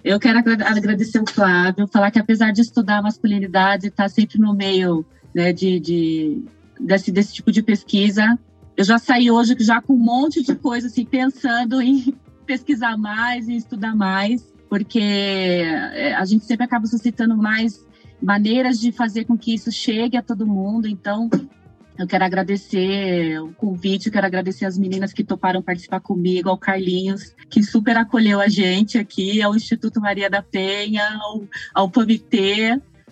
Eu 0.05 0.19
quero 0.19 0.39
agradecer 0.39 1.21
o 1.21 1.31
Flávio, 1.31 1.89
falar 1.89 2.11
que 2.11 2.19
apesar 2.19 2.53
de 2.53 2.61
estudar 2.61 3.01
masculinidade, 3.01 3.87
estar 3.87 4.03
tá 4.05 4.09
sempre 4.09 4.39
no 4.39 4.53
meio 4.53 5.07
né, 5.35 5.53
de, 5.53 5.81
de 5.81 6.43
desse, 6.79 7.11
desse 7.11 7.33
tipo 7.33 7.51
de 7.51 7.63
pesquisa, 7.63 8.39
eu 8.79 8.85
já 8.85 8.97
saí 8.97 9.29
hoje 9.29 9.57
já 9.59 9.83
com 9.83 9.93
um 9.93 9.97
monte 9.97 10.41
de 10.41 10.55
coisa, 10.55 10.87
assim, 10.87 11.05
pensando 11.05 11.83
em 11.83 12.15
pesquisar 12.47 12.97
mais 12.97 13.49
e 13.49 13.57
estudar 13.57 13.97
mais, 13.97 14.55
porque 14.69 15.01
é, 15.01 16.15
a 16.15 16.25
gente 16.25 16.45
sempre 16.45 16.65
acaba 16.65 16.87
suscitando 16.87 17.37
mais 17.37 17.85
maneiras 18.23 18.79
de 18.79 18.93
fazer 18.93 19.25
com 19.25 19.37
que 19.37 19.53
isso 19.53 19.73
chegue 19.73 20.17
a 20.17 20.23
todo 20.23 20.47
mundo. 20.47 20.87
Então, 20.87 21.29
eu 21.99 22.07
quero 22.07 22.25
agradecer 22.25 23.41
o 23.41 23.53
convite, 23.55 24.13
quero 24.13 24.27
agradecer 24.27 24.65
as 24.65 24.79
meninas 24.79 25.13
que 25.13 25.25
toparam 25.25 25.61
participar 25.61 25.99
comigo, 25.99 26.49
ao 26.49 26.57
Carlinhos, 26.57 27.35
que 27.51 27.65
super 27.65 27.97
acolheu 27.97 28.41
a 28.41 28.47
gente 28.49 28.97
aqui, 28.97 29.43
ao 29.43 29.57
Instituto 29.57 30.01
Maria 30.01 30.31
da 30.31 30.41
Penha, 30.41 31.19
ao, 31.21 31.43
ao 31.75 31.91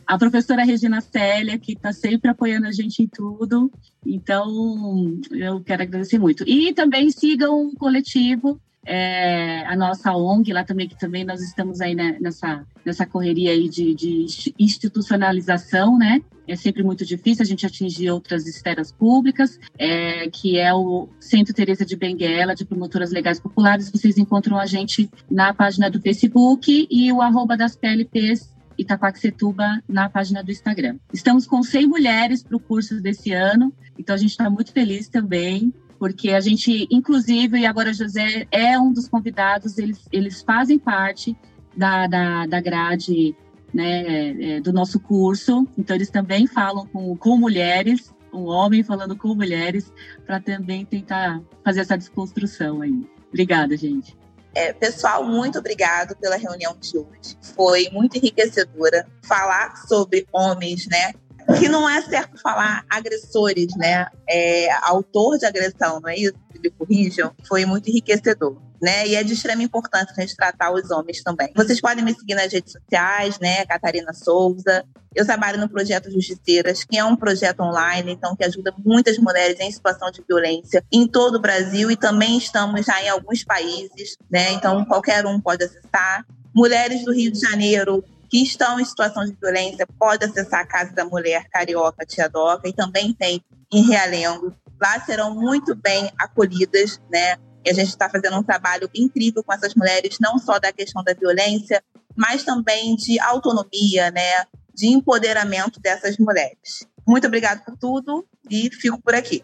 a 0.07 0.17
professora 0.17 0.65
Regina 0.65 1.01
Célia, 1.01 1.59
que 1.59 1.73
está 1.73 1.93
sempre 1.93 2.31
apoiando 2.31 2.67
a 2.67 2.73
gente 2.73 3.03
em 3.03 3.09
tudo. 3.09 3.71
Então, 4.05 5.19
eu 5.33 5.61
quero 5.61 5.83
agradecer 5.83 6.19
muito. 6.19 6.45
E 6.47 6.73
também 6.73 7.11
sigam 7.11 7.67
o 7.67 7.75
coletivo, 7.75 8.61
é, 8.85 9.67
a 9.67 9.75
nossa 9.75 10.13
ONG, 10.13 10.53
lá 10.53 10.63
também, 10.63 10.89
que 10.89 10.97
também 10.97 11.25
nós 11.25 11.43
estamos 11.43 11.81
aí 11.81 11.95
né, 11.95 12.17
nessa, 12.21 12.65
nessa 12.85 13.05
correria 13.05 13.51
aí 13.51 13.69
de, 13.69 13.95
de 13.95 14.27
institucionalização, 14.59 15.99
né? 15.99 16.23
É 16.47 16.55
sempre 16.55 16.85
muito 16.85 17.05
difícil 17.05 17.43
a 17.43 17.47
gente 17.47 17.67
atingir 17.67 18.09
outras 18.09 18.47
esferas 18.47 18.93
públicas, 18.93 19.59
é, 19.77 20.31
que 20.31 20.57
é 20.57 20.73
o 20.73 21.09
Centro 21.19 21.53
Teresa 21.53 21.85
de 21.85 21.97
Benguela, 21.97 22.55
de 22.55 22.65
Promotoras 22.65 23.11
Legais 23.11 23.41
Populares. 23.41 23.91
Vocês 23.91 24.17
encontram 24.17 24.57
a 24.57 24.65
gente 24.65 25.11
na 25.29 25.53
página 25.53 25.91
do 25.91 26.01
Facebook 26.01 26.87
e 26.89 27.13
o 27.13 27.21
arroba 27.21 27.57
das 27.57 27.75
PLPs 27.75 28.56
Itaquaquecetuba 28.79 29.83
na 29.89 30.09
página 30.09 30.43
do 30.43 30.51
Instagram. 30.51 30.97
Estamos 31.13 31.47
com 31.47 31.63
100 31.63 31.87
mulheres 31.87 32.43
para 32.43 32.57
o 32.57 32.61
curso 32.61 33.01
desse 33.01 33.33
ano, 33.33 33.73
então 33.99 34.15
a 34.15 34.19
gente 34.19 34.31
está 34.31 34.49
muito 34.51 34.73
feliz 34.73 35.09
também, 35.09 35.73
porque 35.99 36.31
a 36.31 36.41
gente, 36.41 36.87
inclusive, 36.91 37.59
e 37.59 37.67
agora 37.67 37.93
José 37.93 38.47
é 38.51 38.79
um 38.79 38.93
dos 38.93 39.09
convidados, 39.09 39.79
eles, 39.79 40.07
eles 40.13 40.43
fazem 40.43 40.79
parte 40.79 41.37
da, 41.77 42.07
da, 42.07 42.47
da 42.47 42.61
grade 42.61 43.35
né, 43.73 44.57
é, 44.57 44.61
do 44.61 44.73
nosso 44.73 45.01
curso, 45.01 45.67
então 45.77 45.97
eles 45.97 46.11
também 46.11 46.47
falam 46.47 46.87
com, 46.87 47.17
com 47.17 47.37
mulheres, 47.37 48.15
um 48.33 48.45
homem 48.45 48.83
falando 48.83 49.17
com 49.17 49.35
mulheres, 49.35 49.93
para 50.27 50.41
também 50.41 50.85
tentar 50.85 51.41
fazer 51.65 51.81
essa 51.81 51.97
desconstrução 51.97 52.83
aí. 52.83 53.07
Obrigada, 53.29 53.77
gente. 53.77 54.17
É, 54.57 54.73
pessoal, 54.73 55.23
muito 55.23 55.59
obrigado 55.59 56.17
pela 56.17 56.35
reunião 56.37 56.75
de 56.81 56.97
hoje. 56.97 57.37
Foi 57.55 57.91
muito 57.93 58.17
enriquecedora 58.17 59.07
falar 59.21 59.87
sobre 59.87 60.27
homens, 60.33 60.87
né? 60.87 61.13
Que 61.59 61.69
não 61.69 61.89
é 61.89 62.03
certo 62.03 62.41
falar 62.41 62.85
agressores, 62.91 63.75
né? 63.77 64.07
É, 64.29 64.69
autor 64.83 65.39
de 65.39 65.47
agressão, 65.47 66.01
não 66.01 66.09
é 66.09 66.17
isso? 66.17 66.35
Me 66.63 66.71
corrijam. 66.71 67.33
Foi 67.47 67.65
muito 67.65 67.89
enriquecedor 67.89 68.57
né? 68.81 69.07
E 69.07 69.15
é 69.15 69.23
de 69.23 69.33
extrema 69.33 69.63
importância 69.63 70.15
a 70.17 70.21
gente 70.21 70.37
tratar 70.37 70.73
os 70.73 70.91
homens 70.91 71.23
também. 71.23 71.51
Vocês 71.55 71.81
podem 71.81 72.05
me 72.05 72.15
seguir 72.15 72.35
nas 72.35 72.53
redes 72.53 72.73
sociais, 72.73 73.39
né? 73.39 73.65
Catarina 73.67 74.13
Souza. 74.13 74.85
Eu 75.15 75.25
trabalho 75.25 75.59
no 75.59 75.69
projeto 75.69 76.11
Justiceiras, 76.11 76.85
que 76.85 76.99
é 76.99 77.05
um 77.05 77.17
projeto 77.17 77.61
online, 77.61 78.13
então 78.13 78.37
que 78.37 78.45
ajuda 78.45 78.75
muitas 78.85 79.19
mulheres 79.19 79.59
em 79.61 79.71
situação 79.71 80.11
de 80.11 80.23
violência 80.29 80.85
em 80.93 81.07
todo 81.07 81.37
o 81.37 81.41
Brasil 81.41 81.91
e 81.91 81.97
também 81.97 82.37
estamos 82.37 82.85
já 82.85 83.03
em 83.03 83.09
alguns 83.09 83.43
países, 83.43 84.17
né? 84.31 84.53
Então 84.53 84.85
qualquer 84.85 85.25
um 85.27 85.41
pode 85.41 85.65
acessar. 85.65 86.27
Mulheres 86.55 87.05
do 87.05 87.13
Rio 87.13 87.31
de 87.33 87.41
Janeiro 87.41 88.05
que 88.29 88.43
estão 88.43 88.79
em 88.81 88.85
situação 88.85 89.25
de 89.25 89.37
violência 89.41 89.87
pode 89.99 90.25
acessar 90.25 90.61
a 90.61 90.67
Casa 90.67 90.93
da 90.93 91.05
Mulher 91.05 91.49
Carioca 91.49 92.05
Tia 92.05 92.29
Doca 92.29 92.69
e 92.69 92.73
também 92.73 93.13
tem 93.13 93.43
em 93.73 93.83
Realengo. 93.83 94.55
Lá 94.81 95.01
serão 95.01 95.35
muito 95.35 95.75
bem 95.75 96.11
acolhidas, 96.19 97.01
né? 97.11 97.37
E 97.65 97.71
a 97.71 97.73
gente 97.73 97.89
está 97.89 98.09
fazendo 98.09 98.37
um 98.37 98.43
trabalho 98.43 98.89
incrível 98.95 99.43
com 99.43 99.53
essas 99.53 99.75
mulheres, 99.75 100.19
não 100.21 100.39
só 100.39 100.59
da 100.59 100.73
questão 100.73 101.03
da 101.03 101.15
violência, 101.15 101.83
mas 102.15 102.45
também 102.45 102.95
de 102.97 103.19
autonomia, 103.21 104.11
né? 104.11 104.45
De 104.75 104.89
empoderamento 104.89 105.81
dessas 105.81 106.19
mulheres. 106.19 106.87
Muito 107.07 107.27
obrigado 107.27 107.65
por 107.65 107.77
tudo 107.77 108.27
e 108.51 108.71
fico 108.71 109.01
por 109.01 109.15
aqui. 109.15 109.43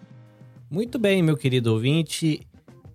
Muito 0.70 0.99
bem, 0.99 1.22
meu 1.22 1.37
querido 1.37 1.72
ouvinte. 1.72 2.47